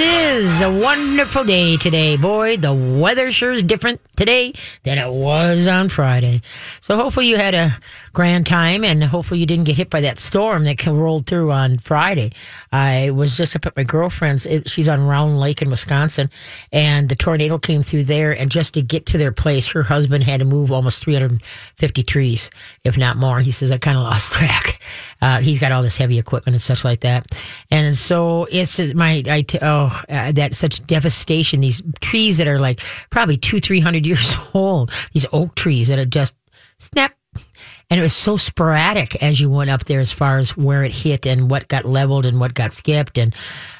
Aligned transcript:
Yeah 0.00 0.29
a 0.62 0.70
wonderful 0.70 1.44
day 1.44 1.76
today, 1.76 2.16
boy. 2.16 2.56
The 2.56 2.74
weather 2.74 3.32
sure 3.32 3.52
is 3.52 3.62
different 3.62 4.00
today 4.16 4.52
than 4.82 4.98
it 4.98 5.10
was 5.10 5.66
on 5.66 5.88
Friday. 5.88 6.42
So 6.82 6.96
hopefully 6.96 7.28
you 7.28 7.36
had 7.36 7.54
a 7.54 7.78
grand 8.12 8.46
time 8.46 8.84
and 8.84 9.02
hopefully 9.02 9.40
you 9.40 9.46
didn't 9.46 9.64
get 9.64 9.76
hit 9.76 9.88
by 9.88 10.02
that 10.02 10.18
storm 10.18 10.64
that 10.64 10.84
rolled 10.84 11.26
through 11.26 11.52
on 11.52 11.78
Friday. 11.78 12.32
I 12.72 13.10
was 13.10 13.36
just 13.36 13.56
up 13.56 13.64
at 13.64 13.76
my 13.76 13.84
girlfriend's. 13.84 14.46
She's 14.66 14.88
on 14.88 15.06
Round 15.06 15.40
Lake 15.40 15.62
in 15.62 15.70
Wisconsin 15.70 16.28
and 16.72 17.08
the 17.08 17.16
tornado 17.16 17.56
came 17.58 17.82
through 17.82 18.04
there. 18.04 18.32
And 18.32 18.50
just 18.50 18.74
to 18.74 18.82
get 18.82 19.06
to 19.06 19.18
their 19.18 19.32
place, 19.32 19.68
her 19.68 19.82
husband 19.82 20.24
had 20.24 20.40
to 20.40 20.46
move 20.46 20.70
almost 20.72 21.02
350 21.02 22.02
trees, 22.02 22.50
if 22.84 22.98
not 22.98 23.16
more. 23.16 23.40
He 23.40 23.52
says, 23.52 23.70
I 23.70 23.78
kind 23.78 23.96
of 23.96 24.04
lost 24.04 24.32
track. 24.34 24.80
Uh, 25.22 25.40
he's 25.40 25.58
got 25.58 25.72
all 25.72 25.82
this 25.82 25.96
heavy 25.96 26.18
equipment 26.18 26.54
and 26.54 26.62
such 26.62 26.84
like 26.84 27.00
that. 27.00 27.26
And 27.70 27.96
so 27.96 28.46
it's 28.50 28.78
my, 28.94 29.22
I, 29.26 29.44
oh, 29.62 30.02
uh, 30.08 30.32
that 30.32 30.49
such 30.54 30.84
devastation. 30.86 31.60
These 31.60 31.82
trees 32.00 32.38
that 32.38 32.48
are 32.48 32.58
like 32.58 32.80
probably 33.10 33.36
two, 33.36 33.60
three 33.60 33.80
hundred 33.80 34.06
years 34.06 34.36
old. 34.54 34.90
These 35.12 35.26
oak 35.32 35.54
trees 35.54 35.88
that 35.88 35.98
are 35.98 36.04
just 36.04 36.34
snap. 36.78 37.14
And 37.90 37.98
it 37.98 38.02
was 38.04 38.14
so 38.14 38.36
sporadic 38.36 39.20
as 39.20 39.40
you 39.40 39.50
went 39.50 39.68
up 39.68 39.84
there 39.84 39.98
as 39.98 40.12
far 40.12 40.38
as 40.38 40.56
where 40.56 40.84
it 40.84 40.92
hit 40.92 41.26
and 41.26 41.50
what 41.50 41.66
got 41.66 41.84
leveled 41.84 42.24
and 42.24 42.38
what 42.38 42.54
got 42.54 42.72
skipped. 42.72 43.18
And 43.18 43.34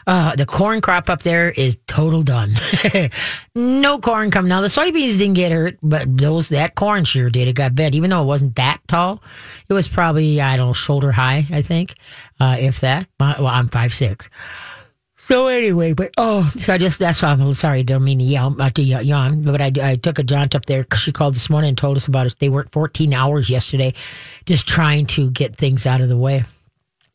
uh, 0.05 0.35
the 0.35 0.47
corn 0.47 0.81
crop 0.81 1.09
up 1.09 1.23
there 1.23 1.51
is 1.51 1.77
total 1.87 2.25
done. 2.25 2.51
no 3.55 4.01
corn 4.01 4.33
come 4.33 4.49
now. 4.49 4.63
The 4.63 4.67
soybeans 4.67 5.17
didn't 5.17 5.35
get 5.35 5.53
hurt, 5.53 5.79
but 5.81 6.17
those 6.19 6.49
that 6.49 6.75
corn 6.75 7.05
sure 7.05 7.31
did. 7.31 7.47
It 7.47 7.55
got 7.55 7.77
bent, 7.77 7.95
even 7.95 8.11
though 8.11 8.23
it 8.23 8.27
wasn't 8.27 8.57
that 8.57 8.81
tall. 8.89 9.23
It 9.69 9.75
was 9.75 9.87
probably 9.87 10.41
I 10.41 10.57
don't 10.57 10.69
know 10.69 10.73
shoulder 10.73 11.13
high, 11.13 11.47
I 11.51 11.63
think, 11.63 11.95
uh, 12.41 12.57
if 12.59 12.81
that. 12.81 13.07
Well, 13.21 13.47
I'm 13.47 13.69
five 13.69 13.95
six. 13.95 14.29
So 15.31 15.47
anyway, 15.47 15.93
but 15.93 16.13
oh, 16.19 16.51
so 16.57 16.75
I 16.75 16.79
just 16.79 16.99
that's 16.99 17.23
why 17.23 17.29
I'm 17.29 17.53
sorry. 17.53 17.85
Don't 17.85 18.03
mean 18.03 18.19
to 18.19 18.25
yell, 18.25 18.51
not 18.51 18.75
to 18.75 18.83
yawn, 18.83 19.43
but 19.43 19.61
I, 19.61 19.71
I 19.81 19.95
took 19.95 20.19
a 20.19 20.25
jaunt 20.25 20.57
up 20.57 20.67
there 20.67 20.85
she 20.97 21.13
called 21.13 21.37
this 21.37 21.49
morning 21.49 21.69
and 21.69 21.79
told 21.79 21.97
us 21.97 22.09
about 22.09 22.27
it. 22.27 22.35
They 22.41 22.49
worked 22.49 22.73
14 22.73 23.15
hours 23.15 23.49
yesterday, 23.49 23.95
just 24.47 24.67
trying 24.67 25.07
to 25.07 25.31
get 25.31 25.55
things 25.55 25.87
out 25.87 26.01
of 26.01 26.09
the 26.09 26.17
way. 26.17 26.43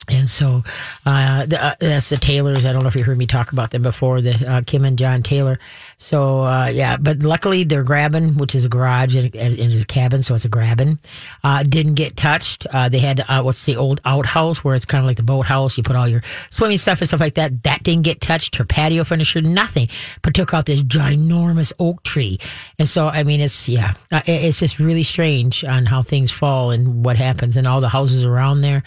And 0.08 0.30
so 0.30 0.64
uh, 1.06 1.46
the, 1.46 1.64
uh, 1.64 1.76
that's 1.80 2.10
the 2.10 2.18
Taylors. 2.18 2.66
I 2.66 2.74
don't 2.74 2.84
know 2.84 2.90
if 2.90 2.96
you 2.96 3.04
heard 3.04 3.18
me 3.18 3.26
talk 3.26 3.52
about 3.52 3.72
them 3.72 3.82
before, 3.82 4.22
the 4.22 4.48
uh, 4.48 4.62
Kim 4.66 4.86
and 4.86 4.98
John 4.98 5.24
Taylor. 5.24 5.60
So 5.98 6.42
uh, 6.42 6.68
yeah, 6.68 6.98
but 6.98 7.20
luckily 7.20 7.64
they're 7.64 7.84
grabbing, 7.84 8.36
which 8.36 8.54
is 8.54 8.66
a 8.66 8.70
garage 8.70 9.16
and, 9.16 9.34
and 9.36 9.74
a 9.74 9.86
cabin, 9.86 10.22
so 10.22 10.36
it's 10.36 10.46
a 10.46 10.50
grabbing. 10.50 11.00
Uh, 11.44 11.64
didn't 11.64 11.96
get 11.96 12.16
touched. 12.16 12.68
Uh, 12.68 12.90
they 12.90 13.00
had 13.00 13.24
what's 13.44 13.66
the 13.66 13.78
old 13.78 14.02
outhouse 14.06 14.64
where 14.64 14.76
it's 14.76 14.86
kind 14.86 15.04
of 15.04 15.08
like 15.08 15.18
the 15.18 15.24
boathouse. 15.24 15.78
You 15.78 15.84
put 15.84 15.96
all 15.96 16.08
your 16.08 16.22
swimming 16.50 16.78
stuff 16.78 17.02
and 17.02 17.08
stuff 17.08 17.20
like 17.20 17.36
that. 17.36 17.64
That 17.64 17.84
didn't 17.84 18.04
get 18.04 18.22
touched. 18.22 18.56
Her 18.56 18.66
patio 18.66 19.04
furniture, 19.04 19.42
nothing. 19.42 19.90
But 20.22 20.36
took 20.36 20.54
out 20.54 20.66
this 20.66 20.84
ginormous 20.84 21.74
oak 21.80 22.04
tree. 22.04 22.38
And 22.78 22.88
so 22.88 23.08
I 23.08 23.24
mean, 23.24 23.42
it's 23.42 23.68
yeah, 23.68 23.94
it's 24.12 24.60
just 24.60 24.80
really 24.80 25.04
strange 25.04 25.64
on 25.64 25.86
how 25.86 26.04
things 26.04 26.32
fall 26.32 26.72
and 26.72 27.04
what 27.04 27.18
happens 27.18 27.58
and 27.58 27.66
all 27.66 27.82
the 27.82 27.90
houses 27.90 28.26
around 28.26 28.62
there 28.62 28.84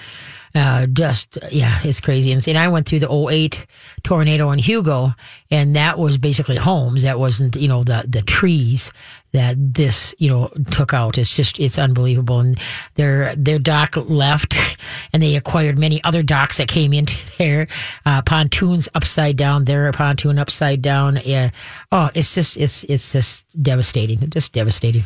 uh, 0.55 0.87
just 0.87 1.39
yeah, 1.51 1.79
it's 1.85 2.01
crazy 2.01 2.31
And, 2.31 2.39
insane. 2.39 2.57
I 2.57 2.69
went 2.69 2.89
through 2.89 3.01
the 3.01 3.11
08 3.13 3.67
tornado 4.03 4.51
in 4.51 4.59
Hugo, 4.59 5.15
and 5.51 5.77
that 5.77 5.99
was 5.99 6.19
basically 6.19 6.57
homes. 6.57 7.03
That 7.03 7.19
wasn't 7.19 7.57
you 7.57 7.69
know 7.69 7.85
the 7.85 8.05
the 8.09 8.23
trees 8.23 8.93
that 9.33 9.57
this 9.75 10.15
you 10.19 10.29
know 10.29 10.49
took 10.71 10.95
out. 10.95 11.19
It's 11.19 11.35
just 11.37 11.59
it's 11.61 11.79
unbelievable. 11.79 12.41
And 12.41 12.59
their 12.95 13.35
their 13.37 13.59
dock 13.59 13.97
left, 13.97 14.57
and 15.13 15.23
they 15.23 15.37
acquired 15.37 15.79
many 15.79 16.03
other 16.05 16.23
docks 16.23 16.59
that 16.59 16.69
came 16.69 16.93
into 16.93 17.17
there. 17.39 17.67
Uh, 18.07 18.23
pontoons 18.23 18.89
upside 18.95 19.37
down. 19.37 19.65
Their 19.65 19.91
pontoon 19.93 20.39
upside 20.39 20.83
down. 20.83 21.21
Yeah. 21.25 21.51
Oh, 21.93 22.11
it's 22.15 22.35
just 22.35 22.57
it's 22.57 22.85
it's 22.85 23.13
just 23.13 23.63
devastating. 23.63 24.19
Just 24.31 24.53
devastating. 24.53 25.05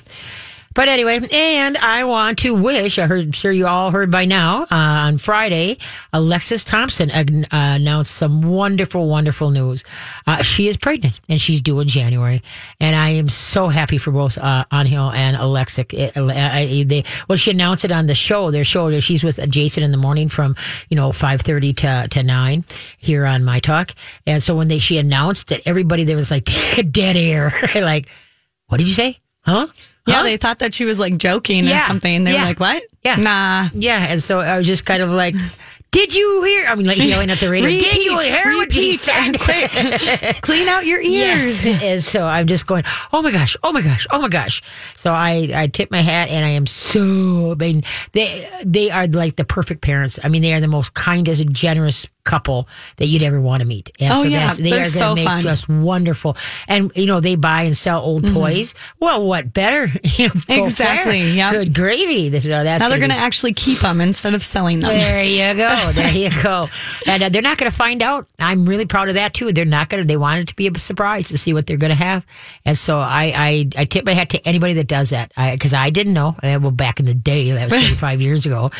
But 0.75 0.89
anyway, 0.89 1.21
and 1.31 1.77
I 1.77 2.05
want 2.05 2.39
to 2.39 2.55
wish, 2.55 2.99
I 2.99 3.07
heard, 3.07 3.35
sure 3.35 3.53
you 3.53 3.67
all 3.67 3.91
heard 3.91 4.11
by 4.11 4.25
now, 4.25 4.63
uh, 4.63 4.67
on 4.71 5.19
Friday, 5.19 5.79
Alexis 6.13 6.65
Thompson 6.65 7.11
uh, 7.11 7.25
announced 7.53 8.13
some 8.13 8.43
wonderful, 8.43 9.09
wonderful 9.09 9.51
news. 9.51 9.85
Uh, 10.27 10.43
she 10.43 10.69
is 10.69 10.77
pregnant 10.77 11.21
and 11.29 11.41
she's 11.41 11.61
due 11.61 11.81
in 11.81 11.89
January. 11.89 12.43
And 12.81 12.97
I 12.97 13.11
am 13.11 13.29
so 13.29 13.69
happy 13.69 13.99
for 13.99 14.13
both, 14.13 14.39
uh, 14.39 14.65
and 14.71 15.37
Alexis. 15.37 15.85
It, 15.91 16.17
uh, 16.17 16.27
they, 16.27 17.05
well, 17.29 17.37
she 17.37 17.51
announced 17.51 17.85
it 17.85 17.93
on 17.93 18.07
the 18.07 18.15
show, 18.15 18.51
their 18.51 18.65
show, 18.65 18.99
she's 19.01 19.23
with 19.23 19.39
Jason 19.51 19.83
in 19.83 19.91
the 19.91 19.99
morning 19.99 20.29
from, 20.29 20.57
you 20.89 20.97
know, 20.97 21.11
5.30 21.11 21.77
to, 21.77 22.09
to 22.09 22.23
9 22.23 22.65
here 22.99 23.27
on 23.27 23.45
My 23.45 23.61
Talk. 23.61 23.93
And 24.27 24.43
so 24.43 24.57
when 24.57 24.69
they, 24.69 24.79
she 24.79 24.99
announced 24.99 25.53
it, 25.53 25.63
everybody 25.67 26.05
there 26.05 26.17
was 26.17 26.31
like 26.31 26.45
dead 26.91 27.17
air. 27.17 27.53
like, 27.75 28.09
what 28.69 28.79
did 28.79 28.89
you 28.89 28.95
say? 28.95 29.19
Huh? 29.43 29.67
Yeah, 30.07 30.17
huh? 30.17 30.23
they 30.25 30.37
thought 30.37 30.59
that 30.61 30.75
she 30.75 30.85
was 30.85 30.99
like 30.99 31.17
joking 31.17 31.65
yeah. 31.65 31.79
or 31.79 31.81
something. 31.89 32.25
They 32.25 32.33
yeah. 32.33 32.41
were 32.41 32.49
like, 32.49 32.61
"What? 32.61 32.83
Yeah, 33.05 33.17
nah." 33.17 33.69
Yeah, 33.73 34.07
and 34.09 34.23
so 34.23 34.41
I 34.41 34.59
was 34.59 34.67
just 34.67 34.85
kind 34.85 35.03
of 35.03 35.11
like, 35.11 35.35
"Did 35.93 36.15
you 36.15 36.43
hear?" 36.43 36.67
I 36.67 36.75
mean, 36.75 36.87
like 36.87 36.99
yelling 36.99 37.31
at 37.31 37.39
the 37.39 37.49
radio. 37.49 37.69
repeat, 37.69 37.85
Did 37.85 38.03
you 38.03 38.19
hear 38.19 38.45
repeat, 38.45 38.57
what 38.57 38.73
he 38.73 38.97
said? 38.97 39.39
Quick, 39.39 39.71
clean 40.43 40.69
out 40.69 40.85
your 40.85 41.01
ears. 41.01 41.65
Yes. 41.65 41.83
And 41.83 42.03
so 42.03 42.27
I'm 42.27 42.47
just 42.47 42.67
going, 42.67 42.83
"Oh 43.13 43.23
my 43.23 43.31
gosh! 43.31 43.57
Oh 43.63 43.73
my 43.73 43.83
gosh! 43.83 44.07
Oh 44.11 44.21
my 44.21 44.29
gosh!" 44.29 44.63
So 44.97 45.13
I 45.13 45.51
I 45.55 45.67
tip 45.69 45.91
my 45.91 46.01
hat, 46.01 46.29
and 46.29 46.45
I 46.45 46.51
am 46.51 46.67
so. 46.67 47.53
I 47.53 47.55
mean, 47.55 47.85
they 48.13 48.49
they 48.65 48.91
are 48.91 49.07
like 49.07 49.37
the 49.37 49.45
perfect 49.45 49.83
parents. 49.83 50.19
I 50.23 50.29
mean, 50.29 50.43
they 50.43 50.53
are 50.55 50.61
the 50.61 50.69
most 50.69 50.95
kindest, 50.95 51.41
and 51.41 51.55
generous 51.55 52.07
couple 52.25 52.69
that 52.97 53.07
you'd 53.07 53.23
ever 53.23 53.41
want 53.41 53.61
to 53.61 53.67
meet. 53.67 53.91
And 53.99 54.13
oh 54.13 54.23
so 54.23 54.29
yeah, 54.29 54.55
they 54.55 54.71
They're 54.71 54.73
are 54.73 54.77
going 54.77 54.85
to 54.85 54.91
so 54.91 55.15
make 55.15 55.27
fun. 55.27 55.41
just 55.41 55.69
wonderful. 55.69 56.37
And 56.69 56.93
you 56.95 57.07
know 57.07 57.21
they 57.21 57.37
buy 57.37 57.63
and 57.63 57.77
sell 57.77 58.03
old 58.03 58.23
mm-hmm. 58.25 58.35
toys. 58.35 58.75
Well, 59.01 59.27
what 59.27 59.53
better? 59.53 59.91
Exactly. 60.49 61.23
Yeah. 61.33 61.53
Good 61.53 61.75
gravy. 61.75 62.29
This, 62.29 62.45
uh, 62.45 62.63
that's 62.63 62.83
now 62.83 62.89
they're 62.89 62.99
going 62.99 63.11
to 63.11 63.17
actually 63.17 63.53
keep 63.53 63.81
them 63.81 64.01
instead 64.01 64.35
of 64.35 64.43
selling 64.43 64.81
them. 64.81 64.91
There 64.91 65.25
you 65.25 65.55
go. 65.55 65.69
There 65.93 66.11
you 66.11 66.31
go. 66.43 66.69
And 67.07 67.23
uh, 67.23 67.29
they're 67.29 67.43
not 67.43 67.59
going 67.59 67.71
to 67.71 67.77
find 67.77 68.03
out. 68.03 68.29
I'm 68.39 68.67
really 68.67 68.87
proud 68.87 69.09
of 69.09 69.15
that 69.15 69.35
too. 69.35 69.53
They're 69.53 69.65
not 69.65 69.89
going 69.89 70.03
to. 70.03 70.07
They 70.07 70.17
want 70.17 70.41
it 70.41 70.49
to 70.49 70.55
be 70.55 70.69
a 70.69 70.79
surprise 70.79 71.29
to 71.29 71.39
see 71.39 71.53
what 71.53 71.67
they're 71.67 71.77
going 71.77 71.91
to 71.91 71.97
have. 71.97 72.27
And 72.65 72.77
so 72.77 72.99
I, 72.99 73.33
I 73.35 73.69
I 73.77 73.85
tip 73.85 74.05
my 74.05 74.13
hat 74.13 74.31
to 74.31 74.47
anybody 74.47 74.75
that 74.75 74.87
does 74.87 75.11
that 75.11 75.33
I 75.37 75.53
because 75.53 75.73
I, 75.73 75.85
I, 75.85 75.91
didn't 75.91 76.15
know. 76.15 76.37
Uh, 76.43 76.59
well, 76.61 76.71
back 76.71 77.01
in 77.01 77.07
the 77.07 77.15
day, 77.15 77.51
that 77.53 77.65
was 77.65 77.75
35 77.83 78.21
years 78.21 78.47
ago. 78.47 78.71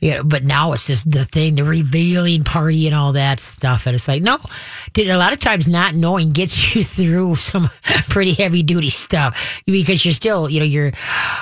You 0.00 0.14
know, 0.14 0.24
but 0.24 0.44
now 0.44 0.72
it's 0.72 0.86
just 0.86 1.10
the 1.10 1.24
thing, 1.24 1.54
the 1.54 1.64
revealing 1.64 2.44
party 2.44 2.86
and 2.86 2.94
all 2.94 3.12
that 3.12 3.40
stuff. 3.40 3.86
And 3.86 3.94
it's 3.94 4.08
like, 4.08 4.22
no, 4.22 4.38
a 4.96 5.16
lot 5.16 5.32
of 5.32 5.38
times 5.38 5.68
not 5.68 5.94
knowing 5.94 6.30
gets 6.30 6.74
you 6.74 6.84
through 6.84 7.36
some 7.36 7.70
pretty 8.08 8.32
heavy 8.34 8.62
duty 8.62 8.90
stuff 8.90 9.62
because 9.66 10.04
you're 10.04 10.14
still, 10.14 10.48
you 10.48 10.60
know, 10.60 10.66
you're 10.66 10.92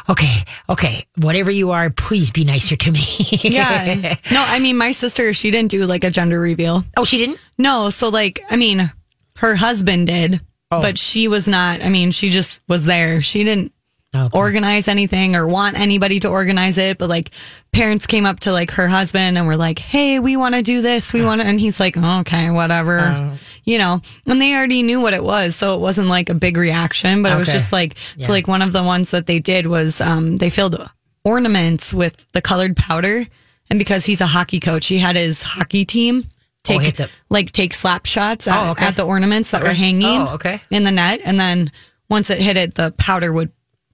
okay, 0.09 0.43
okay, 0.69 1.07
whatever 1.17 1.51
you 1.51 1.71
are, 1.71 1.91
please 1.91 2.31
be 2.31 2.45
nicer 2.45 2.77
to 2.77 2.93
me. 2.93 3.05
yeah. 3.43 4.17
No, 4.31 4.45
I 4.47 4.59
mean, 4.59 4.77
my 4.77 4.93
sister, 4.93 5.08
she 5.17 5.51
didn't 5.51 5.71
do 5.71 5.87
like 5.87 6.05
a 6.05 6.11
gender 6.11 6.41
reveal. 6.41 6.85
Oh, 6.97 7.05
she 7.05 7.19
didn't? 7.19 7.39
No. 7.57 7.91
So, 7.91 8.09
like, 8.09 8.45
I 8.51 8.57
mean, 8.57 8.91
her 9.37 9.55
husband 9.55 10.07
did, 10.07 10.41
oh. 10.71 10.81
but 10.81 10.99
she 10.99 11.29
was 11.29 11.49
not, 11.49 11.83
I 11.83 11.89
mean, 11.89 12.11
she 12.11 12.31
just 12.31 12.63
was 12.69 12.85
there. 12.85 13.21
She 13.21 13.45
didn't 13.45 13.73
Okay. 14.15 14.39
organize 14.39 14.89
anything 14.89 15.37
or 15.37 15.47
want 15.47 15.79
anybody 15.79 16.19
to 16.21 16.29
organize 16.29 16.79
it. 16.79 16.97
But 16.97 17.11
like 17.11 17.31
parents 17.73 18.07
came 18.07 18.25
up 18.25 18.41
to 18.41 18.53
like 18.53 18.71
her 18.73 18.89
husband 18.89 19.37
and 19.37 19.47
were 19.47 19.57
like, 19.57 19.79
Hey, 19.79 20.19
we 20.19 20.35
want 20.35 20.55
to 20.55 20.63
do 20.63 20.81
this. 20.81 21.13
We 21.13 21.23
want 21.23 21.43
to, 21.43 21.47
and 21.47 21.61
he's 21.61 21.79
like, 21.79 21.95
okay, 21.95 22.51
whatever, 22.51 22.99
uh, 22.99 23.37
you 23.65 23.77
know, 23.77 24.01
and 24.25 24.41
they 24.41 24.55
already 24.55 24.83
knew 24.83 25.03
what 25.03 25.13
it 25.13 25.23
was. 25.23 25.57
So 25.57 25.75
it 25.75 25.81
wasn't 25.81 26.09
like 26.09 26.31
a 26.31 26.35
big 26.35 26.57
reaction, 26.57 27.23
but 27.23 27.29
okay. 27.29 27.37
it 27.37 27.39
was 27.39 27.53
just 27.53 27.71
like, 27.71 27.97
yeah. 28.17 28.27
so 28.27 28.33
like 28.33 28.49
one 28.49 28.63
of 28.63 28.73
the 28.73 28.83
ones 28.83 29.11
that 29.11 29.27
they 29.27 29.41
did 29.41 29.67
was, 29.67 30.01
um, 30.01 30.39
they 30.39 30.49
filled 30.49 30.91
ornaments 31.23 31.93
with 31.93 32.27
the 32.33 32.41
colored 32.41 32.77
powder. 32.77 33.27
And 33.71 33.79
because 33.79 34.05
he's 34.05 34.21
a 34.21 34.27
hockey 34.27 34.61
coach, 34.61 34.87
he 34.87 34.99
had 34.99 35.17
his 35.17 35.43
hockey 35.43 35.85
team 35.85 36.25
oh, 36.27 36.31
take, 36.63 36.81
oh, 36.81 37.05
the- 37.05 37.11
like 37.29 37.53
take 37.53 37.75
slap 37.75 38.07
shots 38.07 38.49
at, 38.49 38.69
oh, 38.69 38.71
okay. 38.73 38.87
at 38.87 38.97
the 38.97 39.05
ornaments 39.05 39.51
that 39.51 39.63
okay. 39.63 39.69
were 39.69 39.75
hanging 39.75 40.05
oh, 40.05 40.35
okay. 40.35 40.61
in 40.71 40.85
the 40.85 40.93
net. 40.93 41.21
And 41.25 41.39
then 41.39 41.71
once 42.09 42.31
it 42.31 42.41
hit 42.41 42.57
it, 42.57 42.75
the 42.75 42.93
powder 42.93 43.33
would 43.33 43.53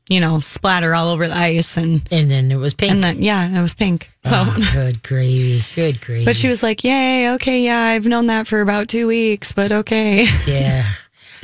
you 0.08 0.20
know, 0.20 0.38
splatter 0.38 0.94
all 0.94 1.08
over 1.08 1.26
the 1.26 1.36
ice 1.36 1.76
and 1.76 2.06
and 2.10 2.30
then 2.30 2.52
it 2.52 2.56
was 2.56 2.74
pink. 2.74 2.92
And 2.92 3.02
then 3.02 3.22
yeah, 3.22 3.58
it 3.58 3.60
was 3.60 3.74
pink. 3.74 4.10
Ah, 4.26 4.28
so 4.28 4.44
oh, 4.46 4.70
good 4.72 5.02
gravy, 5.02 5.62
good 5.74 6.00
gravy. 6.00 6.24
But 6.26 6.36
she 6.36 6.48
was 6.48 6.62
like, 6.62 6.84
"Yay, 6.84 7.32
okay, 7.34 7.60
yeah, 7.60 7.80
I've 7.80 8.06
known 8.06 8.26
that 8.26 8.46
for 8.46 8.60
about 8.60 8.88
two 8.88 9.06
weeks, 9.06 9.52
but 9.52 9.72
okay." 9.72 10.26
Yeah. 10.46 10.86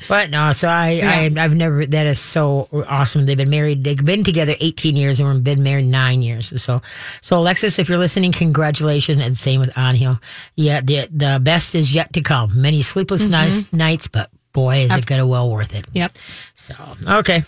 But 0.08 0.30
no, 0.30 0.52
so 0.52 0.68
I, 0.68 0.90
yeah. 0.90 1.10
I, 1.10 1.44
I've 1.44 1.54
never. 1.54 1.86
That 1.86 2.06
is 2.06 2.20
so 2.20 2.68
awesome. 2.88 3.26
They've 3.26 3.36
been 3.36 3.50
married. 3.50 3.84
They've 3.84 4.04
been 4.04 4.24
together 4.24 4.54
eighteen 4.60 4.96
years, 4.96 5.20
and 5.20 5.28
we've 5.32 5.44
been 5.44 5.62
married 5.62 5.86
nine 5.86 6.22
years. 6.22 6.60
So, 6.62 6.82
so 7.20 7.38
Alexis, 7.38 7.78
if 7.78 7.88
you're 7.88 7.98
listening, 7.98 8.32
congratulations, 8.32 9.20
and 9.20 9.36
same 9.36 9.60
with 9.60 9.76
Angel. 9.76 10.18
Yeah, 10.56 10.80
the 10.80 11.08
the 11.10 11.40
best 11.42 11.74
is 11.74 11.94
yet 11.94 12.12
to 12.14 12.20
come. 12.20 12.60
Many 12.60 12.82
sleepless 12.82 13.22
mm-hmm. 13.22 13.32
nights, 13.32 13.72
nights, 13.72 14.08
but 14.08 14.30
boy, 14.52 14.78
is 14.78 14.94
it 14.94 15.06
going 15.06 15.20
to 15.20 15.26
well 15.26 15.50
worth 15.50 15.74
it. 15.74 15.86
Yep. 15.92 16.12
So, 16.60 16.74
okay. 17.08 17.42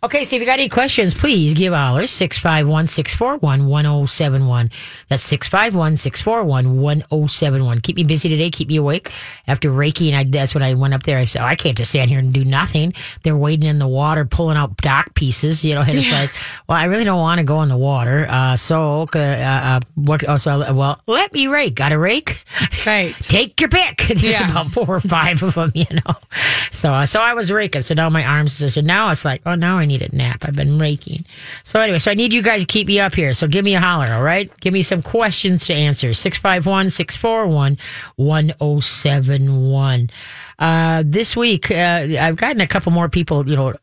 Okay, 0.00 0.22
so 0.22 0.36
if 0.36 0.40
you 0.40 0.46
got 0.46 0.60
any 0.60 0.68
questions, 0.68 1.12
please 1.12 1.54
give 1.54 1.72
ours 1.72 2.08
651 2.12 2.86
641 2.86 3.66
1071. 3.66 4.70
That's 5.08 5.24
651 5.24 5.96
641 5.96 6.78
1071. 6.78 7.80
Keep 7.80 7.96
me 7.96 8.04
busy 8.04 8.28
today, 8.28 8.48
keep 8.48 8.68
me 8.68 8.76
awake. 8.76 9.10
After 9.48 9.70
Reiki, 9.70 10.06
and 10.06 10.16
I, 10.16 10.22
that's 10.22 10.54
when 10.54 10.62
I 10.62 10.74
went 10.74 10.94
up 10.94 11.02
there. 11.02 11.18
I 11.18 11.24
said, 11.24 11.42
oh, 11.42 11.46
I 11.46 11.56
can't 11.56 11.76
just 11.76 11.90
stand 11.90 12.10
here 12.10 12.20
and 12.20 12.32
do 12.32 12.44
nothing. 12.44 12.94
They're 13.24 13.36
wading 13.36 13.68
in 13.68 13.80
the 13.80 13.88
water, 13.88 14.24
pulling 14.24 14.56
out 14.56 14.76
dock 14.76 15.14
pieces, 15.14 15.64
you 15.64 15.74
know, 15.74 15.80
and 15.80 15.98
it's 15.98 16.08
yeah. 16.08 16.20
like, 16.20 16.30
well, 16.68 16.78
I 16.78 16.84
really 16.84 17.02
don't 17.02 17.18
want 17.18 17.40
to 17.40 17.44
go 17.44 17.62
in 17.62 17.68
the 17.68 17.76
water. 17.76 18.24
Uh, 18.28 18.56
so, 18.56 19.08
uh, 19.12 19.18
uh, 19.18 19.80
what, 19.96 20.22
oh, 20.28 20.36
so, 20.36 20.72
well, 20.74 21.02
let 21.08 21.32
me 21.32 21.48
rake. 21.48 21.74
Got 21.74 21.90
a 21.90 21.98
rake? 21.98 22.44
Right. 22.86 23.16
Take 23.20 23.60
your 23.60 23.68
pick. 23.68 23.96
There's 24.06 24.38
yeah. 24.38 24.48
about 24.48 24.68
four 24.68 24.88
or 24.88 25.00
five 25.00 25.42
of 25.42 25.54
them, 25.54 25.72
you 25.74 25.86
know. 25.90 26.14
So, 26.70 26.94
uh, 26.94 27.04
so 27.04 27.20
I 27.20 27.34
was 27.34 27.50
raking. 27.50 27.82
So 27.82 27.94
now 27.94 28.08
my 28.10 28.24
arms, 28.24 28.57
so 28.66 28.80
now 28.80 29.10
it's 29.10 29.24
like, 29.24 29.42
oh, 29.46 29.54
now 29.54 29.78
I 29.78 29.84
need 29.84 30.02
a 30.02 30.14
nap. 30.14 30.44
I've 30.46 30.54
been 30.54 30.78
raking. 30.78 31.24
So 31.64 31.80
anyway, 31.80 31.98
so 31.98 32.10
I 32.10 32.14
need 32.14 32.32
you 32.32 32.42
guys 32.42 32.62
to 32.62 32.66
keep 32.66 32.86
me 32.86 32.98
up 32.98 33.14
here. 33.14 33.34
So 33.34 33.46
give 33.46 33.64
me 33.64 33.74
a 33.74 33.80
holler, 33.80 34.12
all 34.12 34.22
right? 34.22 34.50
Give 34.60 34.72
me 34.72 34.82
some 34.82 35.02
questions 35.02 35.66
to 35.66 35.74
answer. 35.74 36.14
651 36.14 36.90
641 36.90 37.78
1071. 38.16 40.10
Uh, 40.58 41.02
this 41.06 41.36
week, 41.36 41.70
uh, 41.70 42.06
I've 42.20 42.36
gotten 42.36 42.60
a 42.60 42.66
couple 42.66 42.92
more 42.92 43.08
people, 43.08 43.48
you 43.48 43.56
know, 43.56 43.74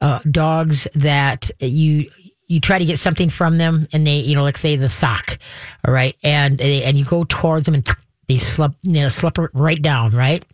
uh, 0.00 0.20
dogs 0.30 0.86
that 0.94 1.50
you, 1.60 2.10
you 2.48 2.60
try 2.60 2.78
to 2.78 2.84
get 2.84 2.98
something 2.98 3.30
from 3.30 3.58
them 3.58 3.88
and 3.92 4.06
they, 4.06 4.18
you 4.20 4.34
know, 4.34 4.42
let's 4.42 4.60
say 4.60 4.76
the 4.76 4.88
sock, 4.88 5.38
all 5.86 5.92
right, 5.92 6.16
and 6.22 6.60
and 6.60 6.96
you 6.96 7.04
go 7.04 7.24
towards 7.24 7.66
them 7.66 7.74
and 7.74 7.88
they 8.26 8.36
slip, 8.36 8.72
you 8.82 9.02
know, 9.02 9.08
slip 9.08 9.38
right 9.52 9.80
down, 9.80 10.12
right? 10.12 10.44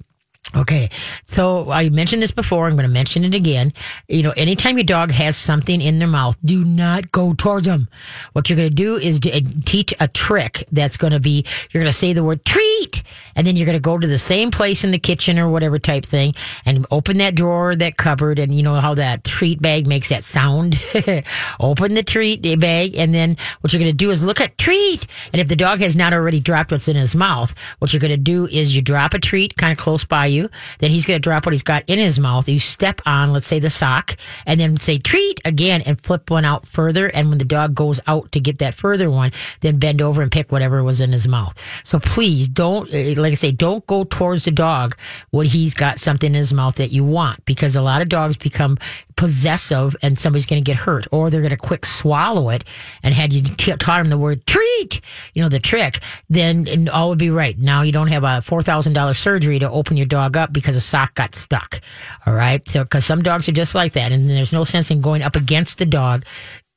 Okay. 0.56 0.88
So 1.24 1.70
I 1.70 1.88
mentioned 1.88 2.22
this 2.22 2.30
before. 2.30 2.66
I'm 2.66 2.76
going 2.76 2.86
to 2.86 2.92
mention 2.92 3.24
it 3.24 3.34
again. 3.34 3.72
You 4.08 4.22
know, 4.22 4.32
anytime 4.36 4.76
your 4.76 4.84
dog 4.84 5.10
has 5.10 5.36
something 5.36 5.80
in 5.80 5.98
their 5.98 6.08
mouth, 6.08 6.36
do 6.44 6.64
not 6.64 7.10
go 7.10 7.34
towards 7.34 7.66
them. 7.66 7.88
What 8.34 8.48
you're 8.48 8.56
going 8.56 8.68
to 8.68 8.74
do 8.74 8.96
is 8.96 9.18
uh, 9.24 9.40
teach 9.64 9.94
a 9.98 10.06
trick 10.06 10.64
that's 10.70 10.96
going 10.96 11.12
to 11.12 11.18
be, 11.18 11.44
you're 11.70 11.82
going 11.82 11.90
to 11.90 11.96
say 11.96 12.12
the 12.12 12.22
word 12.22 12.44
treat, 12.44 13.02
and 13.34 13.46
then 13.46 13.56
you're 13.56 13.66
going 13.66 13.76
to 13.76 13.80
go 13.80 13.98
to 13.98 14.06
the 14.06 14.18
same 14.18 14.50
place 14.50 14.84
in 14.84 14.90
the 14.90 14.98
kitchen 14.98 15.38
or 15.38 15.48
whatever 15.48 15.78
type 15.78 16.04
thing 16.04 16.34
and 16.64 16.86
open 16.90 17.18
that 17.18 17.34
drawer, 17.34 17.74
that 17.74 17.96
cupboard, 17.96 18.38
and 18.38 18.54
you 18.54 18.62
know 18.62 18.74
how 18.74 18.94
that 18.94 19.24
treat 19.24 19.60
bag 19.60 19.86
makes 19.86 20.10
that 20.10 20.24
sound? 20.24 20.78
open 21.60 21.94
the 21.94 22.04
treat 22.04 22.42
bag, 22.60 22.94
and 22.96 23.14
then 23.14 23.36
what 23.60 23.72
you're 23.72 23.80
going 23.80 23.90
to 23.90 23.96
do 23.96 24.10
is 24.10 24.22
look 24.22 24.40
at 24.40 24.56
treat. 24.58 25.06
And 25.32 25.40
if 25.40 25.48
the 25.48 25.56
dog 25.56 25.80
has 25.80 25.96
not 25.96 26.12
already 26.12 26.38
dropped 26.38 26.70
what's 26.70 26.86
in 26.86 26.96
his 26.96 27.16
mouth, 27.16 27.54
what 27.78 27.92
you're 27.92 28.00
going 28.00 28.10
to 28.10 28.16
do 28.16 28.46
is 28.46 28.76
you 28.76 28.82
drop 28.82 29.14
a 29.14 29.18
treat 29.18 29.56
kind 29.56 29.72
of 29.72 29.78
close 29.78 30.04
by 30.04 30.33
you 30.34 30.50
then 30.78 30.90
he's 30.90 31.06
going 31.06 31.16
to 31.16 31.20
drop 31.20 31.46
what 31.46 31.52
he's 31.52 31.62
got 31.62 31.84
in 31.86 31.98
his 31.98 32.18
mouth. 32.18 32.48
You 32.48 32.60
step 32.60 33.00
on, 33.06 33.32
let's 33.32 33.46
say 33.46 33.58
the 33.58 33.70
sock, 33.70 34.16
and 34.46 34.60
then 34.60 34.76
say 34.76 34.98
treat 34.98 35.40
again 35.44 35.82
and 35.82 36.00
flip 36.00 36.30
one 36.30 36.44
out 36.44 36.66
further. 36.66 37.06
And 37.08 37.28
when 37.28 37.38
the 37.38 37.44
dog 37.44 37.74
goes 37.74 38.00
out 38.06 38.32
to 38.32 38.40
get 38.40 38.58
that 38.58 38.74
further 38.74 39.10
one, 39.10 39.32
then 39.60 39.78
bend 39.78 40.00
over 40.00 40.22
and 40.22 40.30
pick 40.30 40.52
whatever 40.52 40.82
was 40.82 41.00
in 41.00 41.12
his 41.12 41.28
mouth. 41.28 41.54
So 41.84 41.98
please 41.98 42.48
don't, 42.48 42.92
eh, 42.92 43.14
like 43.16 43.32
I 43.32 43.34
say, 43.34 43.52
don't 43.52 43.86
go 43.86 44.04
towards 44.04 44.44
the 44.44 44.50
dog 44.50 44.96
when 45.30 45.46
he's 45.46 45.74
got 45.74 45.98
something 45.98 46.28
in 46.28 46.34
his 46.34 46.52
mouth 46.52 46.76
that 46.76 46.90
you 46.90 47.04
want 47.04 47.44
because 47.44 47.76
a 47.76 47.82
lot 47.82 48.02
of 48.02 48.08
dogs 48.08 48.36
become 48.36 48.78
possessive 49.16 49.96
and 50.02 50.18
somebody's 50.18 50.46
going 50.46 50.62
to 50.62 50.68
get 50.68 50.76
hurt 50.76 51.06
or 51.12 51.30
they're 51.30 51.40
going 51.40 51.50
to 51.50 51.56
quick 51.56 51.86
swallow 51.86 52.50
it. 52.50 52.64
And 53.02 53.14
had 53.14 53.32
you 53.32 53.42
t- 53.42 53.74
taught 53.76 54.00
him 54.00 54.10
the 54.10 54.18
word 54.18 54.46
treat, 54.46 55.00
you 55.34 55.42
know, 55.42 55.48
the 55.48 55.60
trick, 55.60 56.02
then 56.28 56.88
all 56.88 57.10
would 57.10 57.18
be 57.18 57.30
right. 57.30 57.58
Now 57.58 57.82
you 57.82 57.92
don't 57.92 58.08
have 58.08 58.24
a 58.24 58.40
$4,000 58.40 59.16
surgery 59.16 59.58
to 59.58 59.70
open 59.70 59.96
your 59.96 60.06
dog 60.06 60.36
up 60.36 60.52
because 60.52 60.76
a 60.76 60.80
sock 60.80 61.14
got 61.14 61.34
stuck. 61.34 61.80
All 62.26 62.34
right. 62.34 62.66
So, 62.68 62.84
cause 62.84 63.04
some 63.04 63.22
dogs 63.22 63.48
are 63.48 63.52
just 63.52 63.74
like 63.74 63.92
that. 63.92 64.12
And 64.12 64.28
there's 64.28 64.52
no 64.52 64.64
sense 64.64 64.90
in 64.90 65.00
going 65.00 65.22
up 65.22 65.36
against 65.36 65.78
the 65.78 65.86
dog 65.86 66.24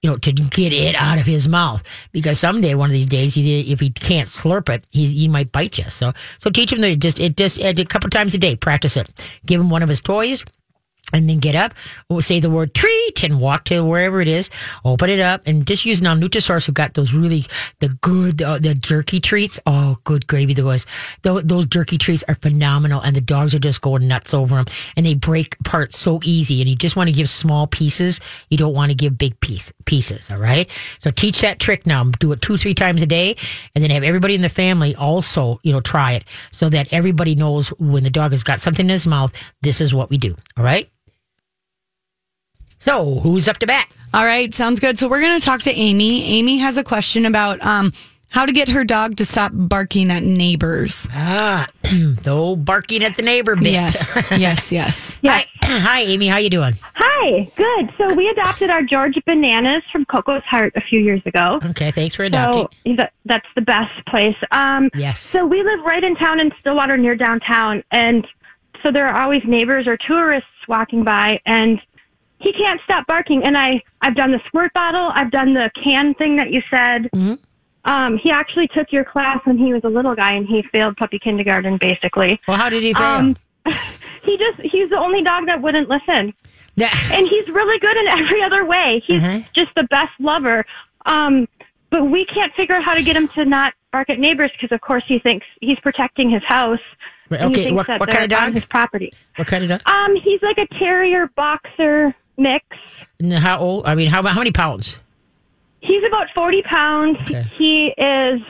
you 0.03 0.11
know, 0.11 0.17
to 0.17 0.31
get 0.31 0.71
it 0.71 0.93
out 0.95 1.17
of 1.17 1.25
his 1.25 1.47
mouth 1.47 1.81
because 2.11 2.39
someday, 2.39 2.75
one 2.75 2.89
of 2.89 2.93
these 2.93 3.07
days, 3.07 3.33
he, 3.33 3.71
if 3.71 3.79
he 3.79 3.89
can't 3.89 4.27
slurp 4.27 4.69
it, 4.69 4.85
he, 4.91 5.07
he 5.07 5.27
might 5.27 5.51
bite 5.51 5.79
you. 5.79 5.85
So, 5.85 6.13
so 6.37 6.51
teach 6.51 6.71
him 6.71 6.81
to 6.83 6.95
just, 6.95 7.19
it 7.19 7.35
just, 7.35 7.59
a 7.59 7.73
couple 7.83 8.09
times 8.11 8.35
a 8.35 8.37
day, 8.37 8.55
practice 8.55 8.95
it. 8.95 9.09
Give 9.45 9.59
him 9.59 9.71
one 9.71 9.81
of 9.81 9.89
his 9.89 10.01
toys 10.01 10.45
and 11.13 11.29
then 11.29 11.39
get 11.39 11.55
up, 11.55 11.73
say 12.19 12.39
the 12.39 12.49
word 12.49 12.73
treat 12.73 13.23
and 13.23 13.39
walk 13.39 13.63
to 13.65 13.81
wherever 13.81 14.19
it 14.19 14.27
is, 14.27 14.49
open 14.83 15.09
it 15.09 15.21
up 15.21 15.41
and 15.45 15.65
just 15.65 15.85
use 15.85 16.01
now 16.01 16.15
who 16.15 16.71
got 16.73 16.95
those 16.95 17.13
really, 17.13 17.45
the 17.79 17.87
good, 18.01 18.41
uh, 18.41 18.59
the 18.59 18.73
jerky 18.73 19.21
treats. 19.21 19.59
Oh, 19.65 19.97
good 20.03 20.27
gravy. 20.27 20.53
Those, 20.53 20.85
those 21.23 21.65
jerky 21.67 21.97
treats 21.97 22.23
are 22.27 22.35
phenomenal 22.35 23.01
and 23.01 23.15
the 23.15 23.21
dogs 23.21 23.55
are 23.55 23.59
just 23.59 23.81
going 23.81 24.07
nuts 24.07 24.33
over 24.33 24.55
them 24.55 24.65
and 24.97 25.05
they 25.05 25.13
break 25.13 25.55
apart 25.61 25.93
so 25.93 26.19
easy 26.23 26.59
and 26.61 26.69
you 26.69 26.75
just 26.75 26.97
want 26.97 27.07
to 27.07 27.15
give 27.15 27.29
small 27.29 27.67
pieces. 27.67 28.19
You 28.49 28.57
don't 28.57 28.73
want 28.73 28.91
to 28.91 28.95
give 28.95 29.17
big 29.17 29.39
piece, 29.39 29.71
pieces. 29.85 30.29
All 30.29 30.37
right. 30.37 30.69
So 30.99 31.09
teach 31.09 31.39
that 31.41 31.59
trick 31.59 31.85
now. 31.85 32.03
Do 32.19 32.33
it 32.33 32.41
two, 32.41 32.57
three 32.57 32.73
times 32.73 33.01
a 33.01 33.07
day 33.07 33.37
and 33.75 33.83
then 33.83 33.91
have 33.91 34.03
everybody 34.03 34.35
in 34.35 34.41
the 34.41 34.49
family 34.49 34.93
also, 34.95 35.59
you 35.63 35.71
know, 35.71 35.81
try 35.81 36.13
it 36.13 36.25
so 36.51 36.67
that 36.69 36.91
everybody 36.91 37.33
knows 37.33 37.69
when 37.79 38.03
the 38.03 38.09
dog 38.09 38.31
has 38.31 38.43
got 38.43 38.59
something 38.59 38.85
in 38.85 38.89
his 38.89 39.07
mouth, 39.07 39.33
this 39.61 39.79
is 39.79 39.93
what 39.93 40.09
we 40.09 40.17
do. 40.17 40.35
All 40.57 40.63
right. 40.65 40.89
So, 42.79 43.15
who's 43.19 43.47
up 43.47 43.57
to 43.57 43.67
bat? 43.67 43.89
All 44.13 44.25
right, 44.25 44.53
sounds 44.53 44.79
good. 44.79 44.97
So, 44.99 45.07
we're 45.07 45.21
going 45.21 45.39
to 45.39 45.45
talk 45.45 45.61
to 45.61 45.71
Amy. 45.71 46.23
Amy 46.25 46.57
has 46.57 46.77
a 46.77 46.83
question 46.83 47.25
about 47.25 47.63
um, 47.65 47.91
how 48.29 48.45
to 48.45 48.51
get 48.51 48.67
her 48.69 48.83
dog 48.83 49.17
to 49.17 49.25
stop 49.25 49.51
barking 49.53 50.11
at 50.11 50.23
neighbors. 50.23 51.07
Ah, 51.11 51.67
though 52.21 52.55
barking 52.55 53.03
at 53.03 53.15
the 53.15 53.23
neighbor 53.23 53.55
bit. 53.55 53.73
Yes, 53.73 54.27
yes, 54.31 54.71
yes. 54.71 55.15
Hi, 55.25 55.45
hi, 55.63 56.01
Amy. 56.01 56.27
How 56.27 56.37
you 56.37 56.49
doing? 56.49 56.73
Hi, 56.95 57.51
good. 57.55 57.89
So 57.97 58.13
we 58.15 58.27
adopted 58.29 58.69
our 58.69 58.83
George 58.83 59.15
bananas 59.25 59.83
from 59.91 60.05
Coco's 60.05 60.43
Heart 60.43 60.73
a 60.75 60.81
few 60.81 60.99
years 60.99 61.21
ago. 61.25 61.59
Okay, 61.65 61.91
thanks 61.91 62.15
for 62.15 62.23
adopting. 62.23 62.67
So 62.97 63.05
that's 63.25 63.47
the 63.55 63.61
best 63.61 64.05
place. 64.07 64.35
Um, 64.51 64.89
yes. 64.93 65.19
So 65.19 65.45
we 65.45 65.63
live 65.63 65.79
right 65.85 66.03
in 66.03 66.15
town 66.15 66.39
in 66.39 66.51
Stillwater, 66.59 66.97
near 66.97 67.15
downtown, 67.15 67.83
and 67.91 68.25
so 68.83 68.91
there 68.91 69.07
are 69.07 69.21
always 69.21 69.41
neighbors 69.45 69.87
or 69.87 69.97
tourists 69.97 70.49
walking 70.67 71.03
by, 71.03 71.39
and 71.45 71.81
he 72.39 72.53
can't 72.53 72.79
stop 72.83 73.07
barking. 73.07 73.43
And 73.45 73.57
I, 73.57 73.81
I've 74.01 74.15
done 74.15 74.31
the 74.31 74.39
squirt 74.47 74.73
bottle. 74.73 75.11
I've 75.13 75.31
done 75.31 75.53
the 75.53 75.69
can 75.83 76.13
thing 76.15 76.37
that 76.37 76.51
you 76.51 76.61
said. 76.69 77.09
Mm-hmm. 77.15 77.33
Um, 77.85 78.17
he 78.21 78.31
actually 78.31 78.67
took 78.67 78.91
your 78.91 79.05
class 79.05 79.39
when 79.45 79.57
he 79.57 79.73
was 79.73 79.83
a 79.85 79.89
little 79.89 80.13
guy 80.13 80.33
and 80.33 80.45
he 80.45 80.61
failed 80.71 80.97
puppy 80.97 81.19
kindergarten 81.19 81.77
basically. 81.79 82.39
Well, 82.47 82.57
how 82.57 82.69
did 82.69 82.83
he 82.83 82.93
fail? 82.93 83.03
Um, 83.03 83.35
he 83.65 84.37
just, 84.37 84.61
he's 84.61 84.89
the 84.89 84.97
only 84.97 85.23
dog 85.23 85.45
that 85.45 85.61
wouldn't 85.61 85.89
listen. 85.89 86.33
and 86.77 87.27
he's 87.27 87.47
really 87.47 87.79
good 87.79 87.97
in 87.97 88.07
every 88.07 88.43
other 88.43 88.65
way. 88.65 89.01
He's 89.07 89.21
mm-hmm. 89.21 89.47
just 89.55 89.73
the 89.75 89.83
best 89.83 90.11
lover. 90.19 90.65
Um, 91.05 91.47
but 91.89 92.05
we 92.05 92.25
can't 92.25 92.53
figure 92.53 92.75
out 92.75 92.83
how 92.83 92.93
to 92.93 93.01
get 93.01 93.15
him 93.15 93.29
to 93.29 93.45
not 93.45 93.73
bark 93.91 94.09
at 94.09 94.19
neighbors 94.19 94.51
because 94.51 94.73
of 94.75 94.81
course 94.81 95.03
he 95.07 95.19
thinks 95.19 95.45
he's 95.61 95.79
protecting 95.79 96.29
his 96.29 96.43
house. 96.43 96.79
okay, 97.31 97.71
what, 97.71 97.87
what 97.87 98.09
kind 98.09 98.25
of 98.25 98.29
dog? 98.29 98.53
his 98.53 98.65
property. 98.65 99.11
What 99.37 99.47
kind 99.47 99.63
of 99.63 99.69
dog? 99.69 99.81
Um, 99.87 100.15
he's 100.17 100.41
like 100.43 100.57
a 100.57 100.67
terrier 100.77 101.31
boxer 101.35 102.13
mix. 102.37 102.65
And 103.19 103.33
how 103.33 103.59
old? 103.59 103.85
I 103.85 103.95
mean, 103.95 104.07
how 104.07 104.21
how 104.23 104.39
many 104.39 104.51
pounds? 104.51 105.01
He's 105.81 106.03
about 106.07 106.27
forty 106.35 106.61
pounds. 106.63 107.17
Okay. 107.21 107.43
He 107.57 107.93
is 107.97 108.41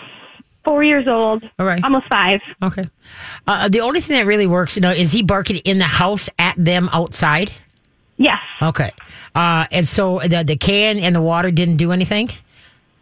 four 0.63 0.83
years 0.83 1.07
old. 1.07 1.43
All 1.57 1.65
right, 1.65 1.83
almost 1.83 2.07
five. 2.09 2.41
Okay. 2.61 2.87
Uh, 3.47 3.69
the 3.69 3.81
only 3.81 4.01
thing 4.01 4.17
that 4.17 4.25
really 4.25 4.47
works, 4.47 4.75
you 4.75 4.81
know, 4.81 4.91
is 4.91 5.11
he 5.11 5.23
barking 5.23 5.57
in 5.57 5.77
the 5.77 5.85
house 5.85 6.29
at 6.37 6.55
them 6.57 6.89
outside? 6.91 7.51
Yes. 8.17 8.39
Okay. 8.61 8.91
Uh, 9.33 9.65
and 9.71 9.87
so 9.87 10.19
the 10.19 10.43
the 10.43 10.57
can 10.57 10.99
and 10.99 11.15
the 11.15 11.21
water 11.21 11.51
didn't 11.51 11.77
do 11.77 11.91
anything. 11.91 12.29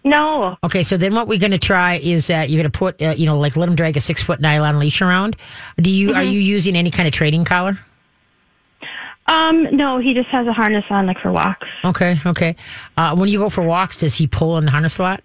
No. 0.04 0.56
Okay, 0.64 0.84
so 0.84 0.98
then 0.98 1.16
what 1.16 1.28
we're 1.28 1.40
going 1.40 1.52
to 1.52 1.58
try 1.58 1.96
is 1.96 2.28
that 2.28 2.52
you're 2.52 2.62
going 2.62 2.72
to 2.72 2.78
put, 2.78 3.02
uh, 3.02 3.16
you 3.18 3.26
know, 3.26 3.40
like 3.40 3.58
let 3.58 3.68
him 3.68 3.76
drag 3.76 3.98
a 3.98 4.02
six 4.02 4.22
foot 4.22 4.40
nylon 4.40 4.78
leash 4.78 5.02
around. 5.02 5.36
Do 5.78 5.90
you 5.90 6.10
mm-hmm. 6.10 6.18
are 6.18 6.24
you 6.24 6.40
using 6.40 6.76
any 6.76 6.92
kind 6.92 7.08
of 7.08 7.14
training 7.14 7.44
collar? 7.46 7.80
Um, 9.28 9.64
no, 9.76 10.00
he 10.00 10.14
just 10.14 10.30
has 10.30 10.46
a 10.48 10.54
harness 10.54 10.86
on, 10.90 11.08
like 11.08 11.20
for 11.20 11.32
walks. 11.32 11.68
Okay, 11.84 12.18
okay. 12.26 12.56
Uh, 12.96 13.16
when 13.16 13.30
you 13.30 13.40
go 13.40 13.50
for 13.50 13.64
walks, 13.64 13.98
does 13.98 14.16
he 14.16 14.28
pull 14.28 14.58
in 14.58 14.66
the 14.66 14.72
harness 14.72 15.00
a 15.00 15.04
lot? 15.04 15.24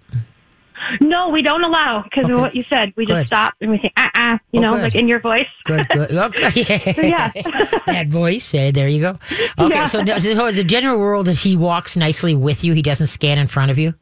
No, 1.01 1.29
we 1.29 1.43
don't 1.43 1.63
allow 1.63 2.03
because 2.03 2.25
okay. 2.25 2.33
of 2.33 2.41
what 2.41 2.55
you 2.55 2.65
said. 2.71 2.93
We 2.97 3.07
good. 3.07 3.21
just 3.21 3.27
stop 3.29 3.55
and 3.61 3.71
we 3.71 3.79
say, 3.79 3.93
"uh, 3.97 4.09
uh," 4.15 4.39
you 4.53 4.61
oh, 4.61 4.63
know, 4.63 4.73
good. 4.73 4.83
like 4.83 4.95
in 4.95 5.07
your 5.07 5.21
voice. 5.21 5.47
Good, 5.65 5.87
good. 5.89 6.11
Okay, 6.21 7.09
yeah. 7.09 7.31
that 7.87 8.09
voice. 8.09 8.45
Say, 8.45 8.71
there 8.71 8.89
you 8.89 9.01
go. 9.01 9.19
Okay, 9.59 9.75
yeah. 9.75 9.85
so, 9.85 10.05
so 10.05 10.51
the 10.51 10.65
general 10.65 10.99
rule 10.99 11.23
that 11.25 11.39
he 11.39 11.57
walks 11.57 11.97
nicely 11.97 12.35
with 12.35 12.65
you. 12.65 12.73
He 12.73 12.83
doesn't 12.83 13.07
scan 13.09 13.39
in 13.39 13.47
front 13.47 13.71
of 13.71 13.79
you. 13.79 13.95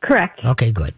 Correct. 0.00 0.44
Okay, 0.44 0.70
good. 0.70 0.94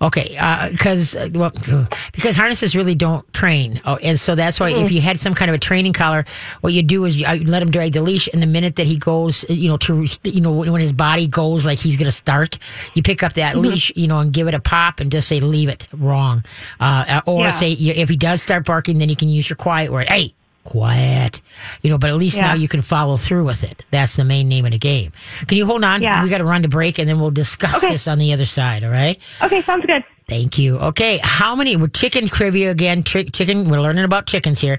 Okay, 0.00 0.38
because 0.70 1.16
uh, 1.16 1.22
uh, 1.22 1.28
well, 1.34 1.86
because 2.12 2.36
harnesses 2.36 2.76
really 2.76 2.94
don't 2.94 3.30
train, 3.34 3.80
oh, 3.84 3.96
and 3.96 4.18
so 4.18 4.36
that's 4.36 4.60
why 4.60 4.72
mm-hmm. 4.72 4.84
if 4.84 4.92
you 4.92 5.00
had 5.00 5.18
some 5.18 5.34
kind 5.34 5.48
of 5.48 5.56
a 5.56 5.58
training 5.58 5.92
collar, 5.92 6.24
what 6.60 6.72
you 6.72 6.84
do 6.84 7.04
is 7.04 7.16
you, 7.16 7.26
you, 7.30 7.44
let 7.46 7.62
him 7.62 7.70
drag 7.72 7.94
the 7.94 8.00
leash, 8.00 8.28
and 8.32 8.40
the 8.40 8.46
minute 8.46 8.76
that 8.76 8.86
he 8.86 8.96
goes, 8.96 9.44
you 9.48 9.68
know, 9.68 9.76
to 9.78 10.06
you 10.22 10.40
know 10.40 10.52
when 10.52 10.80
his 10.80 10.92
body 10.92 11.26
goes 11.26 11.66
like 11.66 11.80
he's 11.80 11.96
going 11.96 12.06
to 12.06 12.12
start, 12.12 12.58
you 12.94 13.02
pick 13.02 13.24
up 13.24 13.32
that 13.32 13.56
mm-hmm. 13.56 13.70
leash, 13.70 13.92
you 13.96 14.06
know, 14.06 14.20
and 14.20 14.32
give 14.32 14.46
it 14.46 14.54
a 14.54 14.60
pop, 14.60 15.00
and 15.00 15.10
just 15.10 15.26
say 15.26 15.40
leave 15.40 15.68
it 15.68 15.88
wrong, 15.92 16.44
uh, 16.78 17.22
or 17.26 17.46
yeah. 17.46 17.50
say 17.50 17.72
if 17.72 18.08
he 18.08 18.16
does 18.16 18.40
start 18.40 18.64
barking, 18.64 18.98
then 18.98 19.08
you 19.08 19.16
can 19.16 19.28
use 19.28 19.50
your 19.50 19.56
quiet 19.56 19.90
word, 19.90 20.08
hey 20.08 20.32
quiet. 20.64 21.40
You 21.82 21.90
know, 21.90 21.98
but 21.98 22.10
at 22.10 22.16
least 22.16 22.36
Yeah. 22.38 22.48
now 22.48 22.54
you 22.54 22.68
can 22.68 22.82
follow 22.82 23.16
through 23.16 23.44
with 23.44 23.62
it. 23.64 23.84
That's 23.90 24.16
the 24.16 24.24
main 24.24 24.48
name 24.48 24.64
of 24.64 24.72
the 24.72 24.78
game. 24.78 25.12
Can 25.46 25.56
you 25.58 25.66
hold 25.66 25.84
on? 25.84 26.02
Yeah. 26.02 26.22
We 26.22 26.28
got 26.30 26.38
to 26.38 26.44
run 26.44 26.62
to 26.62 26.68
break 26.68 26.98
and 26.98 27.08
then 27.08 27.20
we'll 27.20 27.30
discuss 27.30 27.76
Okay. 27.84 27.90
this 27.92 28.08
on 28.08 28.18
the 28.18 28.32
other 28.32 28.46
side. 28.46 28.82
All 28.84 28.90
right. 28.90 29.18
Okay, 29.42 29.62
sounds 29.62 29.86
good. 29.86 30.02
Thank 30.28 30.58
you. 30.58 30.78
Okay. 30.78 31.20
How 31.22 31.54
many? 31.54 31.76
We're 31.76 31.88
chicken 31.88 32.28
trivia 32.28 32.70
again. 32.70 33.02
Tri- 33.02 33.24
chicken. 33.24 33.68
We're 33.68 33.80
learning 33.80 34.04
about 34.04 34.26
chickens 34.26 34.58
here. 34.60 34.78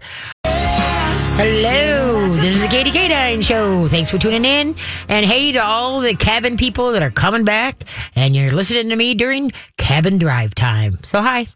Hello, 1.38 2.28
this 2.30 2.56
is 2.56 2.62
the 2.62 2.70
Katie 2.70 2.92
K9 2.92 3.44
Show. 3.44 3.90
Thanks 3.90 4.10
for 4.10 4.18
tuning 4.18 4.46
in. 4.46 4.74
And 5.10 5.26
hey 5.26 5.52
to 5.52 5.62
all 5.62 6.00
the 6.00 6.16
cabin 6.16 6.56
people 6.56 6.94
that 6.94 7.04
are 7.04 7.12
coming 7.12 7.44
back 7.44 7.84
and 8.16 8.34
you're 8.34 8.54
listening 8.54 8.88
to 8.88 8.96
me 8.96 9.16
during 9.16 9.52
cabin 9.78 10.18
drive 10.18 10.56
time. 10.56 10.98
So 11.04 11.22
hi. 11.22 11.48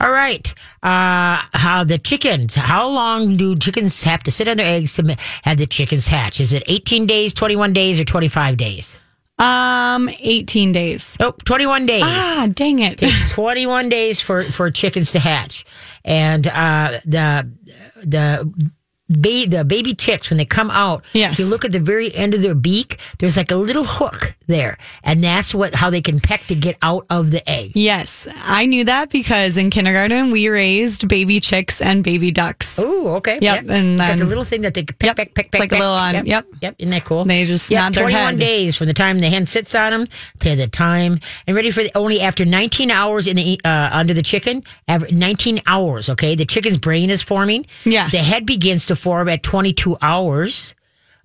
All 0.00 0.10
right. 0.10 0.48
Uh, 0.82 1.42
how 1.52 1.84
the 1.84 1.98
chickens, 1.98 2.54
how 2.54 2.88
long 2.88 3.36
do 3.36 3.54
chickens 3.56 4.02
have 4.04 4.22
to 4.22 4.30
sit 4.30 4.48
on 4.48 4.56
their 4.56 4.64
eggs 4.74 4.94
to 4.94 5.16
have 5.42 5.58
the 5.58 5.66
chickens 5.66 6.08
hatch? 6.08 6.40
Is 6.40 6.54
it 6.54 6.62
18 6.66 7.06
days, 7.06 7.34
21 7.34 7.74
days, 7.74 8.00
or 8.00 8.04
25 8.04 8.56
days? 8.56 8.98
Um, 9.38 10.08
18 10.18 10.72
days. 10.72 11.14
Nope, 11.20 11.44
21 11.44 11.84
days. 11.84 12.02
Ah, 12.06 12.48
dang 12.50 12.78
it. 12.78 13.02
It's 13.02 13.32
21 13.32 13.90
days 13.90 14.18
for 14.18 14.44
for 14.44 14.70
chickens 14.70 15.12
to 15.12 15.18
hatch 15.18 15.66
and 16.06 16.46
uh 16.48 17.00
the 17.04 17.50
the 17.96 18.70
ba- 19.08 19.46
the 19.46 19.64
baby 19.66 19.94
chicks 19.94 20.30
when 20.30 20.38
they 20.38 20.44
come 20.44 20.70
out 20.70 21.02
Yes. 21.12 21.32
if 21.32 21.38
you 21.38 21.46
look 21.46 21.64
at 21.64 21.72
the 21.72 21.80
very 21.80 22.14
end 22.14 22.34
of 22.34 22.42
their 22.42 22.54
beak 22.54 22.98
there's 23.18 23.36
like 23.36 23.50
a 23.50 23.56
little 23.56 23.84
hook 23.84 24.35
there 24.46 24.76
and 25.04 25.22
that's 25.24 25.54
what 25.54 25.74
how 25.74 25.90
they 25.90 26.00
can 26.00 26.20
peck 26.20 26.40
to 26.46 26.54
get 26.54 26.76
out 26.82 27.04
of 27.10 27.30
the 27.30 27.48
egg 27.48 27.72
Yes, 27.74 28.28
I 28.44 28.66
knew 28.66 28.84
that 28.84 29.10
because 29.10 29.56
in 29.56 29.70
kindergarten 29.70 30.30
we 30.30 30.48
raised 30.48 31.08
baby 31.08 31.40
chicks 31.40 31.80
and 31.80 32.02
baby 32.04 32.30
ducks. 32.30 32.78
Oh, 32.78 33.08
okay. 33.16 33.38
Yep, 33.40 33.68
and 33.68 33.98
Got 33.98 34.18
the 34.18 34.24
little 34.24 34.44
thing 34.44 34.62
that 34.62 34.74
they 34.74 34.84
can 34.84 34.96
peck, 34.96 35.06
Yep, 35.08 35.16
peck, 35.16 35.34
peck, 35.34 35.50
peck, 35.52 35.60
like 35.60 35.72
a 35.72 35.74
little 35.76 35.90
on- 35.92 36.14
Yep, 36.14 36.26
yep. 36.26 36.46
yep. 36.60 36.74
Isn't 36.78 36.90
that 36.92 37.04
cool? 37.04 37.24
They 37.24 37.44
just 37.44 37.70
yep, 37.70 37.82
nod 37.84 37.94
their 37.94 38.04
21 38.04 38.24
head. 38.34 38.38
days 38.40 38.76
from 38.76 38.86
the 38.86 38.94
time 38.94 39.18
the 39.18 39.28
hen 39.28 39.46
sits 39.46 39.74
on 39.74 39.90
them 39.92 40.06
to 40.40 40.56
the 40.56 40.68
time 40.68 41.20
and 41.46 41.56
ready 41.56 41.70
for 41.70 41.82
the, 41.82 41.90
only 41.96 42.20
after 42.20 42.44
19 42.44 42.90
hours 42.90 43.26
in 43.26 43.36
the 43.36 43.60
uh, 43.64 43.90
under 43.92 44.14
the 44.14 44.22
chicken. 44.22 44.62
aver- 44.88 45.10
19 45.10 45.60
hours. 45.66 46.08
Okay, 46.10 46.34
the 46.34 46.44
chicken's 46.46 46.78
brain 46.78 47.10
is 47.10 47.22
forming. 47.22 47.66
Yeah. 47.84 48.08
the 48.08 48.18
head 48.18 48.46
begins 48.46 48.86
to 48.86 48.96
form 48.96 49.28
at 49.28 49.42
22 49.42 49.96
hours, 50.02 50.74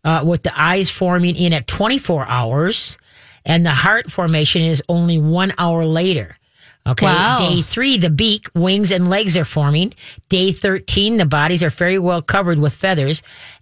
uh, 0.04 0.24
with 0.26 0.44
the 0.44 0.60
eyes 0.60 0.90
forming 0.90 1.36
in 1.36 1.54
at 1.54 1.68
24 1.68 2.26
hours, 2.28 2.98
and 3.46 3.66
the 3.66 3.72
heart 3.72 4.12
formation 4.12 4.62
is 4.62 4.84
only 4.90 5.18
one 5.18 5.54
hour 5.58 5.86
later. 5.86 6.38
Okay. 6.88 7.06
Wow. 7.06 7.38
Day 7.38 7.62
three, 7.62 7.98
the 7.98 8.10
beak, 8.10 8.48
wings, 8.56 8.92
and 8.92 9.10
legs 9.10 9.38
are 9.38 9.46
forming. 9.46 9.94
Day 10.30 10.52
13, 10.52 11.18
the 11.18 11.28
bodies 11.28 11.62
are 11.62 11.70
very 11.70 12.00
well 12.00 12.24
covered 12.24 12.58
with 12.58 12.74
feathers 12.74 13.22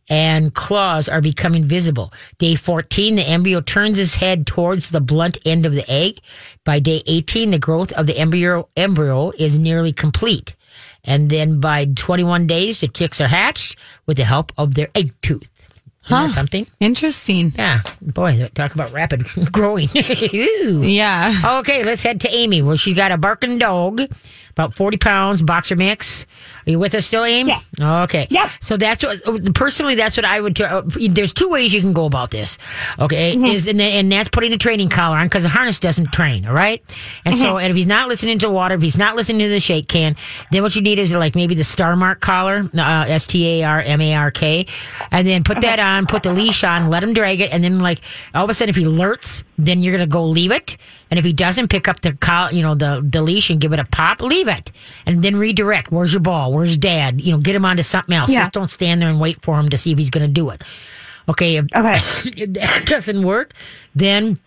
and 0.10 0.54
claws 0.54 1.08
are 1.10 1.22
becoming 1.22 1.66
visible. 1.66 2.14
Day 2.40 2.56
14, 2.56 3.16
the 3.16 3.28
embryo 3.28 3.62
turns 3.62 4.00
its 4.00 4.16
head 4.16 4.48
towards 4.48 4.90
the 4.90 5.02
blunt 5.02 5.38
end 5.46 5.66
of 5.66 5.76
the 5.76 5.90
egg. 5.92 6.20
By 6.64 6.80
day 6.80 7.04
18, 7.06 7.52
the 7.52 7.60
growth 7.60 7.92
of 7.92 8.08
the 8.08 8.18
embryo, 8.18 8.70
embryo 8.76 9.32
is 9.38 9.60
nearly 9.60 9.94
complete. 9.94 10.56
And 11.04 11.30
then 11.30 11.60
by 11.60 11.86
21 11.86 12.48
days, 12.48 12.82
the 12.82 12.88
chicks 12.88 13.22
are 13.22 13.28
hatched 13.28 13.78
with 14.06 14.18
the 14.18 14.26
help 14.26 14.52
of 14.58 14.74
their 14.74 14.90
egg 14.96 15.14
tooth. 15.22 15.50
Huh. 16.10 16.28
something? 16.28 16.66
Interesting. 16.80 17.54
Yeah. 17.56 17.82
Boy, 18.02 18.50
talk 18.56 18.74
about 18.74 18.92
rapid 18.92 19.26
growing. 19.52 19.90
Yeah. 20.80 21.60
Okay, 21.60 21.84
let's 21.84 22.04
head 22.04 22.22
to 22.22 22.30
Amy. 22.34 22.62
Well, 22.62 22.78
she's 22.78 22.94
got 22.96 23.12
a 23.12 23.18
barking 23.18 23.58
dog, 23.60 24.02
about 24.52 24.74
40 24.76 24.98
pounds, 24.98 25.42
boxer 25.42 25.76
mix. 25.76 26.26
Are 26.70 26.72
you 26.72 26.78
with 26.78 26.94
us 26.94 27.08
still, 27.08 27.24
Amy? 27.24 27.52
Yeah. 27.80 28.04
Okay. 28.04 28.28
Yep. 28.30 28.50
So 28.62 28.78
that's 28.78 29.04
what, 29.04 29.56
personally, 29.56 29.96
that's 29.96 30.16
what 30.16 30.26
I 30.26 30.40
would, 30.40 30.56
t- 30.56 30.64
uh, 30.64 30.84
there's 31.10 31.34
two 31.34 31.50
ways 31.50 31.74
you 31.74 31.82
can 31.82 31.94
go 31.94 32.06
about 32.06 32.30
this. 32.30 32.60
Okay. 33.00 33.36
Is, 33.36 33.68
and, 33.68 33.82
and 33.82 34.12
that's 34.12 34.30
putting 34.30 34.54
a 34.54 34.58
training 34.58 34.90
collar 34.90 35.18
on 35.18 35.26
because 35.26 35.42
the 35.42 35.50
harness 35.50 35.80
doesn't 35.80 36.14
train. 36.14 36.46
All 36.46 36.54
right. 36.54 36.84
And 37.26 37.36
so, 37.36 37.58
and 37.58 37.72
if 37.72 37.76
he's 37.76 37.88
not 37.88 38.08
listening 38.08 38.38
to 38.40 38.52
water, 38.52 38.76
if 38.76 38.84
he's 38.84 39.00
not 39.00 39.16
listening 39.16 39.40
to 39.40 39.50
the 39.50 39.60
shake 39.60 39.88
can, 39.88 40.16
then 40.52 40.62
what 40.62 40.76
you 40.76 40.84
need 40.84 41.00
is 41.00 41.12
like 41.12 41.34
maybe 41.34 41.56
the 41.56 41.64
Star 41.64 41.96
Mark 41.96 42.20
collar, 42.20 42.70
uh, 42.78 43.06
S 43.08 43.26
T 43.26 43.62
A 43.62 43.64
R 43.64 43.82
M 43.82 44.00
A 44.00 44.14
R 44.14 44.30
K, 44.30 44.68
and 45.10 45.28
then 45.28 45.44
put 45.44 45.62
that 45.62 45.80
on, 45.80 46.06
put 46.06 46.22
the 46.22 46.34
leash 46.34 46.64
on, 46.64 46.92
let 46.92 47.04
him 47.04 47.14
drag 47.14 47.42
it. 47.42 47.52
And 47.52 47.64
then 47.64 47.80
like 47.80 48.02
all 48.36 48.44
of 48.44 48.50
a 48.52 48.54
sudden, 48.54 48.70
if 48.70 48.76
he 48.76 48.84
alerts, 48.84 49.44
then 49.58 49.82
you're 49.82 49.96
going 49.98 50.08
to 50.08 50.14
go 50.14 50.24
leave 50.24 50.52
it. 50.52 50.78
And 51.10 51.18
if 51.18 51.26
he 51.26 51.34
doesn't 51.34 51.70
pick 51.70 51.88
up 51.88 52.02
the 52.02 52.14
col, 52.14 52.52
you 52.52 52.62
know, 52.62 52.76
the, 52.76 53.04
the 53.04 53.24
leash 53.24 53.50
and 53.50 53.60
give 53.60 53.74
it 53.74 53.80
a 53.80 53.86
pop, 53.86 54.22
leave 54.22 54.48
it. 54.48 54.72
And 55.08 55.24
then 55.24 55.36
redirect. 55.36 55.92
Where's 55.92 56.14
your 56.14 56.22
ball? 56.22 56.54
Where's 56.60 56.76
dad? 56.78 57.22
You 57.22 57.32
know, 57.32 57.38
get 57.38 57.56
him 57.56 57.64
onto 57.64 57.84
something 57.84 58.14
else. 58.14 58.30
Yeah. 58.30 58.42
Just 58.42 58.52
don't 58.52 58.70
stand 58.70 59.02
there 59.02 59.10
and 59.10 59.18
wait 59.20 59.42
for 59.42 59.58
him 59.58 59.70
to 59.70 59.78
see 59.78 59.94
if 59.94 59.98
he's 59.98 60.10
going 60.10 60.28
to 60.28 60.32
do 60.34 60.50
it. 60.50 60.62
Okay. 61.30 61.56
If, 61.56 61.66
Okay. 61.74 61.94
if 62.44 62.54
that 62.54 62.84
doesn't 62.86 63.22
work, 63.24 63.54
then 63.96 64.38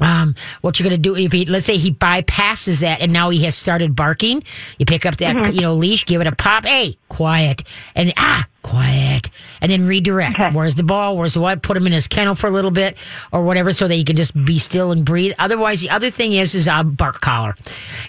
um, 0.00 0.34
what 0.62 0.78
you're 0.80 0.88
going 0.88 0.96
to 0.96 1.02
do 1.02 1.14
if 1.14 1.32
he, 1.32 1.44
let's 1.44 1.66
say 1.66 1.76
he 1.76 1.92
bypasses 1.92 2.80
that 2.80 3.02
and 3.02 3.12
now 3.12 3.28
he 3.28 3.44
has 3.44 3.54
started 3.54 3.94
barking, 3.94 4.42
you 4.78 4.86
pick 4.86 5.04
up 5.04 5.16
that, 5.18 5.36
Mm-hmm. 5.36 5.52
you 5.54 5.60
know, 5.60 5.74
leash, 5.74 6.06
give 6.06 6.22
it 6.22 6.26
a 6.26 6.34
pop. 6.34 6.64
Hey, 6.64 6.96
quiet. 7.10 7.62
And 7.94 8.10
ah, 8.16 8.46
quiet. 8.62 9.30
And 9.62 9.70
then 9.70 9.86
redirect. 9.86 10.40
Okay. 10.40 10.50
Where's 10.56 10.74
the 10.74 10.82
ball? 10.82 11.16
Where's 11.16 11.34
the 11.34 11.40
what? 11.40 11.62
Put 11.62 11.76
him 11.76 11.86
in 11.86 11.92
his 11.92 12.08
kennel 12.08 12.34
for 12.34 12.46
a 12.46 12.50
little 12.50 12.70
bit 12.70 12.96
or 13.32 13.42
whatever 13.42 13.72
so 13.72 13.86
that 13.88 13.94
he 13.94 14.04
can 14.04 14.16
just 14.16 14.32
be 14.44 14.58
still 14.58 14.90
and 14.90 15.04
breathe. 15.04 15.32
Otherwise, 15.38 15.82
the 15.82 15.90
other 15.90 16.10
thing 16.10 16.32
is, 16.32 16.54
is 16.54 16.66
a 16.66 16.82
bark 16.82 17.20
collar. 17.20 17.54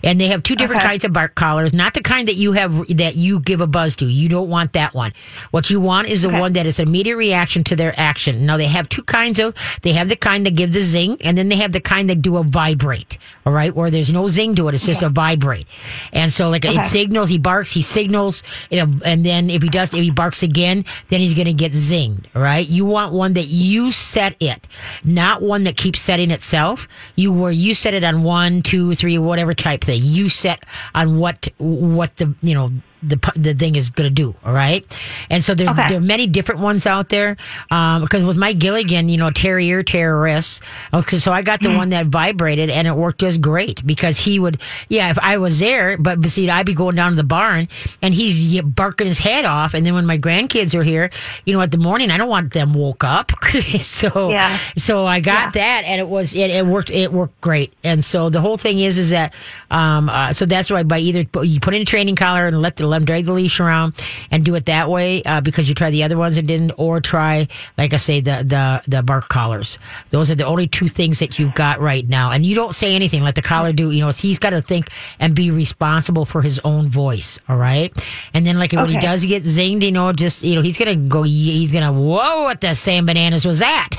And 0.04 0.20
they 0.20 0.28
have 0.28 0.44
two 0.44 0.56
different 0.56 0.82
Okay. 0.82 0.90
kinds 0.90 1.04
of 1.06 1.14
bark 1.14 1.36
collars, 1.36 1.74
not 1.74 1.94
the 1.94 2.02
kind 2.02 2.28
that 2.28 2.36
you 2.36 2.54
have, 2.54 2.88
that 2.98 3.16
you 3.16 3.40
give 3.42 3.60
a 3.62 3.68
buzz 3.68 3.96
to. 3.98 4.06
You 4.06 4.30
don't 4.30 4.50
want 4.50 4.74
that 4.74 4.94
one. 4.94 5.12
What 5.52 5.70
you 5.70 5.80
want 5.82 6.08
is 6.08 6.22
the 6.22 6.30
Okay. 6.30 6.40
one 6.40 6.54
that 6.54 6.66
is 6.66 6.80
an 6.80 6.88
immediate 6.88 7.18
reaction 7.18 7.64
to 7.66 7.76
their 7.76 7.94
action. 8.00 8.46
Now 8.46 8.58
they 8.58 8.68
have 8.68 8.88
two 8.88 9.04
kinds 9.04 9.40
of, 9.40 9.54
they 9.82 9.94
have 9.94 10.08
the 10.10 10.16
kind 10.16 10.46
that 10.46 10.56
give 10.56 10.72
the 10.74 10.82
zing 10.82 11.18
and 11.22 11.38
then 11.38 11.50
they 11.50 11.58
have 11.58 11.74
the 11.74 11.82
kind 11.82 12.10
that 12.10 12.22
do 12.22 12.38
a 12.38 12.44
vibrate. 12.44 13.18
All 13.46 13.54
right. 13.54 13.76
Where 13.76 13.90
there's 13.92 14.14
no 14.14 14.30
zing 14.30 14.56
to 14.56 14.68
it. 14.70 14.76
It's 14.76 14.86
just 14.86 15.04
a 15.04 15.10
vibrate. 15.10 15.68
And 16.14 16.32
so 16.32 16.50
like 16.50 16.64
it 16.66 16.86
signals, 16.88 17.30
he 17.30 17.38
barks, 17.38 17.74
he 17.74 17.82
signals, 17.82 18.44
you 18.70 18.78
know, 18.86 18.92
and 19.06 19.26
then 19.26 19.50
if 19.50 19.62
he 19.62 19.70
does, 19.70 19.94
if 19.94 20.02
he 20.02 20.12
barks 20.12 20.41
again, 20.44 20.86
then 21.10 21.20
he's 21.20 21.34
going 21.34 21.46
to 21.46 21.54
get 21.54 21.72
zinged. 21.72 22.26
right? 22.34 22.68
You 22.68 22.86
want 22.86 23.14
one 23.14 23.34
that 23.34 23.46
you 23.46 23.92
set 23.92 24.36
it, 24.40 24.68
not 25.04 25.42
one 25.42 25.64
that 25.64 25.78
keeps 25.78 26.00
setting 26.00 26.32
itself. 26.32 26.88
You 27.16 27.32
where 27.32 27.52
you 27.52 27.74
set 27.74 27.94
it 27.94 28.04
on 28.04 28.24
one, 28.24 28.62
two, 28.62 28.96
three, 28.96 29.18
whatever 29.18 29.54
type 29.54 29.82
thing. 29.82 30.02
You 30.04 30.30
set 30.30 30.66
on 30.96 31.18
what, 31.20 31.48
what 31.58 32.18
the, 32.18 32.34
you 32.42 32.54
know, 32.54 32.72
the 33.04 33.18
the 33.36 33.54
thing 33.54 33.76
is 33.76 33.90
going 33.90 34.08
to 34.10 34.14
do. 34.14 34.36
All 34.46 34.54
right, 34.54 34.86
and 35.30 35.44
so 35.44 35.54
there's 35.56 35.70
Okay. 35.72 35.88
there 35.90 35.98
are 35.98 36.02
many 36.02 36.28
different 36.28 36.62
ones 36.62 36.86
out 36.86 37.10
there. 37.10 37.38
Um, 37.70 38.02
because 38.02 38.24
with 38.24 38.38
Mike 38.38 38.60
Gilligan, 38.60 39.10
you 39.10 39.18
know, 39.18 39.32
Terrier 39.32 39.84
terrorists. 39.84 40.60
Okay, 40.94 41.18
so 41.18 41.32
I 41.32 41.42
got 41.42 41.62
the 41.62 41.72
one 41.72 41.90
that 41.90 42.08
vibrated 42.08 42.70
and 42.70 42.88
it 42.88 42.96
worked 42.96 43.20
just 43.22 43.40
great 43.42 43.86
because 43.86 44.20
he 44.20 44.40
would, 44.40 44.60
yeah, 44.90 45.10
if 45.10 45.20
I 45.20 45.38
was 45.38 45.60
there, 45.60 45.98
but, 45.98 46.20
but 46.22 46.30
see, 46.30 46.50
I'd 46.50 46.66
be 46.66 46.74
going 46.74 46.96
down 46.96 47.12
to 47.12 47.16
the 47.16 47.24
barn 47.24 47.68
and 48.02 48.14
he's 48.14 48.62
barking 48.62 49.08
his 49.08 49.20
head 49.20 49.46
off. 49.46 49.74
And 49.74 49.86
then 49.86 49.94
when 49.94 50.06
my 50.06 50.18
grandkids 50.18 50.76
are 50.78 50.84
here, 50.84 51.10
you 51.46 51.54
know, 51.54 51.62
at 51.62 51.72
the 51.72 51.78
morning, 51.78 52.12
I 52.12 52.18
don't 52.18 52.30
want 52.30 52.52
them 52.54 52.74
woke 52.74 53.04
up. 53.04 53.32
so, 53.82 54.32
Yeah. 54.32 54.58
so 54.78 55.06
I 55.06 55.20
got 55.22 55.54
that 55.54 55.84
and 55.86 56.00
it 56.02 56.08
was, 56.08 56.36
it, 56.36 56.50
it 56.52 56.66
worked, 56.66 56.90
it 56.90 57.12
worked 57.14 57.40
great. 57.42 57.74
And 57.84 58.04
so 58.04 58.30
the 58.30 58.42
whole 58.42 58.58
thing 58.58 58.80
is, 58.80 58.98
is 58.98 59.12
that, 59.12 59.34
um, 59.70 60.10
uh, 60.10 60.34
so 60.34 60.46
that's 60.46 60.70
why 60.70 60.84
by 60.84 61.00
either 61.00 61.24
put- 61.26 61.48
you 61.48 61.60
put 61.60 61.74
in 61.74 61.82
a 61.82 61.86
training 61.86 62.16
collar 62.16 62.48
and 62.48 62.62
let 62.62 62.76
the, 62.76 62.88
let 62.92 63.00
them 63.00 63.06
drag 63.06 63.26
the 63.26 63.34
leash 63.34 63.60
around 63.60 63.94
and 64.30 64.46
do 64.46 64.54
it 64.56 64.66
that 64.68 64.90
way, 64.90 65.24
uh, 65.24 65.42
because 65.42 65.68
you 65.68 65.74
try 65.76 65.90
the 65.90 66.04
other 66.04 66.18
ones 66.18 66.38
and 66.38 66.48
didn't, 66.48 66.72
or 66.78 67.02
try, 67.02 67.48
like 67.78 67.94
I 67.94 67.98
say, 67.98 68.22
the, 68.22 68.44
the, 68.46 68.84
the 68.88 69.02
bark 69.04 69.30
collars. 69.30 69.78
Those 70.10 70.30
are 70.30 70.36
the 70.36 70.46
only 70.46 70.68
two 70.68 70.88
things 70.88 71.20
that 71.20 71.40
you've 71.40 71.54
got 71.56 71.80
right 71.80 72.08
now. 72.08 72.32
And 72.32 72.46
you 72.46 72.54
don't 72.56 72.76
say 72.76 72.94
anything. 72.96 73.24
Let 73.24 73.36
the 73.36 73.42
collar 73.42 73.74
do, 73.74 73.92
you 73.92 74.02
know, 74.02 74.10
he's 74.10 74.40
got 74.40 74.52
to 74.52 74.62
think 74.62 74.90
and 75.20 75.36
be 75.36 75.52
responsible 75.52 76.26
for 76.26 76.42
his 76.42 76.60
own 76.64 76.88
voice. 76.88 77.40
All 77.50 77.58
right. 77.58 77.92
And 78.34 78.46
then 78.46 78.60
like 78.60 78.74
when 78.74 78.90
he 78.90 78.98
does 78.98 79.26
get 79.26 79.44
zinged, 79.44 79.84
you 79.84 79.92
know, 79.92 80.12
just, 80.14 80.44
you 80.44 80.56
know, 80.56 80.62
he's 80.62 80.78
going 80.78 80.90
to 80.90 81.08
go, 81.10 81.24
he's 81.24 81.72
going 81.72 81.84
to, 81.84 81.92
whoa, 81.92 82.44
what 82.44 82.62
the 82.62 82.76
same 82.76 83.06
Bananas 83.06 83.46
was 83.46 83.60
that? 83.60 83.90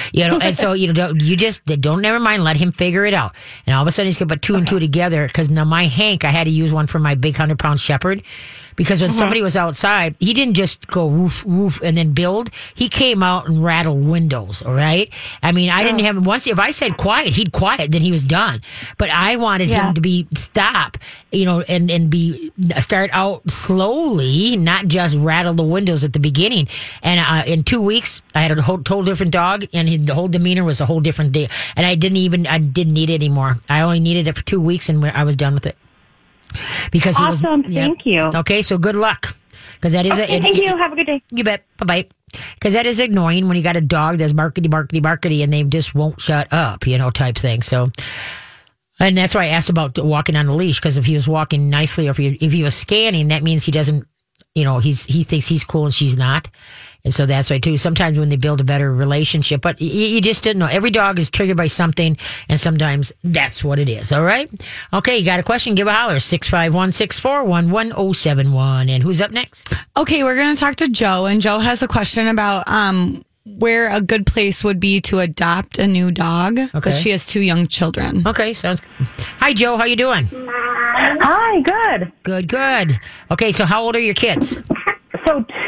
you 0.12 0.26
know, 0.26 0.38
and 0.38 0.56
so, 0.56 0.72
you 0.72 0.86
know, 0.88 0.92
don't- 0.92 1.20
you 1.20 1.36
just, 1.36 1.64
don't 1.66 2.02
never 2.02 2.18
mind, 2.20 2.44
let 2.44 2.56
him 2.56 2.72
figure 2.72 3.04
it 3.04 3.14
out. 3.14 3.34
And 3.66 3.74
all 3.74 3.82
of 3.82 3.88
a 3.88 3.92
sudden 3.92 4.06
he's 4.06 4.16
going 4.16 4.28
to 4.28 4.34
put 4.34 4.42
two 4.42 4.54
and 4.56 4.66
two 4.66 4.78
together 4.78 5.26
because 5.26 5.50
now 5.50 5.64
my 5.64 5.84
Hank, 5.84 6.24
I 6.24 6.30
had 6.30 6.44
to 6.44 6.50
use 6.50 6.72
one 6.72 6.86
for 6.86 6.98
my 6.98 7.14
big 7.14 7.36
hundred 7.36 7.58
pound 7.58 7.80
shepherd 7.80 8.05
because 8.76 9.00
when 9.00 9.10
somebody 9.10 9.40
was 9.40 9.56
outside, 9.56 10.14
he 10.20 10.34
didn't 10.34 10.54
just 10.54 10.86
go 10.86 11.08
roof, 11.08 11.42
roof, 11.46 11.80
and 11.82 11.96
then 11.96 12.12
build. 12.12 12.50
He 12.74 12.88
came 12.88 13.22
out 13.22 13.48
and 13.48 13.64
rattled 13.64 14.04
windows. 14.06 14.60
All 14.62 14.74
right. 14.74 15.08
I 15.42 15.52
mean, 15.52 15.70
I 15.70 15.82
didn't 15.82 16.00
have 16.00 16.16
him 16.16 16.24
once. 16.24 16.46
If 16.46 16.58
I 16.58 16.70
said 16.70 16.98
quiet, 16.98 17.28
he'd 17.34 17.52
quiet. 17.52 17.90
Then 17.90 18.02
he 18.02 18.12
was 18.12 18.22
done. 18.24 18.60
But 18.98 19.08
I 19.10 19.36
wanted 19.36 19.70
Yeah. 19.70 19.88
him 19.88 19.94
to 19.94 20.00
be 20.02 20.26
stop, 20.34 20.98
you 21.32 21.46
know, 21.46 21.62
and 21.62 21.90
and 21.90 22.10
be 22.10 22.52
start 22.78 23.08
out 23.14 23.50
slowly, 23.50 24.56
not 24.58 24.88
just 24.88 25.16
rattle 25.16 25.54
the 25.54 25.64
windows 25.64 26.04
at 26.04 26.12
the 26.12 26.20
beginning. 26.20 26.68
And 27.02 27.18
uh, 27.20 27.50
in 27.50 27.62
two 27.64 27.80
weeks, 27.80 28.20
I 28.34 28.42
had 28.42 28.56
a 28.56 28.60
whole 28.60 28.78
total 28.78 29.04
different 29.04 29.32
dog, 29.32 29.64
and 29.72 29.88
he, 29.88 29.96
the 29.96 30.14
whole 30.14 30.28
demeanor 30.28 30.64
was 30.64 30.80
a 30.82 30.86
whole 30.86 31.00
different 31.00 31.32
day. 31.32 31.48
And 31.76 31.86
I 31.86 31.94
didn't 31.94 32.18
even 32.18 32.46
I 32.46 32.58
didn't 32.58 32.92
need 32.92 33.08
it 33.08 33.14
anymore. 33.14 33.56
I 33.70 33.80
only 33.80 34.00
needed 34.00 34.28
it 34.28 34.36
for 34.36 34.44
two 34.44 34.60
weeks, 34.60 34.90
and 34.90 35.02
I 35.04 35.24
was 35.24 35.36
done 35.36 35.54
with 35.54 35.64
it 35.66 35.76
because 36.92 37.16
he 37.18 37.24
was 37.24 37.42
Awesome. 37.44 37.64
yeah. 37.68 37.86
Thank 37.86 38.06
you. 38.06 38.20
Okay, 38.22 38.62
so 38.62 38.78
good 38.78 38.96
luck. 38.96 39.36
because 39.74 39.92
that 39.92 40.06
is 40.06 40.12
okay, 40.18 40.38
a, 40.38 40.40
thank 40.40 40.58
it, 40.58 40.64
you. 40.64 40.76
Have 40.76 40.92
a 40.92 40.96
good 40.96 41.06
day. 41.06 41.22
You 41.30 41.44
bet. 41.44 41.64
Bye 41.78 41.86
bye. 41.86 42.06
Because 42.54 42.72
that 42.74 42.86
is 42.86 42.98
annoying 43.00 43.48
when 43.48 43.56
you 43.56 43.62
got 43.62 43.76
a 43.76 43.80
dog 43.80 44.18
that's 44.18 44.32
markety, 44.32 44.66
markety, 44.66 45.00
markety, 45.00 45.42
and 45.44 45.52
they 45.52 45.62
just 45.64 45.94
won't 45.94 46.20
shut 46.20 46.52
up, 46.52 46.86
you 46.86 46.98
know, 46.98 47.10
type 47.10 47.36
thing. 47.36 47.62
So, 47.62 47.88
and 48.98 49.16
that's 49.16 49.34
why 49.34 49.44
I 49.44 49.48
asked 49.48 49.70
about 49.70 49.96
walking 49.98 50.36
on 50.36 50.46
a 50.48 50.54
leash 50.54 50.78
because 50.80 50.98
if 50.98 51.04
he 51.06 51.14
was 51.14 51.28
walking 51.28 51.70
nicely 51.70 52.08
or 52.08 52.10
if 52.10 52.16
he, 52.16 52.28
if 52.40 52.52
he 52.52 52.62
was 52.62 52.74
scanning, 52.74 53.28
that 53.28 53.42
means 53.42 53.64
he 53.64 53.72
doesn't, 53.72 54.06
you 54.54 54.64
know, 54.64 54.78
he's 54.80 55.04
he 55.04 55.22
thinks 55.22 55.46
he's 55.48 55.64
cool 55.64 55.84
and 55.84 55.94
she's 55.94 56.16
not. 56.16 56.50
And 57.06 57.14
so 57.14 57.24
that's 57.24 57.50
why 57.50 57.60
too. 57.60 57.76
Sometimes 57.76 58.18
when 58.18 58.30
they 58.30 58.36
build 58.36 58.60
a 58.60 58.64
better 58.64 58.92
relationship, 58.92 59.60
but 59.60 59.80
you, 59.80 59.88
you, 59.88 60.20
just 60.20 60.42
didn't 60.42 60.58
know. 60.58 60.66
Every 60.66 60.90
dog 60.90 61.20
is 61.20 61.30
triggered 61.30 61.56
by 61.56 61.68
something, 61.68 62.16
and 62.48 62.58
sometimes 62.58 63.12
that's 63.22 63.62
what 63.62 63.78
it 63.78 63.88
is. 63.88 64.10
All 64.10 64.24
right. 64.24 64.50
Okay, 64.92 65.16
you 65.16 65.24
got 65.24 65.38
a 65.38 65.44
question? 65.44 65.76
Give 65.76 65.86
a 65.86 65.92
holler. 65.92 66.18
Six 66.18 66.48
five 66.50 66.74
one 66.74 66.90
six 66.90 67.16
four 67.16 67.44
one 67.44 67.70
one 67.70 67.90
zero 67.92 68.10
seven 68.10 68.50
one. 68.52 68.88
And 68.88 69.04
who's 69.04 69.20
up 69.20 69.30
next? 69.30 69.72
Okay, 69.96 70.24
we're 70.24 70.34
gonna 70.34 70.56
talk 70.56 70.74
to 70.76 70.88
Joe, 70.88 71.26
and 71.26 71.40
Joe 71.40 71.60
has 71.60 71.80
a 71.80 71.86
question 71.86 72.26
about 72.26 72.66
um 72.68 73.24
where 73.44 73.88
a 73.94 74.00
good 74.00 74.26
place 74.26 74.64
would 74.64 74.80
be 74.80 75.00
to 75.02 75.20
adopt 75.20 75.78
a 75.78 75.86
new 75.86 76.10
dog 76.10 76.56
because 76.56 76.74
Okay. 76.74 76.92
she 76.92 77.10
has 77.10 77.24
two 77.24 77.38
young 77.40 77.68
children. 77.68 78.26
Okay, 78.26 78.52
sounds 78.52 78.80
good. 78.80 79.06
Hi, 79.38 79.52
Joe. 79.54 79.76
How 79.76 79.84
you 79.84 79.94
doing? 79.94 80.26
Hi, 80.32 81.60
good. 81.60 82.12
Good, 82.24 82.48
good. 82.48 82.98
Okay, 83.30 83.52
so 83.52 83.64
how 83.64 83.82
old 83.84 83.94
are 83.94 84.00
your 84.00 84.14
kids? 84.14 84.60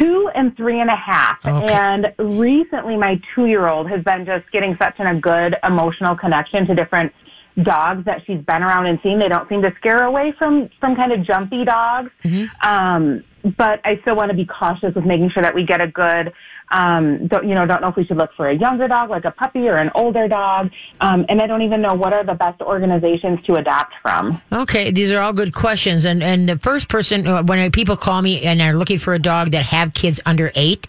Two 0.00 0.30
and 0.34 0.56
three 0.56 0.80
and 0.80 0.90
a 0.90 0.96
half. 0.96 1.38
Okay. 1.44 1.72
And 1.72 2.12
recently 2.18 2.96
my 2.96 3.20
two 3.34 3.46
year 3.46 3.66
old 3.66 3.90
has 3.90 4.02
been 4.04 4.24
just 4.24 4.50
getting 4.52 4.76
such 4.80 4.94
an, 4.98 5.06
a 5.06 5.20
good 5.20 5.56
emotional 5.66 6.16
connection 6.16 6.66
to 6.66 6.74
different 6.74 7.12
dogs 7.62 8.04
that 8.04 8.20
she's 8.26 8.40
been 8.42 8.62
around 8.62 8.86
and 8.86 8.98
seen. 9.02 9.18
They 9.18 9.28
don't 9.28 9.48
seem 9.48 9.62
to 9.62 9.72
scare 9.78 10.04
away 10.04 10.32
from 10.38 10.68
from 10.80 10.94
kind 10.94 11.12
of 11.12 11.24
jumpy 11.24 11.64
dogs. 11.64 12.10
Um, 12.62 13.24
but 13.56 13.80
I 13.84 13.98
still 14.02 14.16
want 14.16 14.30
to 14.30 14.36
be 14.36 14.46
cautious 14.46 14.94
with 14.94 15.04
making 15.04 15.30
sure 15.30 15.42
that 15.42 15.54
we 15.54 15.64
get 15.64 15.80
a 15.80 15.86
good 15.88 16.32
um, 16.70 17.26
don't, 17.26 17.48
you 17.48 17.54
know, 17.54 17.66
don't 17.66 17.80
know 17.80 17.88
if 17.88 17.96
we 17.96 18.04
should 18.04 18.16
look 18.16 18.30
for 18.34 18.48
a 18.48 18.56
younger 18.56 18.88
dog, 18.88 19.10
like 19.10 19.25
a 19.25 19.30
puppy 19.30 19.68
or 19.68 19.76
an 19.76 19.90
older 19.94 20.28
dog. 20.28 20.70
Um, 21.00 21.25
and 21.28 21.40
I 21.40 21.46
don't 21.46 21.62
even 21.62 21.80
know 21.80 21.94
what 21.94 22.12
are 22.12 22.25
the 22.25 22.34
best 22.34 22.60
organizations 22.60 23.40
to 23.46 23.54
adopt 23.54 23.94
from. 24.02 24.40
Okay, 24.52 24.90
these 24.90 25.10
are 25.10 25.20
all 25.20 25.32
good 25.32 25.54
questions. 25.54 26.04
And 26.04 26.22
and 26.22 26.48
the 26.48 26.58
first 26.58 26.88
person 26.88 27.26
uh, 27.26 27.42
when 27.42 27.70
people 27.72 27.96
call 27.96 28.22
me 28.22 28.42
and 28.42 28.60
are 28.60 28.75
looking 28.75 28.98
for 28.98 29.14
a 29.14 29.18
dog 29.18 29.50
that 29.52 29.66
have 29.66 29.94
kids 29.94 30.20
under 30.26 30.50
eight, 30.54 30.87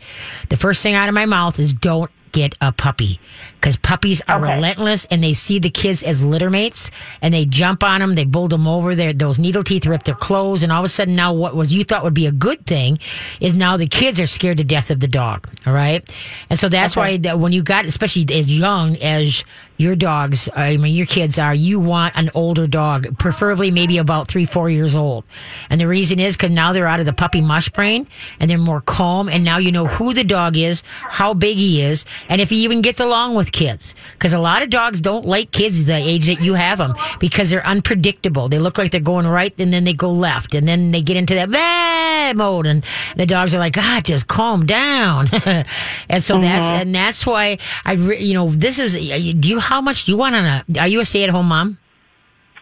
the 0.50 0.58
first 0.58 0.84
thing 0.84 0.96
out 0.96 1.10
of 1.10 1.16
my 1.16 1.26
mouth 1.26 1.60
is 1.60 1.74
don't 1.74 2.12
get 2.32 2.56
a 2.62 2.72
puppy 2.72 3.20
because 3.60 3.78
puppies 3.78 4.22
are 4.28 4.44
Okay. 4.44 4.56
relentless 4.56 5.06
and 5.12 5.24
they 5.24 5.34
see 5.34 5.60
the 5.60 5.70
kids 5.70 6.02
as 6.04 6.24
litter 6.24 6.50
mates 6.50 6.92
and 7.22 7.34
they 7.34 7.46
jump 7.46 7.84
on 7.84 8.00
them 8.00 8.16
they 8.16 8.26
bull 8.26 8.48
them 8.48 8.68
over 8.68 8.96
their 8.96 9.14
those 9.14 9.40
needle 9.40 9.64
teeth 9.64 9.86
rip 9.86 10.04
their 10.04 10.16
clothes 10.16 10.64
and 10.64 10.72
all 10.72 10.80
of 10.80 10.86
a 10.86 10.90
sudden 10.90 11.16
now 11.16 11.34
what 11.34 11.56
was 11.56 11.74
you 11.74 11.84
thought 11.84 12.04
would 12.04 12.14
be 12.14 12.26
a 12.26 12.32
good 12.32 12.66
thing 12.66 12.98
is 13.40 13.54
now 13.54 13.78
the 13.78 13.88
kids 13.88 14.20
are 14.20 14.28
scared 14.28 14.58
to 14.58 14.64
death 14.64 14.90
of 14.92 15.00
the 15.00 15.08
dog 15.08 15.48
all 15.66 15.74
right? 15.74 16.08
And 16.50 16.58
so 16.58 16.70
that's 16.70 16.96
why 16.96 17.18
that 17.18 17.40
when 17.40 17.52
you 17.52 17.62
got 17.64 17.86
especially 17.86 18.26
as 18.34 18.48
young 18.52 18.96
as 18.98 19.44
your 19.78 19.96
dogs 19.96 20.50
i 20.56 20.76
mean 20.76 20.94
your 20.94 21.06
kids 21.06 21.40
are 21.40 21.54
you 21.56 21.80
want 21.80 22.14
an 22.18 22.30
older 22.36 22.68
dog 22.68 23.18
preferably 23.18 23.72
maybe 23.72 23.98
about 23.98 24.28
three 24.28 24.46
four 24.46 24.70
years 24.70 24.96
old. 24.96 25.24
And 25.70 25.80
the 25.80 25.88
reason 25.88 26.20
is 26.20 26.36
because 26.36 26.50
now 26.52 26.74
they're 26.74 26.88
out 26.88 27.00
of 27.00 27.06
the 27.06 27.14
puppy 27.14 27.42
mush 27.42 27.70
brain 27.70 28.08
and 28.40 28.50
they're 28.50 28.58
more 28.58 28.82
calm 28.82 29.30
and 29.30 29.44
now 29.44 29.58
you 29.58 29.72
know 29.72 29.88
who 29.88 30.14
the 30.14 30.24
dog 30.24 30.58
is 30.58 30.84
how 30.86 31.34
big 31.34 31.58
he 31.58 31.82
is 31.82 32.06
and 32.30 32.42
if 32.42 32.50
he 32.50 32.64
even 32.64 32.82
gets 32.82 33.00
along 33.00 33.36
with 33.36 33.49
kids. 33.52 33.96
Because 34.14 34.34
a 34.34 34.40
lot 34.40 34.62
of 34.62 34.70
dogs 34.70 35.00
don't 35.02 35.26
like 35.26 35.52
kids 35.52 35.86
the 35.86 35.96
age 35.96 36.28
that 36.28 36.42
you 36.42 36.54
have 36.54 36.78
them 36.78 36.94
because 37.20 37.50
they're 37.50 37.66
unpredictable. 37.66 38.50
They 38.50 38.60
look 38.60 38.78
like 38.78 38.92
they're 38.92 39.02
going 39.02 39.28
right 39.28 39.54
and 39.60 39.74
then 39.74 39.84
they 39.84 39.94
go 39.94 40.12
left 40.12 40.54
and 40.54 40.68
then 40.68 40.92
they 40.92 41.02
get 41.02 41.18
into 41.18 41.34
that 41.36 41.52
bad 41.52 42.38
mode 42.38 42.68
and 42.68 42.84
the 43.16 43.26
dogs 43.26 43.56
are 43.56 43.60
like 43.60 43.74
god 43.74 44.06
just 44.06 44.28
calm 44.28 44.66
down. 44.66 45.28
And 46.10 46.24
so 46.24 46.38
that's 46.38 46.68
mm-hmm. 46.68 46.82
and 46.82 46.96
that's 46.96 47.26
why 47.26 47.58
i 47.86 47.94
re- 47.94 48.22
you 48.22 48.34
know 48.34 48.50
this 48.50 48.80
is 48.80 48.94
do 48.94 49.50
you 49.50 49.60
how 49.60 49.82
much 49.82 50.06
do 50.06 50.12
you 50.12 50.18
want 50.18 50.36
on 50.36 50.46
a 50.46 50.64
are 50.80 50.88
you 50.88 51.00
a 51.00 51.06
stay-at-home 51.06 51.48
mom 51.48 51.79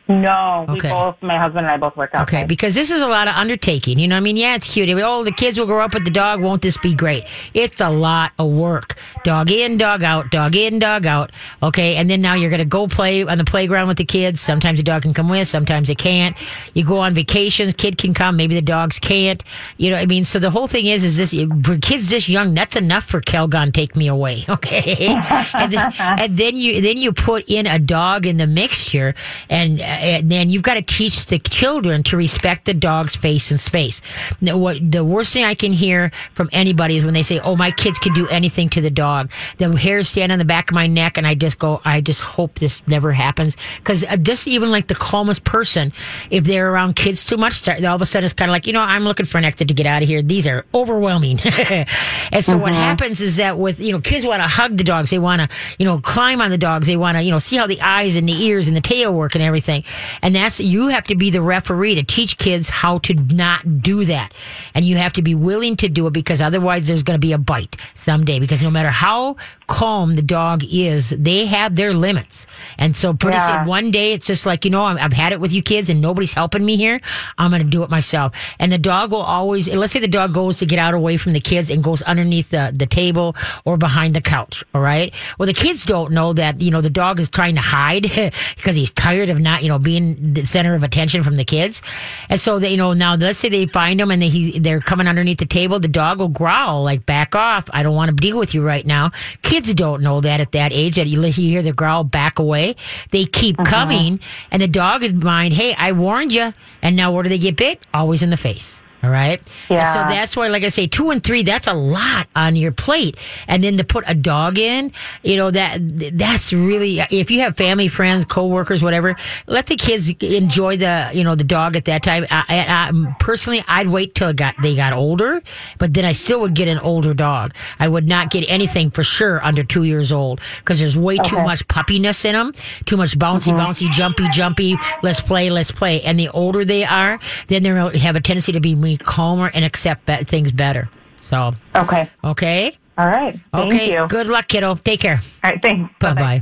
No, 0.10 0.66
we 0.70 0.80
Okay. 0.80 0.90
both, 0.90 1.16
my 1.22 1.38
husband 1.38 1.66
and 1.66 1.74
I 1.74 1.78
both 1.78 1.98
work 1.98 2.12
out. 2.14 2.24
Okay, 2.24 2.46
because 2.46 2.76
this 2.76 2.92
is 2.92 3.02
a 3.02 3.08
lot 3.08 3.28
of 3.28 3.36
undertaking. 3.36 4.00
You 4.00 4.08
know 4.08 4.16
what 4.16 4.20
I 4.20 4.24
mean? 4.24 4.38
Yeah, 4.38 4.56
it's 4.56 4.72
cute. 4.72 4.88
Oh, 4.90 5.24
the 5.24 5.32
kids 5.32 5.58
will 5.60 5.66
grow 5.66 5.84
up 5.84 5.94
with 5.94 6.06
the 6.06 6.12
dog. 6.12 6.42
Won't 6.42 6.62
this 6.62 6.78
be 6.78 6.94
great? 6.94 7.26
It's 7.54 7.82
a 7.82 7.90
lot 7.90 8.32
of 8.40 8.50
work. 8.52 8.98
Dog 9.24 9.52
in, 9.52 9.78
dog 9.78 10.04
out, 10.04 10.32
dog 10.32 10.56
in, 10.56 10.80
dog 10.80 11.06
out. 11.06 11.32
Okay, 11.62 11.98
and 11.98 12.10
then 12.10 12.22
now 12.22 12.36
you're 12.36 12.50
going 12.50 12.60
to 12.60 12.66
go 12.66 12.88
play 12.88 13.24
on 13.24 13.38
the 13.38 13.44
playground 13.44 13.88
with 13.90 13.98
the 13.98 14.06
kids. 14.06 14.40
Sometimes 14.40 14.80
the 14.80 14.84
dog 14.84 15.02
can 15.02 15.14
come 15.14 15.28
with, 15.28 15.48
sometimes 15.48 15.90
it 15.90 15.98
can't. 15.98 16.38
You 16.74 16.86
go 16.86 17.00
on 17.00 17.14
vacations, 17.14 17.74
kid 17.74 17.98
can 17.98 18.14
come, 18.14 18.38
maybe 18.38 18.56
the 18.56 18.62
dogs 18.62 19.00
can't. 19.00 19.44
You 19.78 19.90
know 19.90 19.98
what 19.98 20.04
I 20.04 20.06
mean? 20.06 20.24
So 20.24 20.40
the 20.40 20.50
whole 20.50 20.68
thing 20.68 20.86
is, 20.86 21.04
is 21.04 21.18
this, 21.18 21.34
for 21.66 21.78
kids 21.80 22.10
this 22.10 22.30
young, 22.30 22.54
that's 22.54 22.76
enough 22.78 23.04
for 23.04 23.20
Calgon 23.20 23.74
Take 23.74 23.96
Me 23.96 24.08
Away. 24.08 24.46
Okay. 24.58 25.08
and, 25.54 25.72
then, 25.72 25.92
and 26.00 26.38
then 26.38 26.56
you, 26.56 26.82
then 26.82 26.98
you 26.98 27.12
put 27.14 27.44
in 27.48 27.68
a 27.68 27.78
dog 27.78 28.26
in 28.26 28.38
the 28.38 28.48
mixture 28.48 29.14
and, 29.50 29.82
and 30.00 30.32
then 30.32 30.50
you've 30.50 30.64
got 30.64 30.76
to 30.76 30.82
teach 30.82 31.26
the 31.26 31.40
children 31.40 32.04
to 32.04 32.18
respect 32.18 32.66
the 32.66 32.74
dog's 32.74 33.16
face 33.16 33.52
and 33.52 33.60
space. 33.60 34.02
Now, 34.42 34.58
what 34.58 34.92
the 34.92 35.04
worst 35.04 35.34
thing 35.34 35.44
I 35.44 35.56
can 35.56 35.74
hear 35.74 36.12
from 36.34 36.50
anybody 36.52 36.98
is 36.98 37.06
when 37.06 37.14
they 37.14 37.24
say, 37.24 37.40
"Oh, 37.40 37.56
my 37.56 37.72
kids 37.72 38.00
can 38.00 38.14
do 38.14 38.28
anything 38.28 38.70
to 38.70 38.82
the 38.82 38.90
dog." 38.90 39.32
The 39.58 39.76
hairs 39.76 40.10
stand 40.10 40.32
on 40.32 40.40
the 40.40 40.46
back 40.46 40.72
of 40.72 40.76
my 40.76 40.88
neck, 40.88 41.18
and 41.18 41.28
I 41.28 41.36
just 41.36 41.60
go, 41.60 41.82
"I 41.86 42.02
just 42.02 42.24
hope 42.24 42.60
this 42.60 42.86
never 42.88 43.12
happens." 43.12 43.58
Because 43.78 44.04
uh, 44.04 44.18
just 44.18 44.48
even 44.48 44.72
like 44.72 44.88
the 44.88 44.96
calmest 44.96 45.44
person, 45.44 45.94
if 46.30 46.44
they're 46.44 46.72
around 46.72 46.96
kids 46.96 47.26
too 47.26 47.38
much, 47.38 47.54
start, 47.54 47.84
all 47.84 47.96
of 47.96 48.02
a 48.02 48.06
sudden 48.06 48.26
it's 48.26 48.34
kind 48.34 48.50
of 48.50 48.54
like, 48.54 48.68
you 48.68 48.74
know, 48.74 48.82
I'm 48.82 49.04
looking 49.04 49.26
for 49.26 49.38
an 49.38 49.46
exit 49.46 49.68
to 49.68 49.74
get 49.74 49.86
out 49.86 50.02
of 50.02 50.08
here. 50.08 50.22
These 50.22 50.48
are 50.48 50.66
overwhelming. 50.74 51.40
and 51.70 52.44
so 52.44 52.58
what 52.58 52.74
mm-hmm. 52.74 52.82
happens 52.82 53.22
is 53.22 53.38
that 53.38 53.58
with 53.58 53.80
you 53.80 53.92
know 53.92 54.00
kids 54.00 54.26
want 54.26 54.42
to 54.42 54.48
hug 54.48 54.78
the 54.78 54.84
dogs, 54.84 55.10
they 55.10 55.20
want 55.20 55.42
to 55.42 55.50
you 55.80 55.86
know 55.86 56.00
climb 56.00 56.42
on 56.42 56.52
the 56.52 56.58
dogs, 56.58 56.88
they 56.88 56.98
want 56.98 57.18
to 57.18 57.24
you 57.24 57.32
know 57.32 57.40
see 57.40 57.56
how 57.56 57.68
the 57.68 57.82
eyes 57.82 58.16
and 58.16 58.28
the 58.28 58.34
ears 58.46 58.68
and 58.68 58.76
the 58.76 58.82
tail 58.82 59.14
work 59.14 59.36
and 59.36 59.44
everything. 59.44 59.84
And 60.22 60.36
that's 60.36 60.60
you 60.60 60.88
have 60.88 61.04
to 61.06 61.16
be 61.16 61.30
the 61.30 61.42
referee 61.42 61.96
to 61.96 62.04
teach 62.04 62.38
kids 62.38 62.70
how 62.70 63.00
to 63.00 63.14
not 63.14 63.82
do 63.82 64.06
that. 64.06 64.34
And 64.74 64.86
you 64.86 64.98
have 64.98 65.14
to 65.14 65.22
be 65.22 65.36
willing 65.36 65.76
to 65.78 65.90
do 65.90 66.08
it 66.08 66.14
because 66.14 66.42
otherwise 66.42 66.88
there's 66.88 67.04
going 67.04 67.20
to 67.20 67.26
be 67.26 67.34
a 67.34 67.38
bite 67.38 67.76
someday 67.94 68.40
because 68.40 68.64
no 68.64 68.72
matter 68.72 68.90
how 68.90 69.36
calm 69.68 70.16
the 70.16 70.22
dog 70.22 70.64
is, 70.70 71.10
they 71.10 71.46
have 71.46 71.76
their 71.76 71.94
limits. 71.94 72.48
And 72.78 72.96
so 72.96 73.14
pretty 73.14 73.38
Yeah. 73.38 73.60
soon 73.60 73.68
one 73.68 73.92
day 73.92 74.14
it's 74.14 74.26
just 74.28 74.46
like, 74.46 74.64
you 74.66 74.72
know, 74.72 74.84
I'm, 74.86 74.98
I've 74.98 75.14
had 75.14 75.34
it 75.34 75.40
with 75.40 75.52
you 75.54 75.62
kids 75.62 75.90
and 75.90 76.02
nobody's 76.02 76.34
helping 76.34 76.66
me 76.66 76.78
here. 76.78 77.02
I'm 77.38 77.52
going 77.52 77.62
to 77.64 77.68
do 77.68 77.84
it 77.84 77.90
myself. 77.90 78.56
And 78.60 78.72
the 78.72 78.78
dog 78.78 79.12
will 79.12 79.22
always, 79.22 79.68
let's 79.74 79.92
say 79.94 80.00
the 80.00 80.08
dog 80.08 80.34
goes 80.34 80.58
to 80.58 80.66
get 80.66 80.80
out 80.80 80.94
away 80.94 81.18
from 81.18 81.34
the 81.34 81.40
kids 81.42 81.70
and 81.70 81.84
goes 81.84 82.02
underneath 82.02 82.50
the, 82.50 82.74
the 82.76 82.86
table 82.86 83.36
or 83.66 83.78
behind 83.78 84.16
the 84.16 84.22
couch. 84.22 84.64
All 84.74 84.82
right. 84.82 85.14
Well, 85.38 85.48
the 85.48 85.54
kids 85.54 85.86
don't 85.86 86.12
know 86.14 86.34
that, 86.34 86.62
you 86.62 86.72
know, 86.72 86.82
the 86.82 86.90
dog 86.90 87.20
is 87.20 87.30
trying 87.30 87.56
to 87.56 87.62
hide 87.62 88.04
because 88.56 88.76
he's 88.76 88.92
tired 88.92 89.30
of 89.30 89.40
not, 89.40 89.64
you 89.64 89.70
know, 89.70 89.77
being 89.80 90.34
the 90.34 90.46
center 90.46 90.76
of 90.76 90.84
attention 90.84 91.24
from 91.24 91.36
the 91.36 91.46
kids. 91.46 91.82
And 92.30 92.40
so 92.40 92.60
they, 92.60 92.72
you 92.72 92.78
know, 92.78 92.94
now 92.94 93.16
let's 93.16 93.40
say 93.40 93.50
they 93.50 93.66
find 93.68 94.00
him 94.00 94.12
and 94.12 94.22
they, 94.22 94.30
he, 94.30 94.60
they're 94.60 94.80
coming 94.80 95.08
underneath 95.08 95.40
the 95.40 95.46
table. 95.46 95.80
The 95.80 95.88
dog 95.88 96.20
will 96.20 96.30
growl 96.30 96.84
like, 96.84 97.06
back 97.06 97.36
off. 97.36 97.70
I 97.72 97.84
don't 97.84 97.96
want 97.96 98.10
to 98.10 98.16
deal 98.16 98.38
with 98.38 98.54
you 98.54 98.66
right 98.66 98.86
now. 98.86 99.12
Kids 99.42 99.74
don't 99.74 100.02
know 100.02 100.22
that 100.22 100.40
at 100.40 100.52
that 100.54 100.74
age 100.74 100.96
that 100.96 101.08
you, 101.08 101.22
you 101.24 101.32
hear 101.32 101.62
the 101.62 101.74
growl 101.74 102.04
back 102.04 102.40
away. 102.40 102.76
They 103.12 103.26
keep 103.26 103.60
uh-huh. 103.60 103.70
coming 103.70 104.20
and 104.52 104.62
the 104.62 104.68
dog 104.68 105.04
in 105.04 105.20
mind, 105.20 105.54
Hey, 105.54 105.74
I 105.78 105.92
warned 105.92 106.34
you. 106.34 106.54
And 106.82 106.96
now 106.96 107.12
where 107.12 107.24
do 107.24 107.30
they 107.30 107.38
get 107.38 107.56
bit? 107.56 107.86
Always 107.94 108.24
in 108.24 108.30
the 108.30 108.38
face. 108.38 108.82
All 109.04 109.12
right. 109.12 109.40
And 109.70 109.86
so 109.86 110.00
that's 110.14 110.36
why, 110.36 110.48
like 110.48 110.64
I 110.64 110.70
say, 110.70 110.88
two 110.88 111.12
and 111.12 111.24
three, 111.24 111.44
that's 111.44 111.68
a 111.68 111.74
lot 111.74 112.28
on 112.36 112.56
your 112.56 112.72
plate. 112.72 113.16
And 113.48 113.64
then 113.64 113.78
to 113.78 113.84
put 113.84 114.04
a 114.08 114.16
dog 114.16 114.58
in, 114.58 114.92
you 115.24 115.36
know, 115.36 115.52
that, 115.52 115.78
that's 116.18 116.52
really, 116.52 117.00
if 117.12 117.30
you 117.30 117.42
have 117.42 117.56
family, 117.56 117.90
friends, 117.90 118.26
coworkers, 118.26 118.82
whatever, 118.82 119.16
let 119.46 119.68
the 119.68 119.76
kids 119.76 120.10
enjoy 120.20 120.78
the, 120.78 121.12
you 121.14 121.24
know, 121.24 121.36
the 121.36 121.44
dog 121.44 121.76
at 121.76 121.86
that 121.86 122.02
time. 122.02 122.26
I, 122.32 122.44
I, 122.50 122.90
I, 122.90 123.16
personally, 123.20 123.64
I'd 123.68 123.88
wait 123.88 124.16
till 124.16 124.30
it 124.30 124.36
got, 124.36 124.56
they 124.64 124.76
got 124.76 124.94
older, 124.94 125.44
but 125.78 125.94
then 125.94 126.04
I 126.04 126.14
still 126.14 126.40
would 126.40 126.56
get 126.56 126.68
an 126.68 126.80
older 126.80 127.14
dog. 127.14 127.54
I 127.80 127.88
would 127.88 128.08
not 128.08 128.32
get 128.32 128.50
anything 128.50 128.90
for 128.90 129.04
sure 129.04 129.44
under 129.44 129.64
two 129.64 129.84
years 129.84 130.12
old 130.12 130.42
because 130.58 130.80
there's 130.80 130.98
way 130.98 131.18
too 131.18 131.38
much 131.38 131.68
puppiness 131.68 132.26
in 132.26 132.34
them, 132.34 132.52
too 132.86 132.98
much 132.98 133.18
bouncy, 133.18 133.54
mm-hmm. 133.54 133.60
bouncy, 133.60 133.92
jumpy, 133.92 134.28
jumpy. 134.30 134.76
Let's 135.04 135.22
play, 135.22 135.52
let's 135.52 135.72
play. 135.72 136.02
And 136.02 136.20
the 136.20 136.30
older 136.30 136.66
they 136.66 136.84
are, 136.84 137.20
then 137.48 137.62
they 137.62 138.00
have 138.00 138.16
a 138.16 138.22
tendency 138.22 138.52
to 138.52 138.60
be 138.60 138.74
calmer 138.96 139.52
and 139.54 139.66
accept 139.66 140.06
be- 140.06 140.24
things 140.24 140.54
better. 140.54 140.88
So, 141.20 141.54
Okay. 141.76 142.10
okay. 142.24 142.78
All 142.98 143.06
right. 143.08 143.38
Thank 143.52 143.74
okay. 143.74 143.92
you. 143.92 144.08
Good 144.08 144.28
luck, 144.28 144.48
kiddo. 144.48 144.76
Take 144.76 145.02
care. 145.02 145.20
All 145.44 145.52
right. 145.52 145.62
Thanks. 145.62 145.94
Bye 146.00 146.14
bye. 146.14 146.42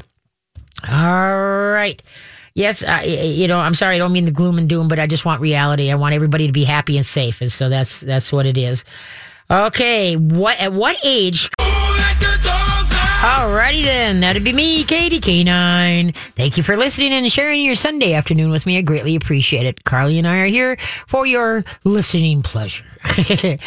All 0.87 1.71
right. 1.71 2.01
Yes, 2.53 2.83
I, 2.83 3.03
you 3.03 3.47
know, 3.47 3.57
I'm 3.57 3.73
sorry. 3.73 3.95
I 3.95 3.97
don't 3.97 4.13
mean 4.13 4.23
the 4.25 4.31
gloom 4.31 4.57
and 4.57 4.69
doom, 4.69 4.87
but 4.87 4.99
I 4.99 5.07
just 5.07 5.25
want 5.25 5.41
reality. 5.41 5.91
I 5.91 5.95
want 5.95 6.13
everybody 6.15 6.47
to 6.47 6.53
be 6.53 6.63
happy 6.63 6.95
and 6.95 7.05
safe, 7.05 7.41
and 7.41 7.51
so 7.51 7.67
that's 7.67 7.99
that's 8.01 8.31
what 8.31 8.45
it 8.45 8.57
is. 8.57 8.85
Okay. 9.51 10.15
What 10.15 10.59
at 10.59 10.71
what 10.71 10.95
age? 11.03 11.49
Alrighty 13.25 13.81
then, 13.81 14.19
that'd 14.19 14.43
be 14.43 14.53
me, 14.53 14.83
Katie 14.83 15.19
K9. 15.19 16.15
Thank 16.15 16.57
you 16.57 16.63
for 16.63 16.77
listening 16.77 17.11
and 17.11 17.31
sharing 17.31 17.59
your 17.59 17.73
Sunday 17.73 18.13
afternoon 18.13 18.51
with 18.51 18.67
me. 18.67 18.77
I 18.77 18.81
greatly 18.81 19.15
appreciate 19.15 19.65
it. 19.65 19.83
Carly 19.83 20.19
and 20.19 20.27
I 20.27 20.41
are 20.41 20.45
here 20.45 20.77
for 21.07 21.25
your 21.25 21.63
listening 21.83 22.43
pleasure. 22.43 22.85
hey, 23.03 23.57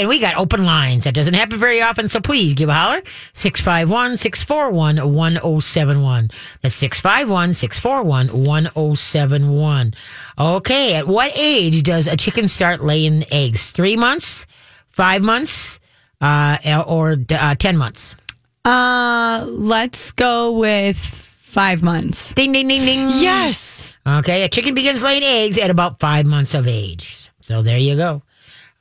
and 0.00 0.08
we 0.08 0.18
got 0.18 0.38
open 0.38 0.64
lines. 0.64 1.04
That 1.04 1.12
doesn't 1.12 1.34
happen 1.34 1.58
very 1.58 1.82
often, 1.82 2.08
so 2.08 2.22
please 2.22 2.54
give 2.54 2.70
a 2.70 2.72
holler. 2.72 3.02
651 3.34 4.16
641 4.16 4.96
1071. 4.96 6.30
That's 6.62 6.74
651 6.74 7.52
641 7.52 8.28
1071. 8.28 9.94
Okay, 10.38 10.94
at 10.94 11.06
what 11.06 11.36
age 11.36 11.82
does 11.82 12.06
a 12.06 12.16
chicken 12.16 12.48
start 12.48 12.82
laying 12.82 13.30
eggs? 13.30 13.72
Three 13.72 13.98
months, 13.98 14.46
five 14.88 15.20
months, 15.20 15.80
uh, 16.22 16.82
or 16.86 17.18
uh, 17.30 17.54
10 17.56 17.76
months? 17.76 18.14
Uh, 18.64 19.44
let's 19.48 20.12
go 20.12 20.52
with 20.52 20.96
five 20.96 21.82
months. 21.82 22.32
Ding, 22.34 22.52
ding, 22.52 22.68
ding, 22.68 22.84
ding. 22.84 23.08
Yes. 23.16 23.90
Okay, 24.06 24.42
a 24.44 24.48
chicken 24.48 24.74
begins 24.74 25.02
laying 25.02 25.22
eggs 25.24 25.58
at 25.58 25.70
about 25.70 25.98
five 26.00 26.26
months 26.26 26.54
of 26.54 26.66
age. 26.68 27.30
So 27.40 27.62
there 27.62 27.78
you 27.78 27.96
go. 27.96 28.22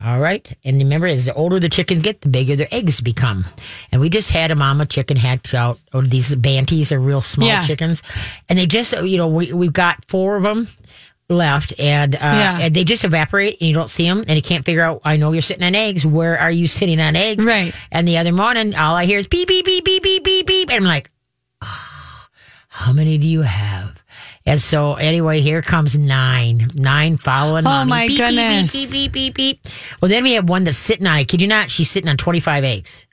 All 0.03 0.19
right. 0.19 0.51
And 0.63 0.77
remember, 0.79 1.05
as 1.07 1.25
the 1.25 1.33
older 1.33 1.59
the 1.59 1.69
chickens 1.69 2.01
get, 2.01 2.21
the 2.21 2.29
bigger 2.29 2.55
their 2.55 2.67
eggs 2.71 3.01
become. 3.01 3.45
And 3.91 4.01
we 4.01 4.09
just 4.09 4.31
had 4.31 4.49
a 4.49 4.55
mama 4.55 4.87
chicken 4.87 5.15
hatch 5.17 5.53
out. 5.53 5.79
Or 5.93 6.01
these 6.01 6.33
banties 6.35 6.91
are 6.91 6.99
real 6.99 7.21
small 7.21 7.47
Yeah. 7.47 7.63
chickens. 7.63 8.01
And 8.49 8.57
they 8.57 8.65
just, 8.65 8.93
you 8.93 9.17
know, 9.17 9.27
we, 9.27 9.53
we've 9.53 9.73
got 9.73 10.03
four 10.05 10.37
of 10.37 10.43
them 10.43 10.67
left 11.31 11.73
and, 11.79 12.15
uh, 12.15 12.19
Yeah. 12.21 12.59
and 12.61 12.75
they 12.75 12.83
just 12.83 13.03
evaporate 13.03 13.57
and 13.59 13.67
you 13.69 13.73
don't 13.75 13.89
see 13.89 14.05
them 14.07 14.19
and 14.27 14.35
you 14.35 14.41
can't 14.41 14.65
figure 14.65 14.81
out, 14.83 15.01
I 15.03 15.17
know 15.17 15.31
you're 15.31 15.41
sitting 15.41 15.63
on 15.63 15.75
eggs. 15.75 16.05
Where 16.05 16.39
are 16.39 16.51
you 16.51 16.67
sitting 16.67 16.99
on 16.99 17.15
eggs? 17.15 17.45
Right. 17.45 17.73
And 17.91 18.07
the 18.07 18.17
other 18.17 18.31
morning, 18.31 18.75
all 18.75 18.95
I 18.95 19.05
hear 19.05 19.19
is 19.19 19.27
beep, 19.27 19.47
beep, 19.47 19.65
beep, 19.65 19.83
beep, 19.85 20.03
beep, 20.03 20.23
beep, 20.23 20.45
beep. 20.47 20.69
And 20.69 20.77
I'm 20.77 20.83
like, 20.83 21.09
"Ah, 21.61 22.27
how 22.69 22.93
many 22.93 23.17
do 23.17 23.27
you 23.27 23.41
have? 23.41 24.01
And 24.45 24.59
so 24.59 24.95
anyway, 24.95 25.39
here 25.41 25.61
comes 25.61 25.97
nine, 25.97 26.69
nine 26.73 27.17
following. 27.17 27.65
Oh, 27.67 27.69
mommy. 27.69 27.89
my 27.89 28.07
Beep, 28.07 28.17
beep, 28.17 28.29
beep. 28.29 28.71
Beep, 28.71 28.91
beep, 28.91 29.11
beep, 29.11 29.33
beep, 29.35 29.59
Well, 30.01 30.09
then 30.09 30.23
we 30.23 30.33
have 30.33 30.49
one 30.49 30.63
that's 30.63 30.77
sitting 30.77 31.05
on. 31.05 31.13
I 31.13 31.23
kid 31.25 31.41
you 31.41 31.47
not, 31.47 31.69
she's 31.69 31.89
sitting 31.91 32.09
on 32.09 32.17
twenty 32.17 32.39
five 32.39 32.63
eggs. 32.63 33.05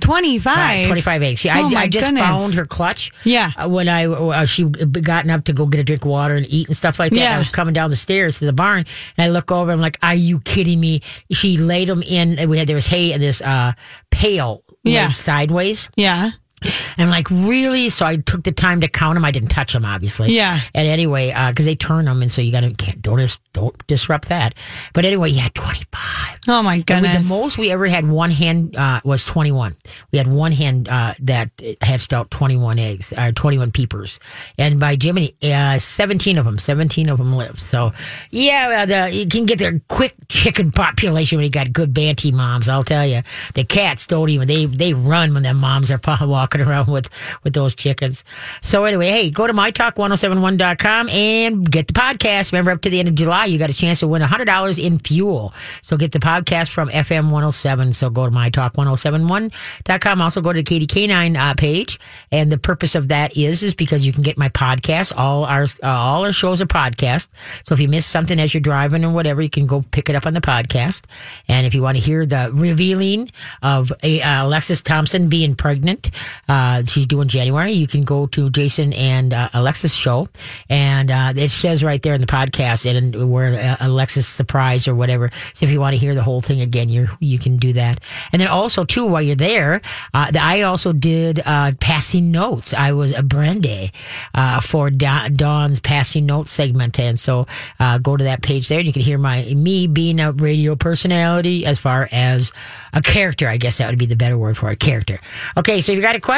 25. 0.00 0.86
Twenty 0.86 1.00
five 1.00 1.22
eggs. 1.22 1.40
She, 1.40 1.48
I, 1.50 1.60
Oh, 1.60 1.68
my 1.68 1.82
I 1.82 1.88
just 1.88 2.06
goodness. 2.06 2.22
found 2.24 2.54
her 2.54 2.66
clutch. 2.66 3.12
Yeah. 3.24 3.52
uh, 3.56 3.68
when 3.68 3.88
I 3.88 4.06
uh, 4.06 4.44
she 4.46 4.64
gotten 4.64 5.30
up 5.30 5.44
to 5.44 5.52
go 5.52 5.66
get 5.66 5.80
a 5.80 5.84
drink 5.84 6.04
of 6.04 6.10
water 6.10 6.34
and 6.36 6.46
eat 6.48 6.66
and 6.68 6.76
stuff 6.76 6.98
like 6.98 7.12
that. 7.12 7.18
Yeah. 7.20 7.34
I 7.36 7.38
was 7.38 7.48
coming 7.48 7.74
down 7.74 7.90
the 7.90 7.96
stairs 7.96 8.38
to 8.40 8.46
the 8.46 8.52
barn 8.52 8.84
and 9.16 9.24
I 9.24 9.28
look 9.28 9.52
over. 9.52 9.70
And 9.70 9.78
I'm 9.78 9.82
like, 9.82 9.98
"Are 10.02 10.14
you 10.14 10.40
kidding 10.40 10.80
me?" 10.80 11.02
She 11.30 11.56
laid 11.58 11.88
them 11.88 12.02
in. 12.02 12.38
and 12.38 12.50
We 12.50 12.58
had 12.58 12.66
there 12.68 12.74
was 12.76 12.86
hay 12.86 13.12
in 13.12 13.20
this 13.20 13.40
uh, 13.40 13.72
pail. 14.10 14.62
Yeah. 14.84 15.10
sideways. 15.12 15.88
Yeah. 15.94 16.30
And 16.62 17.04
I'm 17.04 17.10
like, 17.10 17.30
really? 17.30 17.88
So 17.90 18.06
I 18.06 18.16
took 18.16 18.42
the 18.44 18.52
time 18.52 18.80
to 18.82 18.88
count 18.88 19.14
them. 19.16 19.24
I 19.24 19.30
didn't 19.30 19.48
touch 19.50 19.72
them, 19.72 19.84
obviously. 19.84 20.34
Yeah. 20.34 20.60
And 20.74 20.86
anyway, 20.88 21.32
because 21.50 21.66
they 21.66 21.74
turn 21.76 22.04
them, 22.06 22.22
and 22.22 22.30
so 22.30 22.40
you 22.42 22.52
got 22.52 22.60
to 22.60 22.72
can't 22.72 23.02
don't 23.02 23.18
dis, 23.18 23.38
don't 23.52 23.86
disrupt 23.86 24.28
that. 24.28 24.54
But 24.92 25.04
anyway, 25.04 25.30
yeah, 25.30 25.48
25. 25.54 26.38
Oh 26.48 26.62
my 26.62 26.74
And 26.74 26.78
we- 26.78 26.82
goodness. 26.84 27.28
the 27.28 27.34
most 27.34 27.58
we 27.58 27.70
ever 27.70 27.86
had 27.86 28.08
one 28.08 28.30
hand 28.30 28.76
uh, 28.76 29.00
was 29.04 29.24
21. 29.26 29.74
We 30.10 30.18
had 30.18 30.26
one 30.26 30.52
hand 30.52 30.88
uh, 30.88 31.14
that 31.20 31.50
hatched 31.80 32.12
out 32.12 32.30
21 32.30 32.78
eggs, 32.78 33.12
or 33.16 33.32
21 33.32 33.70
peepers. 33.72 34.18
And 34.58 34.78
by 34.80 34.96
Jiminy, 35.00 35.34
uh, 35.42 35.78
17 35.78 36.38
of 36.38 36.44
them, 36.44 36.58
17 36.58 37.08
of 37.08 37.18
them 37.18 37.34
lived. 37.34 37.60
So, 37.60 37.92
yeah, 38.30 38.82
uh, 38.82 38.86
the, 38.86 39.14
you 39.14 39.26
can 39.26 39.46
get 39.46 39.58
their 39.58 39.80
quick 39.88 40.14
chicken 40.28 40.72
population 40.72 41.38
when 41.38 41.44
you 41.44 41.50
got 41.50 41.72
good 41.72 41.92
Banty 41.94 42.32
moms, 42.32 42.68
I'll 42.68 42.84
tell 42.84 43.06
you. 43.06 43.22
The 43.54 43.64
cats 43.64 44.06
don't 44.06 44.28
even, 44.28 44.48
they, 44.48 44.66
they 44.66 44.94
run 44.94 45.34
when 45.34 45.42
their 45.42 45.54
moms 45.54 45.90
are 45.90 46.00
walking 46.22 46.51
around 46.60 46.88
with, 46.88 47.08
with 47.42 47.54
those 47.54 47.74
chickens. 47.74 48.24
So 48.60 48.84
anyway, 48.84 49.08
hey, 49.08 49.30
go 49.30 49.46
to 49.46 49.52
mytalk1071.com 49.52 51.08
and 51.08 51.70
get 51.70 51.86
the 51.86 51.92
podcast. 51.92 52.52
Remember, 52.52 52.70
up 52.70 52.80
to 52.82 52.90
the 52.90 52.98
end 52.98 53.08
of 53.08 53.14
July, 53.14 53.46
you 53.46 53.58
got 53.58 53.70
a 53.70 53.74
chance 53.74 54.00
to 54.00 54.08
win 54.08 54.22
$100 54.22 54.84
in 54.84 54.98
fuel. 54.98 55.54
So 55.82 55.96
get 55.96 56.12
the 56.12 56.18
podcast 56.18 56.68
from 56.68 56.88
FM 56.88 57.30
107. 57.30 57.92
So 57.92 58.10
go 58.10 58.26
to 58.26 58.32
mytalk1071.com. 58.32 60.20
Also 60.20 60.40
go 60.40 60.52
to 60.52 60.58
the 60.58 60.62
Katie 60.62 60.86
K9 60.86 61.36
uh, 61.36 61.54
page. 61.54 61.98
And 62.30 62.50
the 62.50 62.58
purpose 62.58 62.94
of 62.94 63.08
that 63.08 63.36
is, 63.36 63.62
is 63.62 63.74
because 63.74 64.06
you 64.06 64.12
can 64.12 64.22
get 64.22 64.38
my 64.38 64.48
podcast. 64.48 65.12
All 65.16 65.44
our, 65.44 65.64
uh, 65.64 65.88
all 65.88 66.24
our 66.24 66.32
shows 66.32 66.60
are 66.60 66.66
podcast. 66.66 67.28
So 67.64 67.74
if 67.74 67.80
you 67.80 67.88
miss 67.88 68.06
something 68.06 68.38
as 68.38 68.54
you're 68.54 68.60
driving 68.60 69.04
or 69.04 69.10
whatever, 69.10 69.42
you 69.42 69.50
can 69.50 69.66
go 69.66 69.82
pick 69.90 70.08
it 70.08 70.16
up 70.16 70.26
on 70.26 70.34
the 70.34 70.40
podcast. 70.40 71.04
And 71.48 71.66
if 71.66 71.74
you 71.74 71.82
want 71.82 71.96
to 71.96 72.02
hear 72.02 72.26
the 72.26 72.50
revealing 72.52 73.30
of 73.62 73.92
a, 74.02 74.20
uh, 74.22 74.46
Alexis 74.46 74.82
Thompson 74.82 75.28
being 75.28 75.54
pregnant, 75.54 76.10
uh, 76.48 76.82
she's 76.84 77.06
doing 77.06 77.28
January, 77.28 77.72
you 77.72 77.86
can 77.86 78.02
go 78.02 78.26
to 78.26 78.50
Jason 78.50 78.92
and 78.92 79.32
uh, 79.32 79.48
Alexis 79.54 79.94
show. 79.94 80.28
And 80.68 81.10
uh, 81.10 81.32
it 81.36 81.50
says 81.50 81.82
right 81.84 82.02
there 82.02 82.14
in 82.14 82.20
the 82.20 82.26
podcast, 82.26 82.84
and 82.90 83.30
where 83.32 83.52
uh, 83.54 83.76
Alexis 83.86 84.26
surprise 84.26 84.86
or 84.88 84.94
whatever. 84.94 85.30
So 85.54 85.64
if 85.64 85.70
you 85.70 85.80
want 85.80 85.94
to 85.94 85.98
hear 85.98 86.14
the 86.14 86.22
whole 86.22 86.40
thing 86.40 86.60
again, 86.60 86.88
you 86.88 87.08
you 87.20 87.38
can 87.38 87.56
do 87.56 87.72
that. 87.74 88.00
And 88.32 88.40
then 88.40 88.48
also 88.48 88.84
too, 88.84 89.06
while 89.06 89.22
you're 89.22 89.36
there, 89.36 89.80
uh, 90.14 90.30
the- 90.30 90.42
I 90.42 90.62
also 90.62 90.92
did 90.92 91.40
uh, 91.46 91.72
passing 91.80 92.30
notes. 92.32 92.74
I 92.74 92.92
was 92.92 93.12
a 93.12 93.22
Brende 93.22 93.92
uh, 94.34 94.60
for 94.60 94.90
Da- 94.90 95.28
Dawn's 95.28 95.80
passing 95.80 96.26
notes 96.26 96.50
segment, 96.50 96.98
and 96.98 97.18
so 97.18 97.46
uh, 97.78 97.98
go 97.98 98.16
to 98.16 98.24
that 98.24 98.42
page 98.42 98.68
there. 98.68 98.78
and 98.78 98.86
You 98.86 98.92
can 98.92 99.02
hear 99.02 99.18
my 99.18 99.44
me 99.54 99.86
being 99.86 100.18
a 100.20 100.32
radio 100.32 100.74
personality 100.76 101.64
as 101.66 101.78
far 101.78 102.08
as 102.12 102.50
a 102.92 103.00
character. 103.00 103.48
I 103.48 103.56
guess 103.56 103.78
that 103.78 103.88
would 103.88 103.98
be 103.98 104.06
the 104.06 104.16
better 104.16 104.36
word 104.36 104.56
for 104.58 104.68
a 104.68 104.76
character. 104.76 105.20
Okay, 105.56 105.80
so 105.80 105.92
if 105.92 105.96
you 105.96 106.02
got 106.02 106.16
a 106.16 106.20
question, 106.20 106.31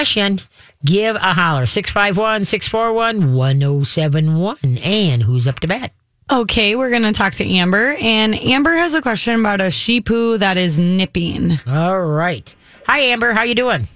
give 0.84 1.16
a 1.16 1.32
holler 1.32 1.66
651 1.66 2.44
641 2.44 3.34
1071. 3.34 4.78
And 4.78 5.22
who's 5.22 5.46
up 5.46 5.60
to 5.60 5.68
bat? 5.68 5.92
Okay, 6.32 6.74
we're 6.74 6.90
going 6.90 7.02
to 7.02 7.12
talk 7.12 7.34
to 7.34 7.44
Amber. 7.48 7.94
And 8.00 8.34
Amber 8.34 8.72
has 8.74 8.94
a 8.94 9.02
question 9.02 9.38
about 9.38 9.60
a 9.60 9.70
sheepoo 9.70 10.38
that 10.38 10.56
is 10.56 10.78
nipping. 10.78 11.58
All 11.66 12.00
right. 12.02 12.54
Hi, 12.86 13.00
Amber. 13.00 13.32
How 13.32 13.42
you 13.42 13.54
doing? 13.54 13.88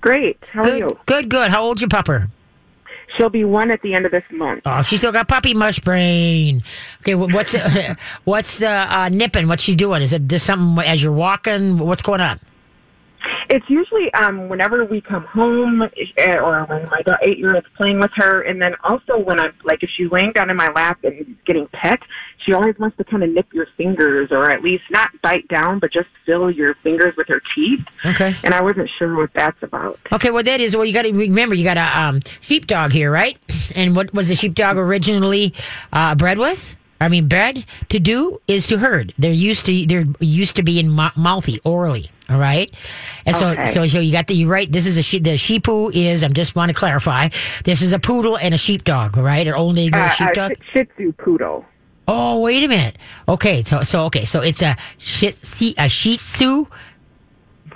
Great. 0.00 0.38
How 0.52 0.60
are 0.60 0.64
Good, 0.64 0.78
you? 0.80 0.98
good, 1.06 1.28
good. 1.28 1.50
How 1.50 1.62
old's 1.62 1.80
your 1.80 1.88
pupper? 1.88 2.28
She'll 3.16 3.28
be 3.30 3.44
one 3.44 3.70
at 3.70 3.82
the 3.82 3.94
end 3.94 4.06
of 4.06 4.10
this 4.10 4.24
month. 4.30 4.62
Oh, 4.64 4.82
she 4.82 4.96
still 4.96 5.12
got 5.12 5.28
puppy 5.28 5.54
mush 5.54 5.78
brain. 5.80 6.62
Okay, 7.02 7.14
what's 7.14 7.54
what's 8.24 8.58
the 8.58 8.68
uh, 8.70 9.10
nipping? 9.10 9.48
What's 9.48 9.62
she 9.62 9.74
doing? 9.74 10.02
Is 10.02 10.12
it 10.12 10.26
just 10.28 10.46
something 10.46 10.84
as 10.84 11.02
you're 11.02 11.12
walking? 11.12 11.78
What's 11.78 12.02
going 12.02 12.20
on? 12.22 12.40
It's 13.50 13.68
usually 13.68 14.12
um, 14.14 14.48
whenever 14.48 14.84
we 14.84 15.00
come 15.00 15.24
home, 15.24 15.82
eh, 16.16 16.36
or 16.36 16.64
when 16.64 16.84
my 16.90 17.02
eight-year-old's 17.26 17.66
playing 17.76 17.98
with 17.98 18.10
her, 18.14 18.42
and 18.42 18.60
then 18.60 18.74
also 18.84 19.18
when 19.18 19.40
I'm 19.40 19.52
like, 19.64 19.82
if 19.82 19.90
she's 19.96 20.10
laying 20.10 20.32
down 20.32 20.50
in 20.50 20.56
my 20.56 20.68
lap 20.74 20.98
and 21.04 21.36
getting 21.46 21.66
pet, 21.72 22.00
she 22.44 22.52
always 22.52 22.76
wants 22.78 22.96
to 22.96 23.04
kind 23.04 23.22
of 23.22 23.30
nip 23.30 23.46
your 23.52 23.66
fingers, 23.76 24.28
or 24.30 24.50
at 24.50 24.62
least 24.62 24.84
not 24.90 25.10
bite 25.22 25.46
down, 25.48 25.78
but 25.78 25.92
just 25.92 26.08
fill 26.26 26.50
your 26.50 26.74
fingers 26.82 27.14
with 27.16 27.28
her 27.28 27.40
teeth. 27.54 27.84
Okay. 28.04 28.34
And 28.42 28.54
I 28.54 28.62
wasn't 28.62 28.90
sure 28.98 29.16
what 29.16 29.30
that's 29.34 29.62
about. 29.62 29.98
Okay, 30.12 30.30
well 30.30 30.42
that 30.42 30.60
is, 30.60 30.74
well, 30.74 30.84
you 30.84 30.92
got 30.92 31.02
to 31.02 31.12
remember, 31.12 31.54
you 31.54 31.64
got 31.64 31.76
a 31.76 32.00
um, 32.00 32.20
sheepdog 32.40 32.92
here, 32.92 33.10
right? 33.10 33.38
And 33.76 33.94
what 33.94 34.12
was 34.12 34.28
the 34.28 34.34
sheepdog 34.34 34.76
originally 34.76 35.54
uh, 35.92 36.14
bred 36.14 36.38
with? 36.38 36.76
I 37.02 37.08
mean, 37.08 37.26
bred 37.28 37.64
to 37.90 37.98
do 37.98 38.38
is 38.46 38.66
to 38.68 38.78
herd. 38.78 39.12
They're 39.18 39.32
used 39.32 39.66
to 39.66 39.86
they're 39.86 40.06
used 40.20 40.56
to 40.56 40.62
being 40.62 40.88
mou- 40.88 41.10
mouthy, 41.16 41.60
orally. 41.64 42.10
All 42.30 42.38
right, 42.38 42.72
and 43.26 43.36
so 43.36 43.48
Okay. 43.50 43.66
so 43.66 43.86
so 43.86 44.00
you 44.00 44.12
got 44.12 44.26
the 44.28 44.34
you 44.34 44.48
right. 44.48 44.70
This 44.70 44.86
is 44.86 44.96
a 44.96 45.02
she, 45.02 45.18
the 45.18 45.36
sheepoo 45.36 45.90
is. 45.92 46.22
I'm 46.22 46.32
just 46.32 46.54
want 46.56 46.70
to 46.70 46.74
clarify. 46.74 47.28
This 47.64 47.82
is 47.82 47.92
a 47.92 47.98
poodle 47.98 48.38
and 48.38 48.54
a 48.54 48.58
sheepdog. 48.58 49.18
All 49.18 49.24
right, 49.24 49.46
an 49.46 49.52
old 49.52 49.76
Negro 49.76 50.06
Uh, 50.06 50.08
sheepdog. 50.08 50.52
a 50.52 50.56
Shih- 50.72 50.84
Tzu 50.96 51.12
poodle. 51.18 51.64
Oh, 52.08 52.40
wait 52.40 52.64
a 52.64 52.68
minute. 52.68 52.96
Okay, 53.28 53.62
so 53.62 53.82
so 53.82 54.04
okay, 54.06 54.24
so 54.24 54.40
it's 54.40 54.62
a 54.62 54.76
shih 54.98 55.74
a 55.76 55.88
Shih 55.88 56.16
Tzu. 56.16 56.66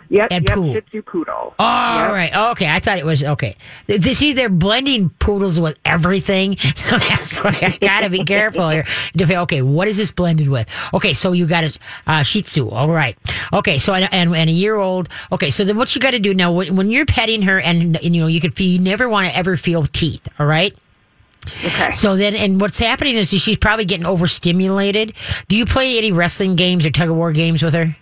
Yep, 0.09 0.29
And 0.31 0.45
yep, 0.49 0.55
poo. 0.57 0.73
Shih 0.75 0.81
Tzu 0.83 1.03
poodle. 1.03 1.55
All 1.59 1.99
Yep. 1.99 2.11
right. 2.13 2.51
Okay, 2.53 2.69
I 2.69 2.79
thought 2.81 2.99
it 2.99 3.05
was 3.05 3.25
okay. 3.25 3.57
Th- 3.87 4.01
th- 4.03 4.17
See, 4.17 4.33
they're 4.33 4.49
blending 4.49 5.11
poodles 5.19 5.59
with 5.61 5.79
everything, 5.85 6.57
so 6.75 6.97
that's 6.97 7.37
why 7.37 7.57
I 7.63 7.77
gotta 7.81 8.09
be 8.11 8.25
careful 8.25 8.69
here. 8.71 8.85
Okay, 9.21 9.63
what 9.63 9.89
is 9.89 9.97
this 9.97 10.11
blended 10.11 10.49
with? 10.49 10.69
Okay, 10.95 11.13
so 11.13 11.33
you 11.33 11.47
got 11.47 11.65
a 11.65 11.79
uh, 12.07 12.23
Shih 12.23 12.43
Tzu. 12.43 12.69
All 12.69 12.89
right. 12.91 13.17
Okay, 13.53 13.79
so 13.79 13.95
and, 13.95 14.09
and, 14.13 14.35
and 14.35 14.49
a 14.51 14.53
year 14.53 14.77
old. 14.77 15.09
Okay, 15.33 15.51
so 15.51 15.65
then 15.65 15.77
what 15.77 15.95
you 15.95 16.01
got 16.01 16.13
to 16.13 16.19
do 16.19 16.33
now 16.35 16.53
when, 16.53 16.77
when 16.77 16.91
you're 16.93 17.07
petting 17.07 17.43
her, 17.43 17.61
and, 17.61 17.97
and 17.97 18.15
you 18.15 18.21
know 18.23 18.27
you 18.29 18.41
could 18.41 18.55
feel, 18.55 18.69
you 18.69 18.79
never 18.79 19.09
want 19.09 19.29
to 19.29 19.37
ever 19.37 19.57
feel 19.57 19.85
teeth. 19.85 20.27
All 20.39 20.47
right. 20.47 20.75
Okay. 21.65 21.91
So 21.93 22.17
then, 22.17 22.35
and 22.35 22.61
what's 22.61 22.79
happening 22.79 23.15
is 23.17 23.31
she's 23.31 23.57
probably 23.57 23.85
getting 23.85 24.07
overstimulated. 24.07 25.13
Do 25.49 25.57
you 25.57 25.65
play 25.65 25.97
any 25.97 26.11
wrestling 26.13 26.57
games 26.57 26.85
or 26.85 26.91
tug 26.91 27.09
of 27.09 27.17
war 27.17 27.33
games 27.33 27.63
with 27.63 27.75
her? 27.75 27.97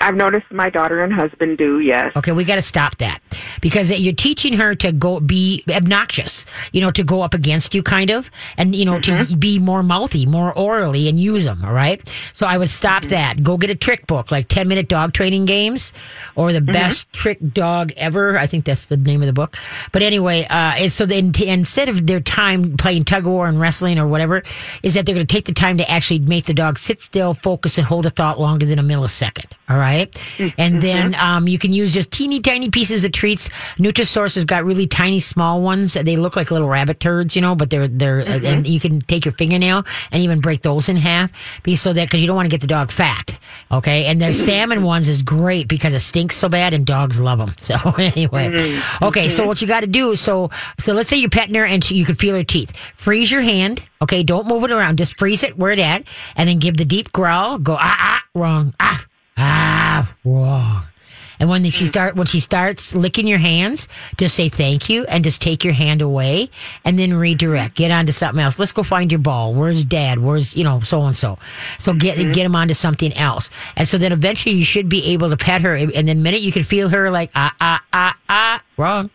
I've 0.00 0.14
noticed 0.14 0.50
my 0.50 0.70
daughter 0.70 1.02
and 1.02 1.12
husband 1.12 1.58
do, 1.58 1.80
yes. 1.80 2.12
Okay, 2.16 2.32
we 2.32 2.44
got 2.44 2.56
to 2.56 2.62
stop 2.62 2.96
that 2.98 3.20
because 3.60 3.90
you're 3.90 4.14
teaching 4.14 4.54
her 4.54 4.74
to 4.76 4.92
go 4.92 5.20
be 5.20 5.64
obnoxious, 5.68 6.46
you 6.72 6.80
know, 6.80 6.90
to 6.90 7.02
go 7.02 7.22
up 7.22 7.34
against 7.34 7.74
you 7.74 7.82
kind 7.82 8.10
of, 8.10 8.30
and, 8.56 8.74
you 8.74 8.84
know, 8.84 8.98
mm-hmm. 8.98 9.32
to 9.32 9.36
be 9.36 9.58
more 9.58 9.82
mouthy, 9.82 10.26
more 10.26 10.56
orally 10.56 11.08
and 11.08 11.18
use 11.18 11.44
them. 11.44 11.64
All 11.64 11.72
right. 11.72 12.06
So 12.32 12.46
I 12.46 12.58
would 12.58 12.68
stop 12.68 13.02
mm-hmm. 13.02 13.10
that. 13.10 13.42
Go 13.42 13.56
get 13.56 13.70
a 13.70 13.74
trick 13.74 14.06
book 14.06 14.30
like 14.30 14.48
10 14.48 14.68
minute 14.68 14.88
dog 14.88 15.12
training 15.12 15.46
games 15.46 15.92
or 16.34 16.52
the 16.52 16.60
mm-hmm. 16.60 16.72
best 16.72 17.12
trick 17.12 17.38
dog 17.52 17.92
ever. 17.96 18.38
I 18.38 18.46
think 18.46 18.64
that's 18.64 18.86
the 18.86 18.96
name 18.96 19.22
of 19.22 19.26
the 19.26 19.32
book. 19.32 19.56
But 19.92 20.02
anyway, 20.02 20.44
uh, 20.44 20.74
and 20.78 20.92
so 20.92 21.06
then 21.06 21.32
instead 21.40 21.88
of 21.88 22.06
their 22.06 22.20
time 22.20 22.76
playing 22.76 23.04
tug 23.04 23.26
of 23.26 23.32
war 23.32 23.48
and 23.48 23.60
wrestling 23.60 23.98
or 23.98 24.06
whatever, 24.06 24.42
is 24.82 24.94
that 24.94 25.06
they're 25.06 25.14
going 25.14 25.26
to 25.26 25.34
take 25.34 25.46
the 25.46 25.52
time 25.52 25.78
to 25.78 25.90
actually 25.90 26.20
make 26.20 26.44
the 26.44 26.54
dog 26.54 26.78
sit 26.78 27.00
still, 27.00 27.34
focus, 27.34 27.78
and 27.78 27.86
hold 27.86 28.06
a 28.06 28.10
thought 28.10 28.38
longer 28.38 28.66
than 28.66 28.78
a 28.78 28.82
millisecond. 28.82 29.52
All 29.68 29.76
right? 29.76 29.85
Mm-hmm. 29.94 30.48
And 30.58 30.82
then 30.82 31.14
um, 31.14 31.48
you 31.48 31.58
can 31.58 31.72
use 31.72 31.92
just 31.94 32.10
teeny 32.10 32.40
tiny 32.40 32.70
pieces 32.70 33.04
of 33.04 33.12
treats. 33.12 33.48
Nutrisource 33.78 34.34
has 34.34 34.44
got 34.44 34.64
really 34.64 34.86
tiny, 34.86 35.20
small 35.20 35.62
ones. 35.62 35.94
They 35.94 36.16
look 36.16 36.36
like 36.36 36.50
little 36.50 36.68
rabbit 36.68 37.00
turds, 37.00 37.36
you 37.36 37.42
know, 37.42 37.54
but 37.54 37.70
they're 37.70 37.88
they're 37.88 38.22
mm-hmm. 38.22 38.46
and 38.46 38.66
you 38.66 38.80
can 38.80 39.00
take 39.00 39.24
your 39.24 39.32
fingernail 39.32 39.84
and 40.12 40.22
even 40.22 40.40
break 40.40 40.62
those 40.62 40.88
in 40.88 40.96
half, 40.96 41.60
because 41.62 41.80
so 41.80 41.92
that 41.92 42.06
because 42.06 42.20
you 42.20 42.26
don't 42.26 42.36
want 42.36 42.46
to 42.46 42.50
get 42.50 42.60
the 42.60 42.66
dog 42.66 42.90
fat. 42.90 43.38
Okay, 43.70 44.06
and 44.06 44.20
their 44.20 44.30
mm-hmm. 44.30 44.44
salmon 44.44 44.82
ones 44.82 45.08
is 45.08 45.22
great 45.22 45.68
because 45.68 45.94
it 45.94 46.00
stinks 46.00 46.36
so 46.36 46.48
bad 46.48 46.74
and 46.74 46.86
dogs 46.86 47.20
love 47.20 47.38
them. 47.38 47.54
So 47.66 47.74
anyway, 47.98 48.46
mm-hmm. 48.46 49.04
okay, 49.06 49.28
so 49.28 49.40
mm-hmm. 49.40 49.48
what 49.48 49.60
you 49.60 49.66
got 49.66 49.80
to 49.80 49.88
do? 49.88 50.14
So 50.14 50.50
so 50.78 50.92
let's 50.92 51.08
say 51.08 51.16
you're 51.16 51.30
petting 51.30 51.54
her 51.56 51.64
and 51.64 51.82
she, 51.82 51.96
you 51.96 52.04
can 52.04 52.14
feel 52.14 52.36
her 52.36 52.44
teeth. 52.44 52.76
Freeze 52.94 53.32
your 53.32 53.42
hand. 53.42 53.84
Okay, 54.00 54.22
don't 54.22 54.46
move 54.46 54.62
it 54.62 54.70
around. 54.70 54.98
Just 54.98 55.18
freeze 55.18 55.42
it 55.42 55.58
where 55.58 55.72
it 55.72 55.80
at, 55.80 56.06
and 56.36 56.48
then 56.48 56.58
give 56.58 56.76
the 56.76 56.84
deep 56.84 57.12
growl. 57.12 57.58
Go 57.58 57.76
ah 57.78 57.96
ah 57.98 58.24
wrong 58.34 58.74
ah 58.78 59.04
ah 59.36 60.14
wrong. 60.24 60.86
And 61.38 61.50
when 61.50 61.64
she 61.68 61.86
start 61.86 62.16
when 62.16 62.26
she 62.26 62.40
starts 62.40 62.94
licking 62.94 63.26
your 63.26 63.38
hands, 63.38 63.88
just 64.16 64.34
say 64.34 64.48
thank 64.48 64.88
you 64.88 65.04
and 65.04 65.22
just 65.22 65.42
take 65.42 65.64
your 65.64 65.74
hand 65.74 66.00
away 66.00 66.48
and 66.84 66.98
then 66.98 67.12
redirect. 67.12 67.74
Get 67.74 67.90
onto 67.90 68.12
something 68.12 68.42
else. 68.42 68.58
Let's 68.58 68.72
go 68.72 68.82
find 68.82 69.12
your 69.12 69.18
ball. 69.18 69.52
Where's 69.52 69.84
dad? 69.84 70.18
Where's 70.18 70.56
you 70.56 70.64
know 70.64 70.80
so 70.80 71.02
and 71.02 71.14
so. 71.14 71.38
So 71.78 71.92
get 71.92 72.16
mm-hmm. 72.16 72.32
get 72.32 72.46
him 72.46 72.56
onto 72.56 72.74
something 72.74 73.12
else. 73.14 73.50
And 73.76 73.86
so 73.86 73.98
then 73.98 74.12
eventually 74.12 74.54
you 74.54 74.64
should 74.64 74.88
be 74.88 75.12
able 75.12 75.28
to 75.28 75.36
pet 75.36 75.60
her. 75.62 75.74
And 75.74 76.08
then 76.08 76.22
minute 76.22 76.40
you 76.40 76.52
can 76.52 76.64
feel 76.64 76.88
her 76.88 77.10
like 77.10 77.30
ah 77.34 77.54
ah 77.60 77.84
ah 77.92 78.16
ah 78.28 78.62
wrong 78.76 79.10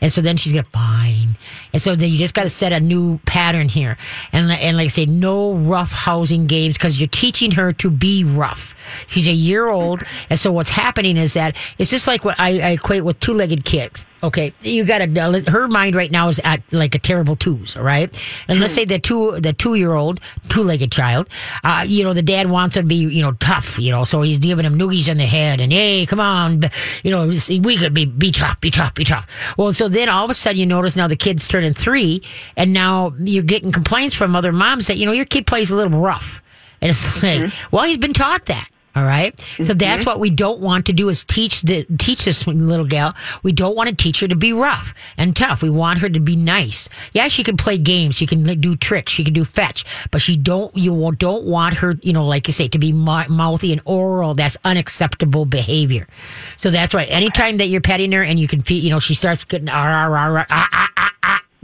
and 0.00 0.12
so 0.12 0.20
then 0.20 0.36
she's 0.36 0.52
gonna 0.52 0.64
fine. 0.64 1.36
And 1.76 1.80
so 1.82 1.94
then 1.94 2.08
you 2.08 2.16
just 2.16 2.32
got 2.32 2.44
to 2.44 2.48
set 2.48 2.72
a 2.72 2.80
new 2.80 3.18
pattern 3.26 3.68
here. 3.68 3.98
And, 4.32 4.50
and 4.50 4.78
like 4.78 4.86
I 4.86 4.88
say, 4.88 5.04
no 5.04 5.52
rough 5.56 5.92
housing 5.92 6.46
games 6.46 6.78
because 6.78 6.98
you're 6.98 7.06
teaching 7.06 7.50
her 7.50 7.74
to 7.74 7.90
be 7.90 8.24
rough. 8.24 9.06
She's 9.08 9.28
a 9.28 9.32
year 9.32 9.68
old. 9.68 10.02
And 10.30 10.38
so 10.38 10.50
what's 10.52 10.70
happening 10.70 11.18
is 11.18 11.34
that 11.34 11.54
it's 11.76 11.90
just 11.90 12.06
like 12.06 12.24
what 12.24 12.40
I, 12.40 12.60
I 12.60 12.70
equate 12.70 13.04
with 13.04 13.20
two 13.20 13.34
legged 13.34 13.66
kids. 13.66 14.06
Okay, 14.22 14.54
you 14.62 14.84
got 14.84 14.98
to. 14.98 15.44
Her 15.48 15.68
mind 15.68 15.94
right 15.94 16.10
now 16.10 16.26
is 16.28 16.40
at 16.42 16.62
like 16.72 16.94
a 16.94 16.98
terrible 16.98 17.36
twos. 17.36 17.76
All 17.76 17.84
right, 17.84 18.10
and 18.48 18.58
let's 18.58 18.72
say 18.72 18.84
the 18.84 18.98
two 18.98 19.38
the 19.38 19.52
two 19.52 19.74
year 19.74 19.92
old 19.92 20.20
two 20.48 20.62
legged 20.62 20.90
child. 20.90 21.28
Uh, 21.62 21.84
you 21.86 22.02
know, 22.02 22.14
the 22.14 22.22
dad 22.22 22.50
wants 22.50 22.76
him 22.76 22.84
to 22.84 22.88
be 22.88 22.96
you 22.96 23.22
know 23.22 23.32
tough. 23.32 23.78
You 23.78 23.92
know, 23.92 24.04
so 24.04 24.22
he's 24.22 24.38
giving 24.38 24.64
him 24.64 24.78
noogies 24.78 25.08
in 25.08 25.18
the 25.18 25.26
head 25.26 25.60
and 25.60 25.70
hey, 25.70 26.06
come 26.06 26.18
on, 26.18 26.62
you 27.04 27.10
know, 27.10 27.28
we 27.28 27.76
could 27.76 27.92
be 27.92 28.06
be 28.06 28.32
tough, 28.32 28.58
be 28.60 28.70
tough, 28.70 28.94
be 28.94 29.04
tough. 29.04 29.26
Well, 29.58 29.72
so 29.72 29.86
then 29.86 30.08
all 30.08 30.24
of 30.24 30.30
a 30.30 30.34
sudden 30.34 30.58
you 30.58 30.66
notice 30.66 30.96
now 30.96 31.08
the 31.08 31.16
kid's 31.16 31.46
turning 31.46 31.65
three, 31.74 32.22
and 32.56 32.72
now 32.72 33.14
you're 33.18 33.42
getting 33.42 33.72
complaints 33.72 34.14
from 34.14 34.36
other 34.36 34.52
moms 34.52 34.86
that 34.86 34.96
you 34.96 35.06
know 35.06 35.12
your 35.12 35.24
kid 35.24 35.46
plays 35.46 35.70
a 35.70 35.76
little 35.76 36.00
rough. 36.00 36.42
And 36.80 36.90
it's 36.90 37.22
like, 37.22 37.40
mm-hmm. 37.40 37.74
well, 37.74 37.84
he's 37.84 37.98
been 37.98 38.12
taught 38.12 38.46
that. 38.46 38.68
All 38.96 39.04
right? 39.04 39.38
So 39.38 39.62
mm-hmm. 39.62 39.76
that's 39.76 40.06
what 40.06 40.20
we 40.20 40.30
don't 40.30 40.60
want 40.60 40.86
to 40.86 40.94
do 40.94 41.10
is 41.10 41.22
teach 41.22 41.60
the 41.60 41.84
teach 41.98 42.24
this 42.24 42.46
little 42.46 42.86
gal. 42.86 43.14
We 43.42 43.52
don't 43.52 43.76
want 43.76 43.90
to 43.90 43.94
teach 43.94 44.20
her 44.20 44.28
to 44.28 44.34
be 44.34 44.54
rough 44.54 44.94
and 45.18 45.36
tough. 45.36 45.62
We 45.62 45.68
want 45.68 45.98
her 45.98 46.08
to 46.08 46.18
be 46.18 46.34
nice. 46.34 46.88
Yeah, 47.12 47.28
she 47.28 47.42
can 47.42 47.58
play 47.58 47.76
games. 47.76 48.16
She 48.16 48.24
can 48.24 48.42
do 48.42 48.74
tricks. 48.74 49.12
She 49.12 49.22
can 49.22 49.34
do 49.34 49.44
fetch. 49.44 49.84
But 50.10 50.22
she 50.22 50.38
don't. 50.38 50.74
You 50.74 51.12
don't 51.18 51.44
want 51.44 51.74
her. 51.76 51.98
You 52.00 52.14
know, 52.14 52.26
like 52.26 52.46
you 52.46 52.54
say, 52.54 52.68
to 52.68 52.78
be 52.78 52.90
mouthy 52.90 53.70
and 53.70 53.82
oral. 53.84 54.32
That's 54.32 54.56
unacceptable 54.64 55.44
behavior. 55.44 56.08
So 56.56 56.70
that's 56.70 56.94
why 56.94 57.04
anytime 57.04 57.58
that 57.58 57.66
you're 57.66 57.82
petting 57.82 58.12
her 58.12 58.22
and 58.22 58.40
you 58.40 58.48
can 58.48 58.62
feel, 58.62 58.82
you 58.82 58.88
know, 58.88 58.98
she 58.98 59.14
starts 59.14 59.44
getting 59.44 59.68
ah 59.68 59.74
ah 59.74 60.10
ah 60.10 60.36
ah 60.38 60.46
ah. 60.48 60.68
ah 60.72 60.85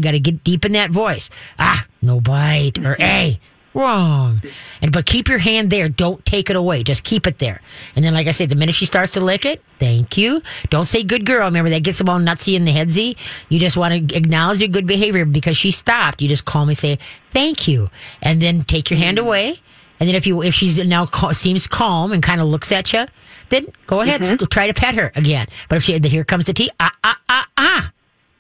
got 0.01 0.13
to 0.13 0.21
get 0.21 0.45
deep 0.45 0.65
in 0.65 0.73
that 0.73 0.91
voice. 0.91 1.31
Ah, 1.59 1.87
no 2.01 2.21
bite 2.21 2.79
or 2.79 2.95
hey 2.95 3.41
Wrong. 3.75 4.43
And 4.83 4.93
but 4.93 5.07
keep 5.07 5.29
your 5.29 5.39
hand 5.39 5.71
there. 5.71 5.89
Don't 5.89 6.25
take 6.27 6.51
it 6.51 6.57
away. 6.57 6.83
Just 6.83 7.05
keep 7.05 7.27
it 7.27 7.39
there. 7.39 7.63
And 7.97 8.05
then, 8.05 8.13
like 8.13 8.27
I 8.27 8.33
said, 8.33 8.51
the 8.51 8.57
minute 8.57 8.75
she 8.75 8.85
starts 8.85 9.13
to 9.13 9.21
lick 9.21 9.47
it, 9.47 9.63
thank 9.79 10.19
you. 10.19 10.43
Don't 10.69 10.85
say 10.85 11.03
good 11.03 11.25
girl. 11.25 11.47
Remember 11.47 11.71
that 11.71 11.83
gets 11.83 11.99
them 11.99 12.09
all 12.09 12.19
nutsy 12.19 12.55
in 12.55 12.67
the 12.67 12.73
headsy. 12.73 13.17
You 13.49 13.59
just 13.59 13.77
want 13.77 14.11
to 14.11 14.17
acknowledge 14.17 14.61
your 14.61 14.69
good 14.69 14.87
behavior 14.87 15.25
because 15.25 15.57
she 15.57 15.71
stopped. 15.71 16.21
You 16.21 16.29
just 16.29 16.45
calmly 16.45 16.75
say 16.75 16.99
thank 17.31 17.67
you, 17.67 17.91
and 18.21 18.43
then 18.43 18.63
take 18.63 18.91
your 18.91 18.99
hand 18.99 19.19
away. 19.19 19.57
And 19.99 20.09
then 20.09 20.17
if 20.17 20.27
you 20.27 20.43
if 20.43 20.55
she's 20.55 20.79
now 20.79 21.07
seems 21.33 21.67
calm 21.67 22.13
and 22.13 22.23
kind 22.23 22.43
of 22.43 22.49
looks 22.49 22.73
at 22.73 22.93
you, 22.93 23.07
then 23.49 23.67
go 23.87 24.03
ahead 24.03 24.21
mm-hmm. 24.21 24.45
try 24.47 24.67
to 24.67 24.75
pet 24.75 24.97
her 24.97 25.13
again. 25.15 25.47
But 25.71 25.77
if 25.77 25.85
she 25.85 25.99
here 25.99 26.25
comes 26.25 26.47
the 26.47 26.53
tea, 26.53 26.71
ah 26.79 26.93
ah 27.05 27.19
ah 27.29 27.49
ah, 27.57 27.93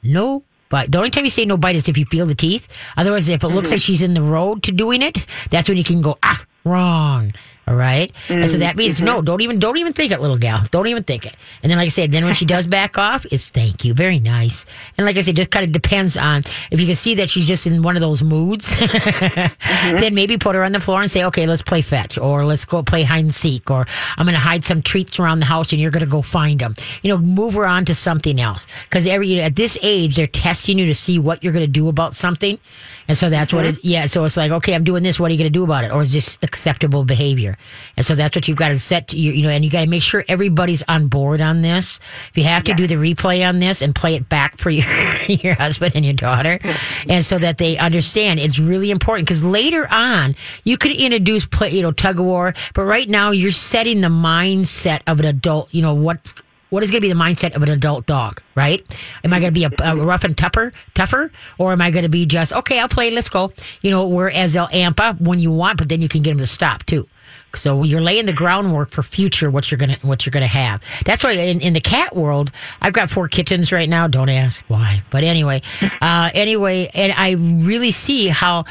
no 0.02 0.42
but 0.72 0.90
the 0.90 0.96
only 0.96 1.10
time 1.10 1.24
you 1.24 1.30
say 1.30 1.44
no 1.44 1.58
bite 1.58 1.76
is 1.76 1.86
if 1.86 1.98
you 1.98 2.06
feel 2.06 2.24
the 2.24 2.34
teeth. 2.34 2.66
Otherwise, 2.96 3.28
if 3.28 3.44
it 3.44 3.48
looks 3.48 3.68
mm-hmm. 3.68 3.74
like 3.74 3.80
she's 3.82 4.00
in 4.00 4.14
the 4.14 4.22
road 4.22 4.62
to 4.62 4.72
doing 4.72 5.02
it, 5.02 5.26
that's 5.50 5.68
when 5.68 5.76
you 5.76 5.84
can 5.84 6.00
go, 6.00 6.16
ah, 6.22 6.42
wrong. 6.64 7.34
All 7.68 7.76
right? 7.76 8.12
mm-hmm. 8.26 8.42
And 8.42 8.50
so 8.50 8.58
that 8.58 8.76
means 8.76 8.96
mm-hmm. 8.96 9.06
no, 9.06 9.22
don't 9.22 9.40
even 9.40 9.58
don't 9.58 9.76
even 9.76 9.92
think 9.92 10.10
it, 10.10 10.20
little 10.20 10.38
gal. 10.38 10.60
Don't 10.70 10.88
even 10.88 11.04
think 11.04 11.26
it. 11.26 11.36
And 11.62 11.70
then 11.70 11.78
like 11.78 11.86
I 11.86 11.90
said, 11.90 12.10
then 12.10 12.24
when 12.24 12.34
she 12.34 12.44
does 12.44 12.66
back 12.78 12.98
off, 12.98 13.24
it's 13.30 13.50
thank 13.50 13.84
you. 13.84 13.94
Very 13.94 14.18
nice. 14.18 14.66
And 14.98 15.06
like 15.06 15.16
I 15.16 15.20
said, 15.20 15.36
just 15.36 15.50
kind 15.50 15.64
of 15.64 15.72
depends 15.72 16.16
on 16.16 16.40
if 16.70 16.80
you 16.80 16.86
can 16.86 16.96
see 16.96 17.14
that 17.16 17.30
she's 17.30 17.46
just 17.46 17.66
in 17.66 17.82
one 17.82 17.96
of 17.96 18.02
those 18.02 18.22
moods, 18.22 18.74
mm-hmm. 18.76 19.96
then 19.98 20.14
maybe 20.14 20.36
put 20.38 20.56
her 20.56 20.64
on 20.64 20.72
the 20.72 20.80
floor 20.80 21.02
and 21.02 21.10
say, 21.10 21.24
Okay, 21.24 21.46
let's 21.46 21.62
play 21.62 21.82
fetch 21.82 22.18
or 22.18 22.44
let's 22.44 22.64
go 22.64 22.82
play 22.82 23.04
hide 23.04 23.20
and 23.20 23.34
seek 23.34 23.70
or 23.70 23.86
I'm 24.16 24.26
gonna 24.26 24.38
hide 24.38 24.64
some 24.64 24.82
treats 24.82 25.20
around 25.20 25.38
the 25.38 25.46
house 25.46 25.72
and 25.72 25.80
you're 25.80 25.92
gonna 25.92 26.06
go 26.06 26.22
find 26.22 26.58
them. 26.58 26.74
You 27.02 27.10
know, 27.10 27.18
move 27.18 27.54
her 27.54 27.64
on 27.64 27.84
to 27.84 27.94
something 27.94 28.40
else. 28.40 28.66
Because 28.84 29.06
every 29.06 29.40
at 29.40 29.54
this 29.54 29.78
age 29.82 30.16
they're 30.16 30.26
testing 30.26 30.78
you 30.78 30.86
to 30.86 30.94
see 30.94 31.20
what 31.20 31.44
you're 31.44 31.52
gonna 31.52 31.66
do 31.68 31.88
about 31.88 32.16
something. 32.16 32.58
And 33.08 33.16
so 33.16 33.30
that's 33.30 33.52
what 33.52 33.64
it, 33.64 33.84
yeah. 33.84 34.06
So 34.06 34.24
it's 34.24 34.36
like, 34.36 34.50
okay, 34.50 34.74
I'm 34.74 34.84
doing 34.84 35.02
this. 35.02 35.18
What 35.18 35.30
are 35.30 35.34
you 35.34 35.38
going 35.38 35.52
to 35.52 35.58
do 35.58 35.64
about 35.64 35.84
it? 35.84 35.90
Or 35.90 36.02
is 36.02 36.12
this 36.12 36.38
acceptable 36.42 37.04
behavior? 37.04 37.56
And 37.96 38.04
so 38.04 38.14
that's 38.14 38.36
what 38.36 38.48
you've 38.48 38.56
got 38.56 38.68
to 38.68 38.78
set 38.78 39.08
to, 39.08 39.18
you, 39.18 39.32
you 39.32 39.42
know, 39.42 39.50
and 39.50 39.64
you 39.64 39.70
got 39.70 39.82
to 39.82 39.88
make 39.88 40.02
sure 40.02 40.24
everybody's 40.28 40.82
on 40.88 41.08
board 41.08 41.40
on 41.40 41.60
this. 41.60 42.00
If 42.30 42.38
you 42.38 42.44
have 42.44 42.64
to 42.64 42.72
yeah. 42.72 42.76
do 42.76 42.86
the 42.86 42.94
replay 42.94 43.46
on 43.46 43.58
this 43.58 43.82
and 43.82 43.94
play 43.94 44.14
it 44.14 44.28
back 44.28 44.58
for 44.58 44.70
your, 44.70 44.86
your 45.28 45.54
husband 45.54 45.92
and 45.94 46.04
your 46.04 46.14
daughter. 46.14 46.58
And 47.08 47.24
so 47.24 47.38
that 47.38 47.58
they 47.58 47.78
understand 47.78 48.38
it's 48.38 48.58
really 48.58 48.90
important 48.90 49.26
because 49.26 49.44
later 49.44 49.86
on 49.90 50.34
you 50.64 50.76
could 50.76 50.92
introduce 50.92 51.46
play, 51.46 51.70
you 51.70 51.82
know, 51.82 51.92
tug 51.92 52.20
of 52.20 52.26
war, 52.26 52.54
but 52.74 52.84
right 52.84 53.08
now 53.08 53.30
you're 53.30 53.50
setting 53.50 54.00
the 54.00 54.08
mindset 54.08 55.00
of 55.06 55.20
an 55.20 55.26
adult, 55.26 55.72
you 55.74 55.82
know, 55.82 55.94
what's, 55.94 56.34
what 56.72 56.82
is 56.82 56.90
going 56.90 57.02
to 57.02 57.06
be 57.06 57.12
the 57.12 57.18
mindset 57.18 57.54
of 57.54 57.62
an 57.62 57.68
adult 57.68 58.06
dog, 58.06 58.40
right? 58.54 58.80
Am 59.24 59.34
I 59.34 59.40
going 59.40 59.52
to 59.52 59.60
be 59.60 59.64
a, 59.64 59.70
a, 59.84 59.94
rough 59.94 60.24
and 60.24 60.34
tougher, 60.34 60.72
tougher, 60.94 61.30
or 61.58 61.70
am 61.72 61.82
I 61.82 61.90
going 61.90 62.04
to 62.04 62.08
be 62.08 62.24
just 62.24 62.50
okay? 62.54 62.80
I'll 62.80 62.88
play. 62.88 63.10
Let's 63.10 63.28
go. 63.28 63.52
You 63.82 63.90
know, 63.90 64.08
whereas 64.08 64.54
they'll 64.54 64.70
amp 64.72 64.98
up 64.98 65.20
when 65.20 65.38
you 65.38 65.52
want, 65.52 65.76
but 65.76 65.90
then 65.90 66.00
you 66.00 66.08
can 66.08 66.22
get 66.22 66.30
them 66.30 66.38
to 66.38 66.46
stop 66.46 66.86
too. 66.86 67.06
So 67.54 67.82
you're 67.82 68.00
laying 68.00 68.24
the 68.24 68.32
groundwork 68.32 68.88
for 68.88 69.02
future 69.02 69.50
what 69.50 69.70
you're 69.70 69.76
gonna 69.76 69.98
what 70.00 70.24
you're 70.24 70.30
gonna 70.30 70.46
have. 70.46 70.82
That's 71.04 71.22
why 71.22 71.32
in, 71.32 71.60
in 71.60 71.74
the 71.74 71.80
cat 71.80 72.16
world, 72.16 72.50
I've 72.80 72.94
got 72.94 73.10
four 73.10 73.28
kittens 73.28 73.70
right 73.70 73.88
now. 73.88 74.08
Don't 74.08 74.30
ask 74.30 74.64
why, 74.68 75.02
but 75.10 75.24
anyway, 75.24 75.60
uh, 76.00 76.30
anyway, 76.32 76.88
and 76.94 77.12
I 77.12 77.32
really 77.66 77.90
see 77.90 78.28
how 78.28 78.64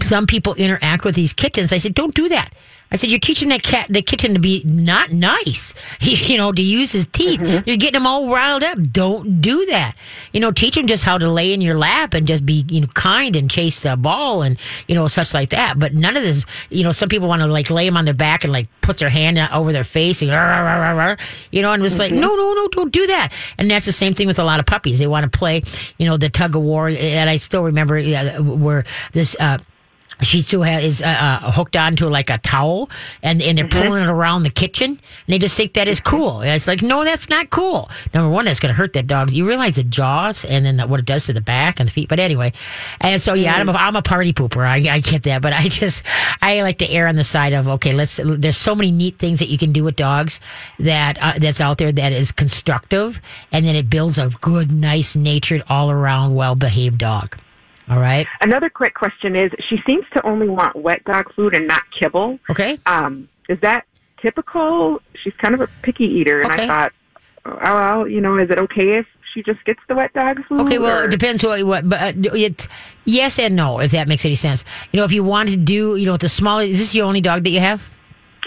some 0.00 0.26
people 0.26 0.54
interact 0.54 1.04
with 1.04 1.14
these 1.14 1.32
kittens. 1.32 1.72
I 1.72 1.78
said, 1.78 1.94
don't 1.94 2.14
do 2.14 2.28
that. 2.28 2.50
I 2.90 2.96
said, 2.96 3.10
you're 3.10 3.20
teaching 3.20 3.50
that 3.50 3.62
cat, 3.62 3.86
the 3.90 4.00
kitten 4.00 4.34
to 4.34 4.40
be 4.40 4.62
not 4.64 5.12
nice, 5.12 5.74
he, 6.00 6.32
you 6.32 6.38
know, 6.38 6.52
to 6.52 6.62
use 6.62 6.92
his 6.92 7.06
teeth. 7.06 7.40
Mm-hmm. 7.40 7.68
You're 7.68 7.76
getting 7.76 8.00
him 8.00 8.06
all 8.06 8.32
riled 8.32 8.62
up. 8.62 8.78
Don't 8.80 9.40
do 9.40 9.66
that. 9.66 9.94
You 10.32 10.40
know, 10.40 10.50
teach 10.50 10.76
him 10.76 10.86
just 10.86 11.04
how 11.04 11.18
to 11.18 11.30
lay 11.30 11.52
in 11.52 11.60
your 11.60 11.76
lap 11.76 12.14
and 12.14 12.26
just 12.26 12.46
be, 12.46 12.64
you 12.68 12.80
know, 12.80 12.86
kind 12.88 13.36
and 13.36 13.50
chase 13.50 13.80
the 13.82 13.96
ball 13.96 14.42
and, 14.42 14.58
you 14.86 14.94
know, 14.94 15.06
such 15.08 15.34
like 15.34 15.50
that. 15.50 15.78
But 15.78 15.94
none 15.94 16.16
of 16.16 16.22
this, 16.22 16.44
you 16.70 16.82
know, 16.82 16.92
some 16.92 17.08
people 17.08 17.28
want 17.28 17.42
to 17.42 17.46
like 17.46 17.70
lay 17.70 17.86
him 17.86 17.96
on 17.96 18.04
their 18.04 18.14
back 18.14 18.44
and 18.44 18.52
like 18.52 18.68
put 18.80 18.98
their 18.98 19.10
hand 19.10 19.38
over 19.52 19.72
their 19.72 19.84
face 19.84 20.22
and, 20.22 20.30
rah, 20.30 20.60
rah, 20.60 20.90
rah, 20.92 21.16
you 21.52 21.62
know, 21.62 21.72
and 21.72 21.84
it's 21.84 21.94
mm-hmm. 21.94 22.02
like, 22.02 22.12
no, 22.12 22.34
no, 22.34 22.54
no, 22.54 22.68
don't 22.68 22.92
do 22.92 23.06
that. 23.06 23.32
And 23.58 23.70
that's 23.70 23.86
the 23.86 23.92
same 23.92 24.14
thing 24.14 24.26
with 24.26 24.38
a 24.38 24.44
lot 24.44 24.60
of 24.60 24.66
puppies. 24.66 24.98
They 24.98 25.06
want 25.06 25.30
to 25.30 25.38
play, 25.38 25.62
you 25.98 26.06
know, 26.06 26.16
the 26.16 26.30
tug 26.30 26.56
of 26.56 26.62
war. 26.62 26.88
And 26.88 27.28
I 27.28 27.36
still 27.36 27.64
remember 27.64 27.98
uh, 27.98 28.42
where 28.42 28.84
this, 29.12 29.36
uh, 29.38 29.58
Shih 30.20 30.42
Tzu 30.42 30.62
ha- 30.62 30.78
is 30.78 31.02
uh, 31.02 31.06
uh, 31.06 31.52
hooked 31.52 31.76
onto 31.76 32.06
like 32.06 32.30
a 32.30 32.38
towel, 32.38 32.90
and 33.22 33.40
and 33.42 33.56
they're 33.56 33.68
pulling 33.68 34.02
it 34.02 34.08
around 34.08 34.42
the 34.42 34.50
kitchen, 34.50 34.90
and 34.90 35.28
they 35.28 35.38
just 35.38 35.56
think 35.56 35.74
that 35.74 35.88
is 35.88 36.00
cool. 36.00 36.40
And 36.40 36.50
it's 36.50 36.66
like, 36.66 36.82
no, 36.82 37.04
that's 37.04 37.28
not 37.28 37.50
cool. 37.50 37.90
Number 38.12 38.28
one, 38.28 38.44
that's 38.46 38.60
going 38.60 38.74
to 38.74 38.76
hurt 38.76 38.92
that 38.94 39.06
dog. 39.06 39.30
You 39.30 39.46
realize 39.46 39.76
the 39.76 39.84
jaws, 39.84 40.44
and 40.44 40.64
then 40.64 40.88
what 40.88 41.00
it 41.00 41.06
does 41.06 41.26
to 41.26 41.32
the 41.32 41.40
back 41.40 41.78
and 41.78 41.88
the 41.88 41.92
feet. 41.92 42.08
But 42.08 42.18
anyway, 42.18 42.52
and 43.00 43.22
so 43.22 43.34
yeah, 43.34 43.54
I'm 43.54 43.68
a, 43.68 43.72
I'm 43.72 43.96
a 43.96 44.02
party 44.02 44.32
pooper. 44.32 44.66
I, 44.66 44.94
I 44.94 45.00
get 45.00 45.22
that, 45.24 45.42
but 45.42 45.52
I 45.52 45.68
just 45.68 46.04
I 46.42 46.62
like 46.62 46.78
to 46.78 46.90
err 46.90 47.06
on 47.06 47.16
the 47.16 47.24
side 47.24 47.52
of 47.52 47.68
okay. 47.68 47.92
Let's. 47.92 48.20
There's 48.24 48.56
so 48.56 48.74
many 48.74 48.90
neat 48.90 49.18
things 49.18 49.38
that 49.38 49.48
you 49.48 49.58
can 49.58 49.72
do 49.72 49.84
with 49.84 49.96
dogs 49.96 50.40
that 50.78 51.18
uh, 51.20 51.34
that's 51.38 51.60
out 51.60 51.78
there 51.78 51.92
that 51.92 52.12
is 52.12 52.32
constructive, 52.32 53.20
and 53.52 53.64
then 53.64 53.76
it 53.76 53.88
builds 53.88 54.18
a 54.18 54.30
good, 54.40 54.72
nice, 54.72 55.16
natured, 55.16 55.62
all 55.68 55.90
around, 55.90 56.34
well 56.34 56.54
behaved 56.54 56.98
dog. 56.98 57.38
All 57.90 57.98
right. 58.00 58.26
Another 58.40 58.68
quick 58.70 58.94
question 58.94 59.34
is 59.36 59.50
she 59.68 59.78
seems 59.86 60.04
to 60.14 60.24
only 60.26 60.48
want 60.48 60.76
wet 60.76 61.04
dog 61.04 61.32
food 61.34 61.54
and 61.54 61.66
not 61.66 61.82
kibble. 61.98 62.38
Okay. 62.50 62.78
Um, 62.86 63.28
is 63.48 63.58
that 63.60 63.84
typical? 64.20 65.00
She's 65.22 65.34
kind 65.34 65.54
of 65.54 65.60
a 65.60 65.68
picky 65.82 66.04
eater, 66.04 66.40
and 66.42 66.52
Okay. 66.52 66.64
I 66.64 66.66
thought, 66.66 66.92
oh, 67.46 67.58
well, 67.60 68.08
you 68.08 68.20
know, 68.20 68.36
is 68.38 68.50
it 68.50 68.58
okay 68.58 68.98
if 68.98 69.06
she 69.34 69.42
just 69.42 69.64
gets 69.64 69.80
the 69.88 69.94
wet 69.94 70.12
dog 70.12 70.44
food? 70.46 70.60
Okay, 70.62 70.78
well, 70.78 71.00
or- 71.02 71.04
it 71.04 71.10
depends 71.10 71.42
what, 71.44 71.62
what 71.64 71.88
but 71.88 72.00
uh, 72.00 72.12
it, 72.34 72.68
yes 73.04 73.38
and 73.38 73.56
no, 73.56 73.80
if 73.80 73.90
that 73.92 74.08
makes 74.08 74.24
any 74.24 74.34
sense. 74.34 74.64
You 74.92 74.98
know, 74.98 75.04
if 75.04 75.12
you 75.12 75.24
want 75.24 75.48
to 75.50 75.56
do, 75.56 75.96
you 75.96 76.06
know, 76.06 76.12
with 76.12 76.20
the 76.22 76.28
smaller, 76.28 76.64
is 76.64 76.78
this 76.78 76.94
your 76.94 77.06
only 77.06 77.20
dog 77.20 77.44
that 77.44 77.50
you 77.50 77.60
have? 77.60 77.92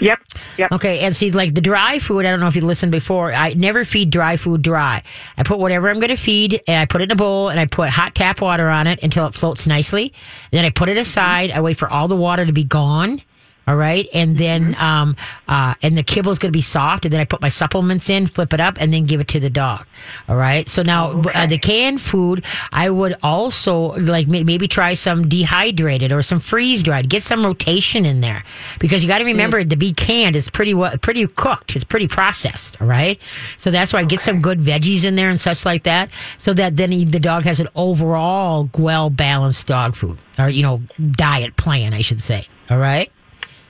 Yep, 0.02 0.20
yep. 0.58 0.72
Okay, 0.72 0.98
and 1.00 1.14
see, 1.14 1.30
like 1.30 1.54
the 1.54 1.60
dry 1.60 2.00
food, 2.00 2.26
I 2.26 2.30
don't 2.30 2.40
know 2.40 2.48
if 2.48 2.56
you 2.56 2.62
listened 2.62 2.90
before. 2.90 3.32
I 3.32 3.54
never 3.54 3.84
feed 3.84 4.10
dry 4.10 4.36
food 4.36 4.60
dry. 4.60 5.04
I 5.38 5.42
put 5.44 5.60
whatever 5.60 5.88
I'm 5.88 6.00
going 6.00 6.08
to 6.08 6.16
feed, 6.16 6.60
and 6.66 6.80
I 6.80 6.86
put 6.86 7.02
it 7.02 7.04
in 7.04 7.12
a 7.12 7.16
bowl, 7.16 7.48
and 7.50 7.60
I 7.60 7.66
put 7.66 7.88
hot 7.88 8.14
tap 8.16 8.40
water 8.40 8.68
on 8.68 8.88
it 8.88 9.00
until 9.04 9.28
it 9.28 9.34
floats 9.34 9.68
nicely. 9.68 10.12
And 10.50 10.58
then 10.58 10.64
I 10.64 10.70
put 10.70 10.88
it 10.88 10.96
aside. 10.96 11.52
I 11.52 11.60
wait 11.60 11.76
for 11.78 11.88
all 11.88 12.08
the 12.08 12.16
water 12.16 12.44
to 12.44 12.52
be 12.52 12.64
gone. 12.64 13.22
All 13.66 13.76
right, 13.76 14.08
and 14.12 14.36
then 14.36 14.74
um 14.80 15.16
uh 15.46 15.74
and 15.82 15.96
the 15.96 16.02
kibble 16.02 16.32
is 16.32 16.38
going 16.38 16.52
to 16.52 16.56
be 16.56 16.62
soft, 16.62 17.04
and 17.04 17.12
then 17.12 17.20
I 17.20 17.24
put 17.24 17.40
my 17.40 17.48
supplements 17.48 18.10
in, 18.10 18.26
flip 18.26 18.52
it 18.52 18.60
up, 18.60 18.76
and 18.80 18.92
then 18.92 19.04
give 19.04 19.20
it 19.20 19.28
to 19.28 19.40
the 19.40 19.50
dog. 19.50 19.86
All 20.28 20.36
right. 20.36 20.68
So 20.68 20.82
now 20.82 21.22
uh, 21.34 21.46
the 21.46 21.58
canned 21.58 22.00
food, 22.00 22.44
I 22.72 22.90
would 22.90 23.14
also 23.22 23.92
like 23.98 24.26
may- 24.26 24.42
maybe 24.42 24.66
try 24.66 24.94
some 24.94 25.28
dehydrated 25.28 26.10
or 26.10 26.22
some 26.22 26.40
freeze 26.40 26.82
dried. 26.82 27.08
Get 27.08 27.22
some 27.22 27.44
rotation 27.44 28.04
in 28.04 28.20
there 28.20 28.42
because 28.80 29.02
you 29.04 29.08
got 29.08 29.18
to 29.18 29.24
remember 29.24 29.62
to 29.62 29.76
be 29.76 29.92
canned 29.92 30.34
is 30.34 30.50
pretty 30.50 30.74
well, 30.74 30.96
pretty 30.98 31.26
cooked. 31.26 31.76
It's 31.76 31.84
pretty 31.84 32.08
processed. 32.08 32.80
All 32.80 32.88
right. 32.88 33.20
So 33.58 33.70
that's 33.70 33.92
why 33.92 34.00
I 34.00 34.04
get 34.04 34.20
some 34.20 34.40
good 34.42 34.60
veggies 34.60 35.04
in 35.04 35.14
there 35.14 35.30
and 35.30 35.40
such 35.40 35.64
like 35.64 35.84
that, 35.84 36.10
so 36.38 36.52
that 36.54 36.76
then 36.76 36.90
he, 36.90 37.04
the 37.04 37.20
dog 37.20 37.44
has 37.44 37.60
an 37.60 37.68
overall 37.76 38.68
well 38.76 39.08
balanced 39.10 39.66
dog 39.68 39.94
food 39.94 40.18
or 40.38 40.48
you 40.48 40.62
know 40.62 40.82
diet 41.12 41.56
plan, 41.56 41.94
I 41.94 42.00
should 42.00 42.20
say. 42.20 42.46
All 42.70 42.78
right. 42.78 43.10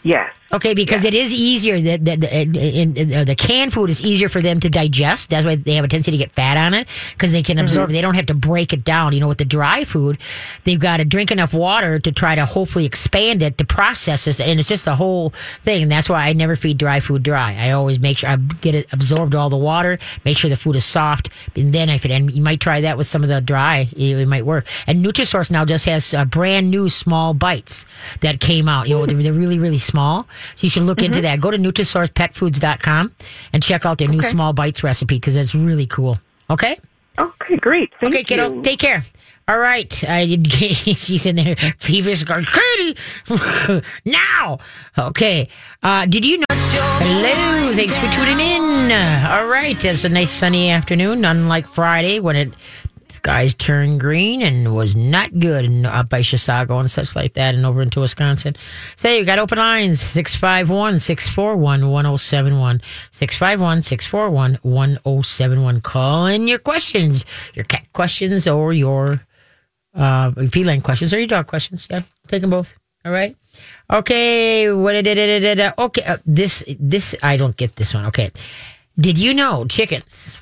Yes. 0.04 0.34
Okay, 0.54 0.74
because 0.74 1.06
it 1.06 1.14
is 1.14 1.32
easier 1.32 1.80
that 1.80 2.06
in, 2.06 2.54
in, 2.54 3.14
uh, 3.14 3.24
the 3.24 3.34
canned 3.34 3.72
food 3.72 3.88
is 3.88 4.02
easier 4.02 4.28
for 4.28 4.42
them 4.42 4.60
to 4.60 4.68
digest. 4.68 5.30
That's 5.30 5.46
why 5.46 5.56
they 5.56 5.76
have 5.76 5.84
a 5.86 5.88
tendency 5.88 6.10
to 6.10 6.18
get 6.18 6.30
fat 6.30 6.58
on 6.58 6.74
it 6.74 6.88
because 7.12 7.32
they 7.32 7.42
can 7.42 7.58
absorb. 7.58 7.88
They 7.88 8.02
don't 8.02 8.16
have 8.16 8.26
to 8.26 8.34
break 8.34 8.74
it 8.74 8.84
down. 8.84 9.14
You 9.14 9.20
know, 9.20 9.28
with 9.28 9.38
the 9.38 9.46
dry 9.46 9.84
food, 9.84 10.18
they've 10.64 10.78
got 10.78 10.98
to 10.98 11.06
drink 11.06 11.30
enough 11.30 11.54
water 11.54 11.98
to 11.98 12.12
try 12.12 12.34
to 12.34 12.44
hopefully 12.44 12.84
expand 12.84 13.42
it 13.42 13.56
to 13.56 13.64
process 13.64 14.26
it, 14.26 14.42
and 14.42 14.60
it's 14.60 14.68
just 14.68 14.86
a 14.86 14.94
whole 14.94 15.30
thing. 15.62 15.84
And 15.84 15.90
that's 15.90 16.10
why 16.10 16.28
I 16.28 16.34
never 16.34 16.54
feed 16.54 16.76
dry 16.76 17.00
food 17.00 17.22
dry. 17.22 17.56
I 17.56 17.70
always 17.70 17.98
make 17.98 18.18
sure 18.18 18.28
I 18.28 18.36
get 18.36 18.74
it 18.74 18.92
absorbed 18.92 19.34
all 19.34 19.48
the 19.48 19.56
water, 19.56 19.98
make 20.26 20.36
sure 20.36 20.50
the 20.50 20.56
food 20.56 20.76
is 20.76 20.84
soft, 20.84 21.30
and 21.56 21.72
then 21.72 21.88
I 21.88 21.96
feed. 21.96 22.12
And 22.12 22.30
you 22.30 22.42
might 22.42 22.60
try 22.60 22.82
that 22.82 22.98
with 22.98 23.06
some 23.06 23.22
of 23.22 23.30
the 23.30 23.40
dry. 23.40 23.88
It, 23.96 24.18
it 24.18 24.28
might 24.28 24.44
work. 24.44 24.66
And 24.86 25.02
Nutrisource 25.02 25.50
now 25.50 25.64
just 25.64 25.86
has 25.86 26.12
uh, 26.12 26.26
brand 26.26 26.70
new 26.70 26.90
small 26.90 27.32
bites 27.32 27.86
that 28.20 28.38
came 28.38 28.68
out. 28.68 28.86
You 28.86 28.96
know, 28.96 29.06
they're, 29.06 29.16
they're 29.16 29.32
really 29.32 29.58
really 29.58 29.78
small. 29.78 30.28
So 30.56 30.64
you 30.64 30.70
should 30.70 30.82
look 30.84 31.02
into 31.02 31.20
that. 31.22 31.40
Go 31.40 31.50
to 31.50 31.58
NutrisourcePetFoods.com 31.58 33.12
and 33.52 33.62
check 33.62 33.86
out 33.86 33.98
their 33.98 34.08
new 34.08 34.22
small 34.22 34.52
bites 34.52 34.82
recipe 34.82 35.16
because 35.16 35.36
it's 35.36 35.54
really 35.54 35.86
cool. 35.86 36.18
Okay. 36.50 36.78
Okay, 37.18 37.56
great. 37.56 37.90
Thank 38.00 38.14
okay, 38.14 38.20
you. 38.20 38.24
kiddo. 38.24 38.62
Take 38.62 38.78
care. 38.78 39.04
All 39.48 39.58
right. 39.58 40.04
I 40.08 40.36
did. 40.36 40.76
She's 40.76 41.26
in 41.26 41.36
there. 41.36 41.56
Feverish 41.78 42.22
going, 42.24 42.44
Katie, 42.44 42.98
now. 44.04 44.58
Okay. 44.98 45.48
Uh, 45.82 46.06
did 46.06 46.24
you 46.24 46.38
know? 46.38 46.44
Hello. 46.50 47.72
Thanks 47.74 47.96
for 47.96 48.06
tuning 48.12 48.40
in. 48.40 48.92
All 48.92 49.46
right. 49.46 49.82
It's 49.84 50.04
a 50.04 50.08
nice 50.08 50.30
sunny 50.30 50.70
afternoon, 50.70 51.24
unlike 51.24 51.66
Friday 51.66 52.20
when 52.20 52.36
it 52.36 52.52
skies 53.22 53.54
turned 53.54 54.00
green 54.00 54.42
and 54.42 54.74
was 54.74 54.96
not 54.96 55.38
good 55.38 55.64
in, 55.64 55.86
up 55.86 56.08
by 56.08 56.22
Chisago 56.22 56.80
and 56.80 56.90
such 56.90 57.14
like 57.14 57.34
that 57.34 57.54
and 57.54 57.64
over 57.64 57.80
into 57.80 58.00
Wisconsin. 58.00 58.56
Say, 58.96 59.16
you 59.18 59.24
got 59.24 59.38
open 59.38 59.58
lines 59.58 60.00
651 60.00 60.98
641 60.98 61.88
1071. 61.88 62.82
651 63.12 63.82
641 63.82 64.58
1071. 64.62 65.80
Call 65.82 66.26
in 66.26 66.48
your 66.48 66.58
questions, 66.58 67.24
your 67.54 67.64
cat 67.64 67.86
questions 67.92 68.48
or 68.48 68.72
your 68.72 69.20
uh, 69.94 70.32
feline 70.50 70.80
questions 70.80 71.14
or 71.14 71.18
your 71.18 71.28
dog 71.28 71.46
questions. 71.46 71.86
Yeah, 71.88 72.02
take 72.26 72.40
them 72.40 72.50
both. 72.50 72.74
All 73.04 73.12
right. 73.12 73.36
Okay. 73.88 74.72
What 74.72 75.00
did 75.00 75.06
it? 75.06 75.78
Okay. 75.78 76.02
Uh, 76.02 76.16
this 76.26 76.64
this 76.80 77.14
I 77.22 77.36
don't 77.36 77.56
get 77.56 77.76
this 77.76 77.94
one. 77.94 78.06
Okay. 78.06 78.32
Did 78.98 79.16
you 79.16 79.32
know 79.32 79.64
chickens 79.66 80.40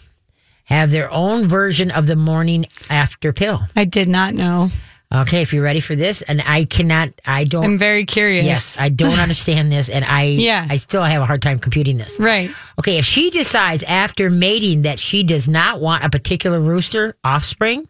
have 0.70 0.90
their 0.90 1.10
own 1.12 1.46
version 1.46 1.90
of 1.90 2.06
the 2.06 2.16
morning 2.16 2.64
after 2.88 3.32
pill? 3.34 3.60
I 3.76 3.84
did 3.84 4.08
not 4.08 4.32
know. 4.34 4.70
Okay, 5.12 5.42
if 5.42 5.52
you're 5.52 5.64
ready 5.64 5.80
for 5.80 5.96
this, 5.96 6.22
and 6.22 6.40
I 6.46 6.64
cannot, 6.66 7.08
I 7.26 7.42
don't. 7.42 7.64
I'm 7.64 7.78
very 7.78 8.04
curious. 8.04 8.46
yes, 8.46 8.76
I 8.78 8.90
don't 8.90 9.18
understand 9.26 9.72
this, 9.72 9.88
and 9.88 10.04
I, 10.04 10.22
Yeah. 10.22 10.64
I 10.70 10.76
still 10.76 11.02
have 11.02 11.20
a 11.20 11.26
hard 11.26 11.42
time 11.42 11.58
computing 11.58 11.96
this. 11.98 12.16
Right. 12.20 12.48
Okay, 12.78 12.96
if 12.98 13.04
she 13.04 13.28
decides 13.30 13.82
after 13.82 14.30
mating 14.30 14.82
that 14.82 15.00
she 15.00 15.24
does 15.24 15.48
not 15.48 15.80
want 15.80 16.04
a 16.04 16.10
particular 16.10 16.60
rooster 16.60 17.16
offspring, 17.24 17.88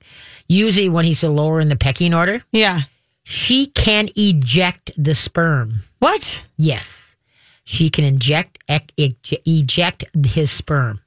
usually 0.48 0.88
when 0.88 1.04
he's 1.04 1.22
lower 1.22 1.60
in 1.60 1.68
the 1.68 1.76
pecking 1.76 2.14
order, 2.14 2.42
Yeah. 2.52 2.80
she 3.24 3.66
can 3.66 4.08
eject 4.16 4.90
the 4.96 5.14
sperm. 5.14 5.80
What? 5.98 6.42
Yes, 6.56 7.16
she 7.64 7.90
can 7.90 8.04
inject 8.04 8.58
ec- 8.66 9.12
eject 9.46 10.04
his 10.24 10.50
sperm. 10.50 10.99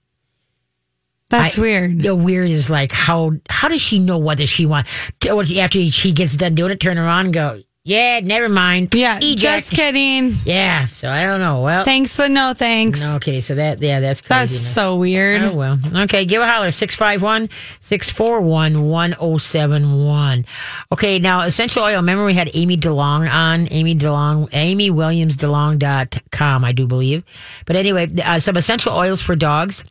That's 1.34 1.58
I- 1.58 1.62
weird. 1.62 2.02
The 2.04 2.16
weird 2.16 2.50
is 2.50 2.70
like 2.70 2.92
how 2.92 3.32
how 3.50 3.68
does 3.68 3.82
she 3.82 4.00
know 4.00 4.18
whether 4.18 4.48
she 4.48 4.66
want 4.66 4.88
after 5.26 5.90
she 5.90 6.14
gets 6.14 6.36
done 6.38 6.56
doing 6.56 6.72
it, 6.72 6.80
turn 6.80 6.98
around 6.98 7.26
and 7.26 7.34
go, 7.34 7.62
yeah, 7.86 8.22
never 8.24 8.48
mind. 8.48 8.96
Yeah. 8.96 9.18
eject. 9.18 9.66
Just 9.66 9.72
kidding. 9.74 10.38
yeah. 10.46 10.86
So 10.86 11.12
I 11.12 11.24
don't 11.24 11.42
know. 11.42 11.60
Well, 11.62 11.84
Thanks, 11.84 12.16
but 12.16 12.32
no 12.32 12.54
thanks. 12.56 13.02
no, 13.02 13.16
okay. 13.18 13.42
So 13.42 13.56
that 13.56 13.82
yeah, 13.82 14.00
that's 14.00 14.22
That's 14.22 14.58
so 14.58 14.96
weird. 14.96 15.42
Oh, 15.42 15.54
well. 15.54 15.78
Okay, 16.04 16.24
give 16.24 16.42
a 16.42 16.48
holler 16.48 16.72
651 16.72 17.50
641 17.82 18.88
1071. 18.88 20.46
Okay, 20.94 21.20
now 21.20 21.42
essential 21.42 21.84
oil. 21.84 21.98
Remember 21.98 22.24
we 22.24 22.34
had 22.36 22.50
Amy 22.54 22.78
DeLong 22.78 23.30
on? 23.30 23.68
Amy 23.70 23.96
DeLong, 23.96 24.50
amywilliamsdelong.com, 24.52 26.64
I 26.64 26.72
do 26.72 26.88
believe. 26.88 27.26
But 27.66 27.76
anyway, 27.76 28.08
uh, 28.24 28.40
some 28.40 28.56
essential 28.56 28.94
oils 28.94 29.22
for 29.22 29.36
dogs. 29.36 29.84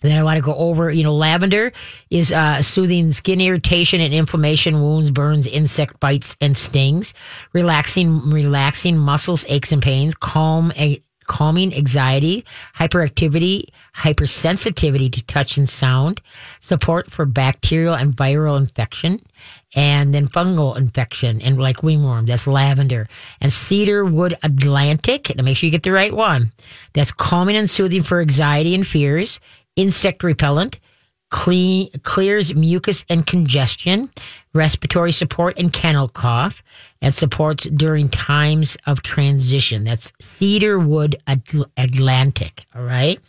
Then 0.00 0.16
I 0.16 0.22
want 0.22 0.36
to 0.36 0.42
go 0.42 0.54
over, 0.54 0.90
you 0.90 1.04
know, 1.04 1.14
lavender 1.14 1.72
is 2.10 2.32
uh, 2.32 2.62
soothing 2.62 3.12
skin 3.12 3.40
irritation 3.40 4.00
and 4.00 4.14
inflammation, 4.14 4.80
wounds, 4.80 5.10
burns, 5.10 5.46
insect 5.46 6.00
bites, 6.00 6.36
and 6.40 6.56
stings. 6.56 7.14
Relaxing, 7.52 8.30
relaxing 8.30 8.96
muscles, 8.96 9.44
aches 9.48 9.72
and 9.72 9.82
pains. 9.82 10.14
Calm, 10.14 10.72
a, 10.76 11.00
calming 11.30 11.72
anxiety, 11.72 12.44
hyperactivity, 12.74 13.64
hypersensitivity 13.94 15.12
to 15.12 15.22
touch 15.26 15.58
and 15.58 15.68
sound. 15.68 16.20
Support 16.58 17.08
for 17.12 17.24
bacterial 17.24 17.94
and 17.94 18.16
viral 18.16 18.58
infection. 18.58 19.20
And 19.76 20.12
then 20.12 20.26
fungal 20.26 20.76
infection 20.76 21.40
and 21.40 21.56
like 21.56 21.84
ringworm. 21.84 22.26
That's 22.26 22.48
lavender. 22.48 23.08
And 23.40 23.52
cedarwood 23.52 24.36
Atlantic. 24.42 25.32
Now 25.36 25.44
make 25.44 25.56
sure 25.56 25.68
you 25.68 25.70
get 25.70 25.84
the 25.84 25.92
right 25.92 26.12
one. 26.12 26.50
That's 26.94 27.12
calming 27.12 27.54
and 27.54 27.70
soothing 27.70 28.02
for 28.02 28.20
anxiety 28.20 28.74
and 28.74 28.84
fears 28.84 29.38
insect 29.76 30.22
repellent, 30.22 30.78
clean, 31.30 31.90
clears 32.02 32.54
mucus 32.54 33.04
and 33.08 33.26
congestion, 33.26 34.10
respiratory 34.52 35.12
support 35.12 35.58
and 35.58 35.72
kennel 35.72 36.08
cough, 36.08 36.62
and 37.00 37.14
supports 37.14 37.64
during 37.64 38.08
times 38.08 38.76
of 38.86 39.02
transition. 39.02 39.84
That's 39.84 40.12
cedarwood 40.20 41.16
Atl- 41.26 41.70
Atlantic. 41.76 42.62
All 42.74 42.82
right. 42.82 43.20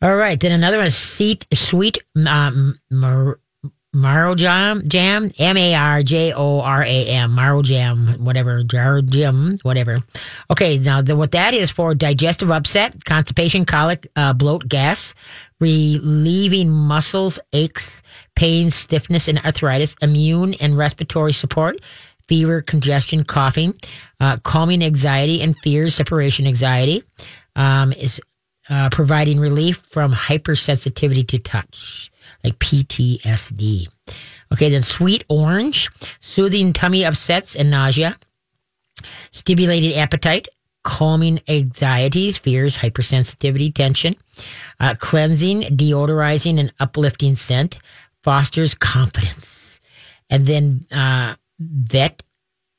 All 0.00 0.14
right. 0.16 0.38
Then 0.38 0.52
another 0.52 0.76
one 0.78 0.86
is 0.86 0.96
sweet, 0.96 1.46
sweet 1.52 1.98
um, 2.26 2.78
mar- 2.90 3.40
Marrow 3.94 4.34
jam, 4.34 4.86
jam, 4.86 5.30
M 5.38 5.56
A 5.56 5.74
R 5.74 6.02
J 6.02 6.32
O 6.34 6.60
R 6.60 6.82
A 6.82 7.06
M, 7.06 7.34
marrow 7.34 7.62
jam, 7.62 8.22
whatever, 8.22 8.62
jar 8.62 9.00
jam, 9.00 9.58
whatever. 9.62 10.04
Okay, 10.50 10.76
now 10.76 11.00
the, 11.00 11.16
what 11.16 11.32
that 11.32 11.54
is 11.54 11.70
for: 11.70 11.94
digestive 11.94 12.50
upset, 12.50 13.02
constipation, 13.06 13.64
colic, 13.64 14.06
uh, 14.14 14.34
bloat, 14.34 14.68
gas, 14.68 15.14
relieving 15.58 16.68
muscles, 16.68 17.38
aches, 17.54 18.02
pain, 18.36 18.70
stiffness, 18.70 19.26
and 19.26 19.38
arthritis, 19.38 19.96
immune 20.02 20.52
and 20.60 20.76
respiratory 20.76 21.32
support, 21.32 21.80
fever, 22.28 22.60
congestion, 22.60 23.24
coughing, 23.24 23.74
uh, 24.20 24.36
calming 24.38 24.84
anxiety 24.84 25.40
and 25.40 25.56
fears, 25.58 25.94
separation 25.94 26.46
anxiety, 26.46 27.02
um, 27.56 27.94
is 27.94 28.20
uh, 28.68 28.90
providing 28.90 29.40
relief 29.40 29.78
from 29.78 30.12
hypersensitivity 30.12 31.26
to 31.26 31.38
touch, 31.38 32.07
like 32.44 32.58
PTSD. 32.58 33.86
Okay, 34.52 34.70
then 34.70 34.82
sweet 34.82 35.24
orange, 35.28 35.90
soothing 36.20 36.72
tummy 36.72 37.04
upsets 37.04 37.54
and 37.56 37.70
nausea, 37.70 38.16
stimulating 39.30 39.94
appetite, 39.94 40.48
calming 40.84 41.40
anxieties, 41.48 42.38
fears, 42.38 42.78
hypersensitivity, 42.78 43.74
tension, 43.74 44.16
uh, 44.80 44.94
cleansing, 44.98 45.62
deodorizing, 45.76 46.58
and 46.58 46.72
uplifting 46.80 47.34
scent, 47.34 47.78
fosters 48.22 48.74
confidence. 48.74 49.80
And 50.30 50.46
then 50.46 50.86
uh, 50.90 51.34
vet 51.58 52.22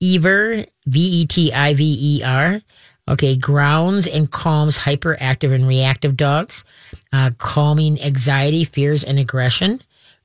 Ever, 0.02 0.66
V 0.86 1.00
E 1.00 1.26
T 1.26 1.54
I 1.54 1.74
V 1.74 1.98
E 2.00 2.24
R. 2.24 2.62
Okay, 3.10 3.36
grounds 3.36 4.06
and 4.06 4.30
calms 4.30 4.78
hyperactive 4.78 5.52
and 5.54 5.68
reactive 5.68 6.16
dogs, 6.16 6.64
uh, 7.12 7.32
calming 7.40 8.00
anxiety, 8.02 8.64
fears, 8.64 9.04
and 9.04 9.18
aggression, 9.18 9.82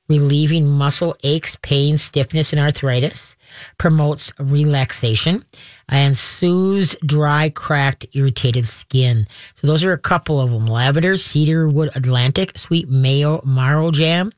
relieving 0.07 0.67
muscle 0.67 1.15
aches, 1.23 1.57
pain, 1.63 1.97
stiffness, 1.97 2.53
and 2.53 2.61
arthritis, 2.61 3.35
promotes 3.79 4.31
relaxation, 4.37 5.43
and 5.89 6.15
soothes 6.15 6.95
dry, 7.03 7.49
cracked, 7.49 8.05
irritated 8.13 8.67
skin. 8.67 9.25
So 9.55 9.65
those 9.65 9.83
are 9.83 9.93
a 9.93 9.97
couple 9.97 10.39
of 10.39 10.51
them: 10.51 10.67
lavender, 10.67 11.17
cedarwood, 11.17 11.89
Atlantic, 11.95 12.55
sweet 12.55 12.87
mayo, 12.87 13.41
marrow 13.43 13.89
jam, 13.89 14.31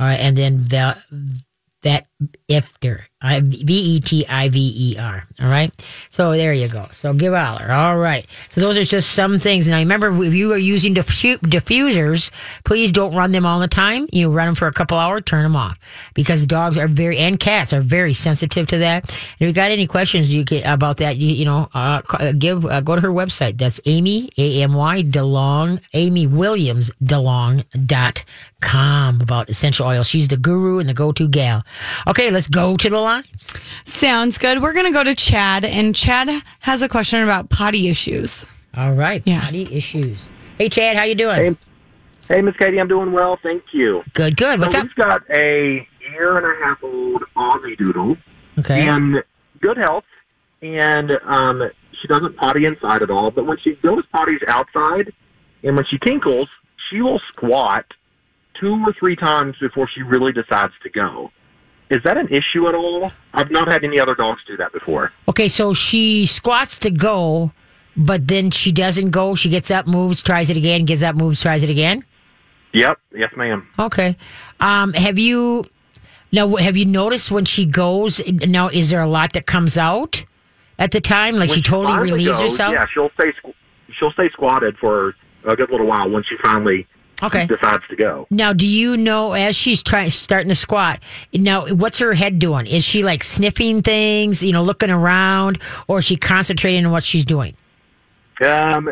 uh, 0.00 0.04
and 0.04 0.38
then 0.38 0.62
the 0.62 0.96
ifter. 2.48 3.02
V 3.20 3.96
E 3.96 4.00
T 4.00 4.24
I 4.28 4.48
V 4.48 4.92
E 4.92 4.96
R. 4.96 5.26
All 5.40 5.48
right. 5.48 5.72
So 6.10 6.32
there 6.32 6.52
you 6.52 6.68
go. 6.68 6.86
So 6.92 7.12
give 7.12 7.34
holler. 7.34 7.68
All 7.70 7.96
right. 7.98 8.24
So 8.50 8.60
those 8.60 8.78
are 8.78 8.84
just 8.84 9.10
some 9.10 9.38
things. 9.38 9.68
I 9.68 9.80
remember 9.80 10.22
if 10.22 10.34
you 10.34 10.52
are 10.52 10.58
using 10.58 10.94
diffu- 10.94 11.38
diffusers, 11.38 12.30
please 12.64 12.92
don't 12.92 13.16
run 13.16 13.32
them 13.32 13.44
all 13.44 13.58
the 13.58 13.66
time. 13.66 14.06
You 14.12 14.28
know, 14.28 14.32
run 14.32 14.46
them 14.46 14.54
for 14.54 14.68
a 14.68 14.72
couple 14.72 14.98
hours, 14.98 15.22
turn 15.26 15.42
them 15.42 15.56
off 15.56 15.78
because 16.14 16.46
dogs 16.46 16.78
are 16.78 16.86
very, 16.86 17.18
and 17.18 17.40
cats 17.40 17.72
are 17.72 17.80
very 17.80 18.12
sensitive 18.12 18.68
to 18.68 18.78
that. 18.78 19.10
And 19.10 19.40
if 19.40 19.48
you 19.48 19.52
got 19.52 19.72
any 19.72 19.88
questions 19.88 20.32
you 20.32 20.44
get 20.44 20.64
about 20.64 20.98
that, 20.98 21.16
you, 21.16 21.34
you 21.34 21.44
know, 21.44 21.68
uh, 21.74 22.02
give, 22.38 22.64
uh, 22.66 22.82
go 22.82 22.94
to 22.94 23.00
her 23.00 23.08
website. 23.08 23.58
That's 23.58 23.80
Amy, 23.84 24.30
A-M-Y, 24.38 25.02
DeLong, 25.02 25.80
Amy 25.92 26.28
Williams, 26.28 26.92
DeLong 27.02 27.64
dot 27.86 28.24
com 28.60 29.20
about 29.20 29.48
essential 29.48 29.86
oil. 29.86 30.02
She's 30.04 30.28
the 30.28 30.36
guru 30.36 30.78
and 30.78 30.88
the 30.88 30.94
go-to 30.94 31.28
gal. 31.28 31.64
Okay. 32.08 32.30
Let's 32.30 32.48
go 32.48 32.76
to 32.76 32.90
the 32.90 32.98
lines. 32.98 33.52
Sounds 33.84 34.38
good. 34.38 34.60
We're 34.62 34.72
going 34.72 34.86
to 34.86 34.92
go 34.92 35.04
to 35.04 35.14
Chad, 35.14 35.64
and 35.64 35.94
Chad 35.94 36.28
has 36.60 36.82
a 36.82 36.88
question 36.88 37.22
about 37.22 37.50
potty 37.50 37.88
issues. 37.88 38.46
All 38.76 38.92
right, 38.92 39.22
Yeah. 39.24 39.40
potty 39.40 39.66
issues. 39.70 40.28
Hey, 40.58 40.68
Chad, 40.68 40.96
how 40.96 41.04
you 41.04 41.14
doing? 41.14 41.36
Hey, 42.28 42.34
hey, 42.36 42.42
Miss 42.42 42.54
Katie, 42.56 42.78
I'm 42.80 42.88
doing 42.88 43.12
well, 43.12 43.38
thank 43.42 43.62
you. 43.72 44.02
Good, 44.14 44.36
good. 44.36 44.60
What's 44.60 44.74
so 44.74 44.80
up? 44.80 44.84
We've 44.86 44.94
got 45.04 45.22
a 45.30 45.86
year 46.12 46.36
and 46.36 46.46
a 46.46 46.64
half 46.64 46.82
old 46.82 47.22
Aussie 47.36 47.76
Doodle 47.78 48.16
Okay. 48.58 48.86
in 48.86 49.22
good 49.60 49.76
health, 49.78 50.04
and 50.62 51.10
um, 51.26 51.70
she 52.00 52.08
doesn't 52.08 52.36
potty 52.36 52.66
inside 52.66 53.02
at 53.02 53.10
all. 53.10 53.30
But 53.30 53.46
when 53.46 53.56
she 53.64 53.74
goes 53.82 54.04
potties 54.14 54.42
outside, 54.48 55.12
and 55.62 55.76
when 55.76 55.84
she 55.90 55.98
tinkles, 55.98 56.48
she 56.90 57.00
will 57.00 57.20
squat 57.32 57.84
two 58.60 58.74
or 58.86 58.92
three 58.98 59.16
times 59.16 59.56
before 59.60 59.88
she 59.94 60.02
really 60.02 60.32
decides 60.32 60.72
to 60.82 60.90
go. 60.90 61.30
Is 61.90 62.02
that 62.04 62.16
an 62.18 62.28
issue 62.28 62.68
at 62.68 62.74
all? 62.74 63.10
I've 63.32 63.50
not 63.50 63.70
had 63.70 63.82
any 63.84 63.98
other 63.98 64.14
dogs 64.14 64.40
do 64.46 64.56
that 64.58 64.72
before. 64.72 65.12
Okay, 65.28 65.48
so 65.48 65.72
she 65.72 66.26
squats 66.26 66.78
to 66.80 66.90
go, 66.90 67.52
but 67.96 68.28
then 68.28 68.50
she 68.50 68.72
doesn't 68.72 69.10
go. 69.10 69.34
She 69.34 69.48
gets 69.48 69.70
up, 69.70 69.86
moves, 69.86 70.22
tries 70.22 70.50
it 70.50 70.56
again, 70.56 70.84
gets 70.84 71.02
up, 71.02 71.16
moves, 71.16 71.40
tries 71.40 71.62
it 71.62 71.70
again. 71.70 72.04
Yep. 72.74 72.98
Yes, 73.14 73.32
ma'am. 73.36 73.66
Okay. 73.78 74.16
Um, 74.60 74.92
have 74.92 75.18
you 75.18 75.64
now? 76.30 76.56
Have 76.56 76.76
you 76.76 76.84
noticed 76.84 77.30
when 77.30 77.46
she 77.46 77.64
goes? 77.64 78.20
Now, 78.28 78.68
is 78.68 78.90
there 78.90 79.00
a 79.00 79.08
lot 79.08 79.32
that 79.32 79.46
comes 79.46 79.78
out 79.78 80.24
at 80.78 80.90
the 80.90 81.00
time? 81.00 81.36
Like 81.36 81.48
When 81.48 81.56
she 81.56 81.62
totally 81.62 81.98
relieves 81.98 82.32
goes, 82.32 82.42
herself. 82.42 82.74
Yeah, 82.74 82.84
she'll 82.92 83.10
stay. 83.18 83.32
She'll 83.98 84.12
stay 84.12 84.28
squatted 84.30 84.76
for 84.76 85.14
a 85.44 85.56
good 85.56 85.70
little 85.70 85.86
while 85.86 86.10
when 86.10 86.22
she 86.24 86.36
finally 86.42 86.86
Okay. 87.22 87.46
decides 87.46 87.82
to 87.88 87.96
go. 87.96 88.26
Now, 88.30 88.52
do 88.52 88.66
you 88.66 88.96
know 88.96 89.32
as 89.32 89.56
she's 89.56 89.82
trying 89.82 90.10
starting 90.10 90.48
to 90.48 90.54
squat? 90.54 91.02
Now, 91.32 91.66
what's 91.66 91.98
her 91.98 92.14
head 92.14 92.38
doing? 92.38 92.66
Is 92.66 92.84
she 92.84 93.02
like 93.02 93.24
sniffing 93.24 93.82
things? 93.82 94.42
You 94.42 94.52
know, 94.52 94.62
looking 94.62 94.90
around, 94.90 95.58
or 95.88 95.98
is 95.98 96.04
she 96.04 96.16
concentrating 96.16 96.86
on 96.86 96.92
what 96.92 97.02
she's 97.02 97.24
doing? 97.24 97.56
Um, 98.44 98.88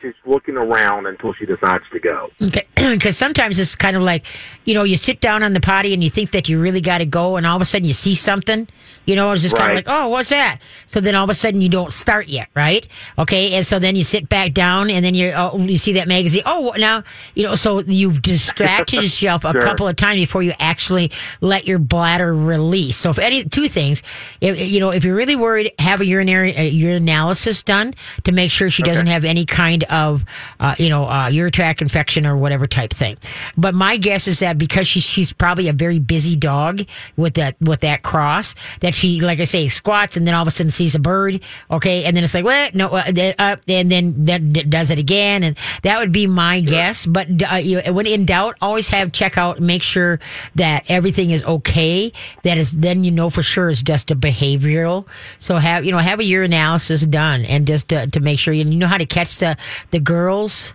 she's 0.00 0.14
looking 0.24 0.56
around 0.56 1.06
until 1.06 1.32
she 1.34 1.46
decides 1.46 1.84
to 1.92 2.00
go. 2.00 2.30
Okay, 2.42 2.66
because 2.74 3.16
sometimes 3.16 3.58
it's 3.58 3.74
kind 3.74 3.96
of 3.96 4.02
like, 4.02 4.24
you 4.70 4.74
know, 4.74 4.84
you 4.84 4.94
sit 4.96 5.18
down 5.20 5.42
on 5.42 5.52
the 5.52 5.58
potty 5.60 5.92
and 5.94 6.04
you 6.04 6.08
think 6.10 6.30
that 6.30 6.48
you 6.48 6.60
really 6.60 6.80
got 6.80 6.98
to 6.98 7.04
go, 7.04 7.34
and 7.34 7.44
all 7.44 7.56
of 7.56 7.62
a 7.62 7.64
sudden 7.64 7.88
you 7.88 7.92
see 7.92 8.14
something, 8.14 8.68
you 9.04 9.16
know, 9.16 9.32
it's 9.32 9.42
just 9.42 9.56
kind 9.56 9.72
of 9.72 9.74
like, 9.74 9.86
oh, 9.88 10.06
what's 10.06 10.30
that? 10.30 10.60
So 10.86 11.00
then 11.00 11.16
all 11.16 11.24
of 11.24 11.30
a 11.30 11.34
sudden 11.34 11.60
you 11.60 11.68
don't 11.68 11.92
start 11.92 12.28
yet, 12.28 12.48
right? 12.54 12.86
Okay, 13.18 13.54
and 13.54 13.66
so 13.66 13.80
then 13.80 13.96
you 13.96 14.04
sit 14.04 14.28
back 14.28 14.52
down, 14.52 14.88
and 14.88 15.04
then 15.04 15.16
you 15.16 15.32
oh, 15.34 15.58
you 15.58 15.76
see 15.76 15.94
that 15.94 16.06
magazine. 16.06 16.44
Oh, 16.46 16.72
now 16.78 17.02
you 17.34 17.42
know, 17.42 17.56
so 17.56 17.80
you've 17.80 18.22
distracted 18.22 19.02
yourself 19.02 19.44
a 19.44 19.50
Sure. 19.50 19.60
couple 19.62 19.88
of 19.88 19.96
times 19.96 20.20
before 20.20 20.44
you 20.44 20.52
actually 20.60 21.10
let 21.40 21.66
your 21.66 21.80
bladder 21.80 22.32
release. 22.32 22.96
So 22.96 23.10
if 23.10 23.18
any 23.18 23.42
two 23.42 23.66
things, 23.66 24.04
if, 24.40 24.60
you 24.70 24.78
know, 24.78 24.90
if 24.90 25.02
you're 25.04 25.16
really 25.16 25.34
worried, 25.34 25.72
have 25.80 26.00
a 26.00 26.06
urinary 26.06 26.56
uh, 26.56 26.60
urinalysis 26.60 27.64
done 27.64 27.94
to 28.22 28.30
make 28.30 28.52
sure 28.52 28.70
she 28.70 28.84
doesn't 28.84 29.08
have 29.08 29.24
any 29.24 29.44
kind 29.44 29.82
of, 29.84 30.24
uh, 30.60 30.76
you 30.78 30.88
know, 30.88 31.08
uh, 31.08 31.26
urinary 31.26 31.50
tract 31.50 31.82
infection 31.82 32.26
or 32.26 32.36
whatever 32.36 32.68
type 32.68 32.90
thing. 32.90 33.16
But 33.56 33.74
my 33.74 33.96
guess 33.96 34.28
is 34.28 34.38
that 34.38 34.58
because 34.60 34.86
she's 34.86 35.02
she's 35.02 35.32
probably 35.32 35.66
a 35.68 35.72
very 35.72 35.98
busy 35.98 36.36
dog 36.36 36.82
with 37.16 37.34
that 37.34 37.56
with 37.60 37.80
that 37.80 38.02
cross 38.02 38.54
that 38.80 38.94
she, 38.94 39.20
like 39.20 39.40
I 39.40 39.44
say, 39.44 39.68
squats 39.68 40.16
and 40.16 40.26
then 40.26 40.34
all 40.34 40.42
of 40.42 40.48
a 40.48 40.52
sudden 40.52 40.70
sees 40.70 40.94
a 40.94 41.00
bird. 41.00 41.40
Okay, 41.70 42.04
and 42.04 42.16
then 42.16 42.22
it's 42.22 42.34
like, 42.34 42.44
what? 42.44 42.74
No, 42.74 42.88
uh, 42.88 43.32
up, 43.38 43.60
and 43.66 43.90
then 43.90 44.24
d- 44.24 44.62
does 44.62 44.90
it 44.90 44.98
again, 44.98 45.42
and 45.42 45.58
that 45.82 45.98
would 45.98 46.12
be 46.12 46.28
my 46.28 46.60
guess. 46.60 47.06
But 47.06 47.26
uh, 47.50 47.56
you, 47.56 47.80
when 47.92 48.06
in 48.06 48.26
doubt, 48.26 48.56
always 48.60 48.88
have 48.88 49.10
check 49.10 49.38
out, 49.38 49.58
make 49.58 49.82
sure 49.82 50.20
that 50.54 50.84
everything 50.88 51.30
is 51.30 51.42
okay. 51.42 52.12
That 52.44 52.58
is, 52.58 52.72
then 52.72 53.02
you 53.02 53.10
know 53.10 53.30
for 53.30 53.42
sure 53.42 53.70
it's 53.70 53.82
just 53.82 54.10
a 54.10 54.16
behavioral. 54.16 55.08
So 55.38 55.56
have 55.56 55.84
you 55.84 55.92
know 55.92 55.98
have 55.98 56.20
a 56.20 56.24
urinalysis 56.24 57.10
done, 57.10 57.44
and 57.46 57.66
just 57.66 57.88
to, 57.88 58.06
to 58.06 58.20
make 58.20 58.38
sure 58.38 58.52
you, 58.52 58.64
you 58.64 58.76
know 58.76 58.86
how 58.86 58.98
to 58.98 59.06
catch 59.06 59.38
the 59.38 59.56
the 59.90 59.98
girls 59.98 60.74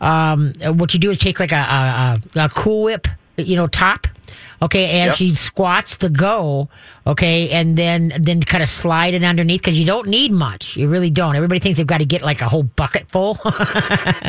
um, 0.00 0.52
what 0.62 0.94
you 0.94 1.00
do 1.00 1.10
is 1.10 1.18
take 1.18 1.40
like 1.40 1.52
a, 1.52 1.56
a, 1.56 2.18
a, 2.36 2.44
a 2.44 2.48
Cool 2.48 2.84
Whip, 2.84 3.06
you 3.42 3.56
know, 3.56 3.66
top. 3.66 4.06
Okay, 4.62 5.00
as 5.00 5.06
Yep. 5.08 5.14
she 5.16 5.34
squats 5.34 5.96
to 5.98 6.10
go, 6.10 6.68
okay, 7.06 7.48
and 7.48 7.78
then 7.78 8.12
then 8.20 8.42
kind 8.42 8.62
of 8.62 8.68
slide 8.68 9.14
it 9.14 9.24
underneath 9.24 9.62
because 9.62 9.80
you 9.80 9.86
don't 9.86 10.06
need 10.08 10.32
much. 10.32 10.76
You 10.76 10.86
really 10.86 11.08
don't. 11.08 11.34
Everybody 11.34 11.60
thinks 11.60 11.78
they've 11.78 11.86
got 11.86 11.98
to 11.98 12.04
get 12.04 12.20
like 12.20 12.42
a 12.42 12.48
whole 12.48 12.62
bucket 12.64 13.10
full. 13.10 13.38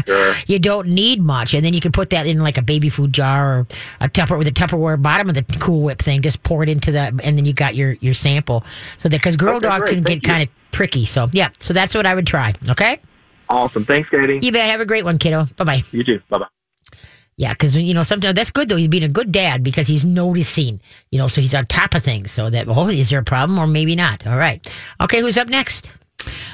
Sure. 0.08 0.34
you 0.48 0.58
don't 0.58 0.88
need 0.88 1.22
much, 1.22 1.54
and 1.54 1.64
then 1.66 1.74
you 1.74 1.82
can 1.82 1.92
put 1.92 2.10
that 2.12 2.26
in 2.28 2.40
like 2.42 2.58
a 2.58 2.62
baby 2.62 2.90
food 2.90 3.14
jar 3.14 3.60
or 3.60 3.68
a 4.00 4.08
Tupper 4.10 4.38
with 4.38 4.48
a 4.48 4.52
Tupperware 4.52 5.00
bottom 5.02 5.28
of 5.30 5.36
the 5.36 5.44
Cool 5.60 5.84
Whip 5.84 6.00
thing. 6.00 6.22
Just 6.22 6.42
pour 6.44 6.64
it 6.64 6.70
into 6.70 6.92
the, 6.94 7.08
and 7.24 7.38
then 7.38 7.46
you 7.46 7.54
got 7.54 7.76
your 7.76 7.94
your 8.00 8.14
sample. 8.14 8.64
So 9.00 9.10
that 9.10 9.18
because 9.18 9.36
girl 9.38 9.58
Okay, 9.58 9.68
dog 9.68 9.82
great. 9.82 9.94
can 9.96 10.04
Thank 10.04 10.24
get 10.24 10.28
kind 10.30 10.44
of 10.44 10.50
tricky. 10.72 11.04
So 11.06 11.28
yeah, 11.34 11.50
so 11.60 11.74
that's 11.74 11.94
what 11.94 12.06
I 12.06 12.16
would 12.16 12.26
try. 12.26 12.54
Okay, 12.70 13.00
Awesome. 13.50 13.84
Thanks, 13.86 14.10
Katie. 14.10 14.40
you 14.42 14.52
bet. 14.54 14.70
Have 14.70 14.80
a 14.80 14.86
great 14.86 15.04
one, 15.04 15.18
kiddo. 15.18 15.46
Bye 15.58 15.66
bye. 15.66 15.82
You 15.92 16.04
too. 16.06 16.22
Bye 16.30 16.38
bye. 16.40 16.46
Yeah, 17.38 17.54
because 17.54 17.76
you 17.76 17.94
know 17.94 18.04
sometimes 18.04 18.36
that's 18.36 18.52
good 18.52 18.70
though. 18.70 18.76
He's 18.76 18.88
being 18.88 19.04
a 19.04 19.10
good 19.10 19.32
dad 19.32 19.64
because 19.64 19.88
he's 19.88 20.06
noticing, 20.06 20.80
you 21.12 21.18
know, 21.18 21.28
so 21.28 21.42
he's 21.42 21.56
on 21.56 21.66
top 21.66 21.96
of 21.96 22.04
things. 22.04 22.32
So 22.32 22.50
that 22.50 22.68
oh, 22.68 22.88
is 22.88 23.10
there 23.10 23.20
a 23.20 23.24
problem 23.24 23.58
or 23.58 23.68
maybe 23.68 23.96
not? 23.96 24.28
All 24.28 24.38
right, 24.38 24.62
okay. 25.02 25.22
Who's 25.22 25.38
up 25.38 25.48
next? 25.48 25.92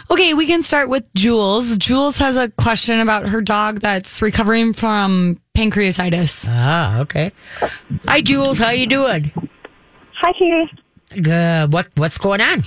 Okay, 0.09 0.33
we 0.33 0.47
can 0.47 0.63
start 0.63 0.87
with 0.87 1.13
Jules. 1.13 1.77
Jules 1.77 2.17
has 2.19 2.37
a 2.37 2.49
question 2.49 3.01
about 3.01 3.27
her 3.27 3.41
dog 3.41 3.81
that's 3.81 4.21
recovering 4.21 4.71
from 4.71 5.41
pancreatitis. 5.55 6.47
Ah, 6.49 6.99
okay. 6.99 7.33
Hi, 8.07 8.21
Jules. 8.21 8.57
How 8.57 8.69
you 8.69 8.87
doing? 8.87 9.31
Hi, 10.21 10.31
Katie. 10.33 11.21
Good. 11.21 11.73
What 11.73 11.89
What's 11.95 12.17
going 12.17 12.41
on? 12.41 12.63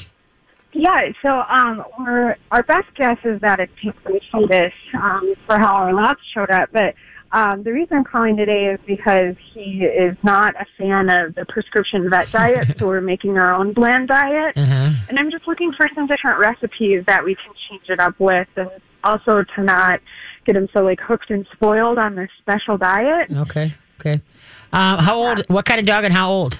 Yeah, 0.72 1.10
so 1.22 1.42
um, 1.48 1.82
we're, 1.98 2.36
our 2.52 2.62
best 2.62 2.94
guess 2.94 3.18
is 3.24 3.40
that 3.40 3.58
it's 3.58 3.72
pancreatitis 3.82 4.72
um, 4.94 5.34
for 5.46 5.58
how 5.58 5.74
our 5.74 5.92
labs 5.92 6.20
showed 6.32 6.50
up. 6.50 6.68
But 6.72 6.94
um, 7.32 7.62
the 7.62 7.72
reason 7.72 7.96
I'm 7.98 8.04
calling 8.04 8.36
today 8.36 8.66
is 8.74 8.80
because 8.86 9.36
he 9.54 9.84
is 9.84 10.16
not 10.22 10.54
a 10.60 10.66
fan 10.78 11.08
of 11.10 11.34
the 11.34 11.44
prescription 11.46 12.08
vet 12.10 12.30
diet, 12.32 12.78
so 12.78 12.86
we're 12.86 13.00
making 13.00 13.38
our 13.38 13.54
own 13.54 13.72
bland 13.72 14.08
diet. 14.08 14.56
Uh-huh. 14.56 14.90
And 15.08 15.18
I'm 15.18 15.30
just 15.30 15.46
looking 15.46 15.72
for 15.76 15.88
some 15.94 16.06
different 16.06 16.38
recipes 16.40 17.04
that 17.06 17.24
we 17.24 17.34
can 17.36 17.52
change 17.68 17.84
it 17.88 18.00
up 18.00 18.18
with, 18.18 18.48
and 18.56 18.68
also 19.04 19.44
to 19.56 19.62
not 19.62 20.00
get 20.44 20.56
him 20.56 20.68
so 20.76 20.82
like 20.82 21.00
hooked 21.00 21.30
and 21.30 21.46
spoiled 21.52 21.98
on 21.98 22.16
this 22.16 22.30
special 22.40 22.76
diet. 22.76 23.30
Okay. 23.30 23.74
Okay. 24.00 24.20
Uh, 24.72 25.00
how 25.02 25.16
old? 25.16 25.44
What 25.48 25.64
kind 25.66 25.78
of 25.78 25.86
dog 25.86 26.04
and 26.04 26.12
how 26.14 26.30
old? 26.30 26.58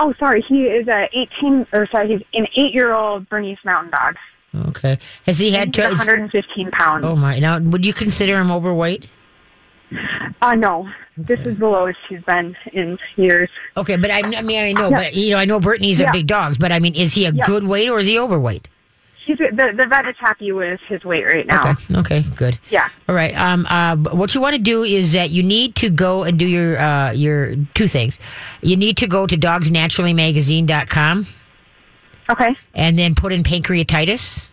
Oh, 0.00 0.14
sorry. 0.18 0.42
He 0.48 0.62
is 0.62 0.88
a 0.88 1.08
18, 1.40 1.66
or 1.74 1.86
sorry, 1.92 2.08
he's 2.08 2.26
an 2.32 2.46
eight-year-old 2.56 3.28
Bernese 3.28 3.60
Mountain 3.64 3.90
Dog. 3.92 4.16
Okay. 4.68 4.98
Has 5.26 5.38
he 5.38 5.50
had? 5.52 5.68
He's 5.68 5.84
To, 5.84 5.88
115 5.90 6.70
pounds. 6.72 7.04
oh 7.06 7.14
my! 7.14 7.38
Now, 7.38 7.58
would 7.58 7.84
you 7.86 7.92
consider 7.92 8.38
him 8.40 8.50
overweight? 8.50 9.06
Uh, 10.40 10.54
no, 10.54 10.88
this 11.16 11.38
is 11.40 11.58
the 11.58 11.66
lowest 11.68 11.98
he's 12.08 12.22
been 12.22 12.56
in 12.72 12.98
years. 13.16 13.48
Okay, 13.76 13.96
but 13.96 14.10
I, 14.10 14.20
I 14.36 14.42
mean, 14.42 14.58
I 14.58 14.72
know, 14.72 14.90
but 14.90 15.14
you 15.14 15.30
know, 15.30 15.38
I 15.38 15.44
know 15.44 15.60
Brittany's 15.60 16.00
a 16.00 16.08
big 16.12 16.26
dog, 16.26 16.56
but 16.58 16.72
I 16.72 16.78
mean, 16.80 16.94
is 16.94 17.14
he 17.14 17.26
a 17.26 17.32
Yeah. 17.32 17.44
good 17.46 17.64
weight 17.64 17.88
or 17.88 17.98
is 17.98 18.06
he 18.08 18.18
overweight? 18.18 18.68
He's 19.24 19.38
the 19.38 19.72
the 19.76 19.86
vet 19.88 20.08
is 20.08 20.16
happy 20.18 20.50
with 20.50 20.80
his 20.88 21.04
weight 21.04 21.24
right 21.24 21.46
now. 21.46 21.70
Okay. 21.70 21.96
Okay. 21.98 22.24
Good. 22.36 22.58
Yeah. 22.70 22.88
All 23.08 23.14
right. 23.14 23.32
Um. 23.38 23.66
Uh. 23.70 23.94
What 23.96 24.34
you 24.34 24.40
want 24.40 24.56
to 24.56 24.60
do 24.62 24.82
is 24.82 25.12
that 25.12 25.30
you 25.30 25.44
need 25.44 25.76
to 25.76 25.90
go 25.90 26.24
and 26.24 26.36
do 26.40 26.46
your 26.46 26.76
uh 26.76 27.12
your 27.12 27.54
two 27.74 27.86
things. 27.86 28.18
You 28.62 28.76
need 28.76 28.96
to 28.96 29.06
go 29.06 29.26
to 29.28 29.36
dogsnaturallymagazine.com 29.36 31.26
Okay. 32.30 32.56
and 32.74 32.98
then 32.98 33.14
put 33.14 33.32
in 33.32 33.42
pancreatitis 33.44 34.50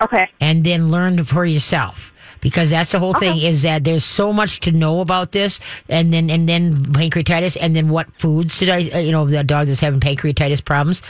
Okay. 0.00 0.28
and 0.40 0.62
then 0.64 0.90
learn 0.92 1.24
for 1.24 1.44
yourself 1.44 2.12
because 2.40 2.70
that's 2.70 2.92
the 2.92 2.98
whole 2.98 3.14
thing 3.14 3.38
is 3.38 3.62
that 3.62 3.84
there's 3.84 4.04
so 4.04 4.32
much 4.32 4.60
to 4.60 4.72
know 4.72 5.00
about 5.00 5.32
this 5.32 5.60
and 5.88 6.12
then 6.12 6.30
and 6.30 6.48
then 6.48 6.74
pancreatitis 6.74 7.56
and 7.60 7.74
then 7.74 7.88
what 7.88 8.12
foods 8.12 8.58
should 8.58 8.68
I 8.68 8.88
uh, 8.90 8.98
you 8.98 9.12
know 9.12 9.26
the 9.26 9.44
dog 9.44 9.66
that's 9.66 9.80
having 9.80 10.00
pancreatitis 10.00 10.64
problems. 10.64 11.02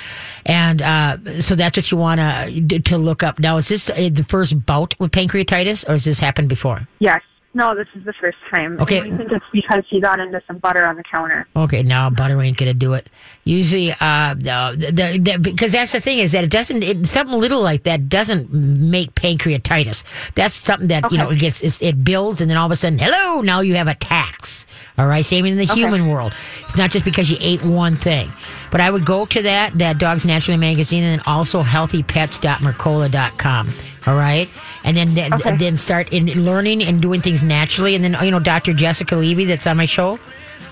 And 0.45 0.83
uh, 0.83 1.41
so 1.41 1.55
that's 1.55 1.77
what 1.77 1.91
you 1.91 1.99
want 1.99 2.21
to 2.21 2.79
to 2.81 2.99
look 2.99 3.23
up. 3.23 3.39
Now 3.39 3.57
is 3.57 3.69
this 3.69 3.91
uh, 3.91 4.11
the 4.13 4.25
first 4.25 4.65
bout 4.67 4.95
with 4.99 5.13
pancreatitis 5.13 5.89
or 5.89 5.93
has 5.93 6.05
this 6.05 6.19
happened 6.19 6.49
before? 6.49 6.87
Yes. 6.99 7.23
No, 7.57 7.75
this 7.75 7.89
is 7.95 8.05
the 8.05 8.13
first 8.13 8.37
time. 8.51 8.79
Okay. 8.83 9.01
I 9.01 9.17
think 9.17 9.33
it's 9.33 9.43
because 9.51 9.83
he 9.89 9.99
got 9.99 10.21
into 10.21 10.43
some 10.47 10.59
butter 10.59 10.85
on 10.85 10.97
the 10.97 11.03
counter. 11.03 11.49
Okay, 11.57 11.83
now 11.83 12.11
butter 12.11 12.39
ain't 12.43 12.59
gonna 12.59 12.75
do 12.75 12.93
it. 12.93 13.09
Usually, 13.45 13.93
uh, 13.93 14.35
the, 14.35 14.93
the, 14.93 15.19
the, 15.19 15.39
because 15.39 15.73
that's 15.73 15.93
the 15.93 16.01
thing 16.01 16.19
is 16.19 16.33
that 16.33 16.45
it 16.45 16.51
doesn't. 16.51 16.83
It, 16.83 17.07
something 17.07 17.41
little 17.41 17.63
like 17.63 17.85
that 17.85 18.11
doesn't 18.11 18.53
make 18.53 19.15
pancreatitis. 19.15 20.05
That's 20.35 20.55
something 20.55 20.89
that 20.89 21.11
you 21.11 21.17
know 21.17 21.31
it 21.31 21.39
gets 21.39 21.81
it 21.81 22.05
builds, 22.05 22.43
and 22.43 22.51
then 22.51 22.59
all 22.59 22.67
of 22.67 22.73
a 22.73 22.77
sudden, 22.77 22.99
hello, 22.99 23.41
now 23.41 23.63
you 23.63 23.77
have 23.77 23.89
attacks. 23.89 24.67
All 24.99 25.07
right, 25.07 25.25
same 25.25 25.47
in 25.47 25.57
the 25.57 25.65
human 25.65 26.09
world. 26.09 26.35
It's 26.65 26.77
not 26.77 26.91
just 26.91 27.07
because 27.07 27.31
you 27.31 27.39
ate 27.41 27.65
one 27.65 27.97
thing. 27.97 28.31
But 28.71 28.83
I 28.83 28.91
would 28.91 29.07
go 29.07 29.25
to 29.25 29.43
that 29.43 29.79
that 29.79 29.97
Dogs 29.97 30.27
Naturally 30.27 30.59
magazine, 30.59 31.05
and 31.05 31.21
then 31.21 31.27
also 31.27 31.63
healthypets.mercola.com. 31.63 33.73
All 34.07 34.15
right, 34.15 34.49
and 34.85 34.97
then 34.97 35.17
th- 35.17 35.33
then 35.59 35.77
start 35.77 36.13
in 36.13 36.27
learning 36.45 36.85
and 36.85 37.03
doing 37.03 37.21
things 37.23 37.43
naturally, 37.43 37.97
and 37.97 38.05
then 38.05 38.17
you 38.23 38.31
know 38.31 38.39
Dr. 38.39 38.73
Jessica 38.73 39.17
Levy 39.17 39.47
that's 39.47 39.67
on 39.67 39.77
my 39.77 39.87
show. 39.87 40.21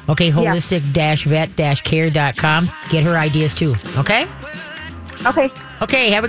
Okay, 0.08 0.30
holistic-vet-care.com. 0.30 2.68
Get 2.90 3.02
her 3.04 3.16
ideas 3.16 3.54
too. 3.54 3.74
Okay? 3.96 4.26
Okay. 5.26 5.50
Okay, 5.82 6.10
have 6.10 6.20
a 6.20 6.22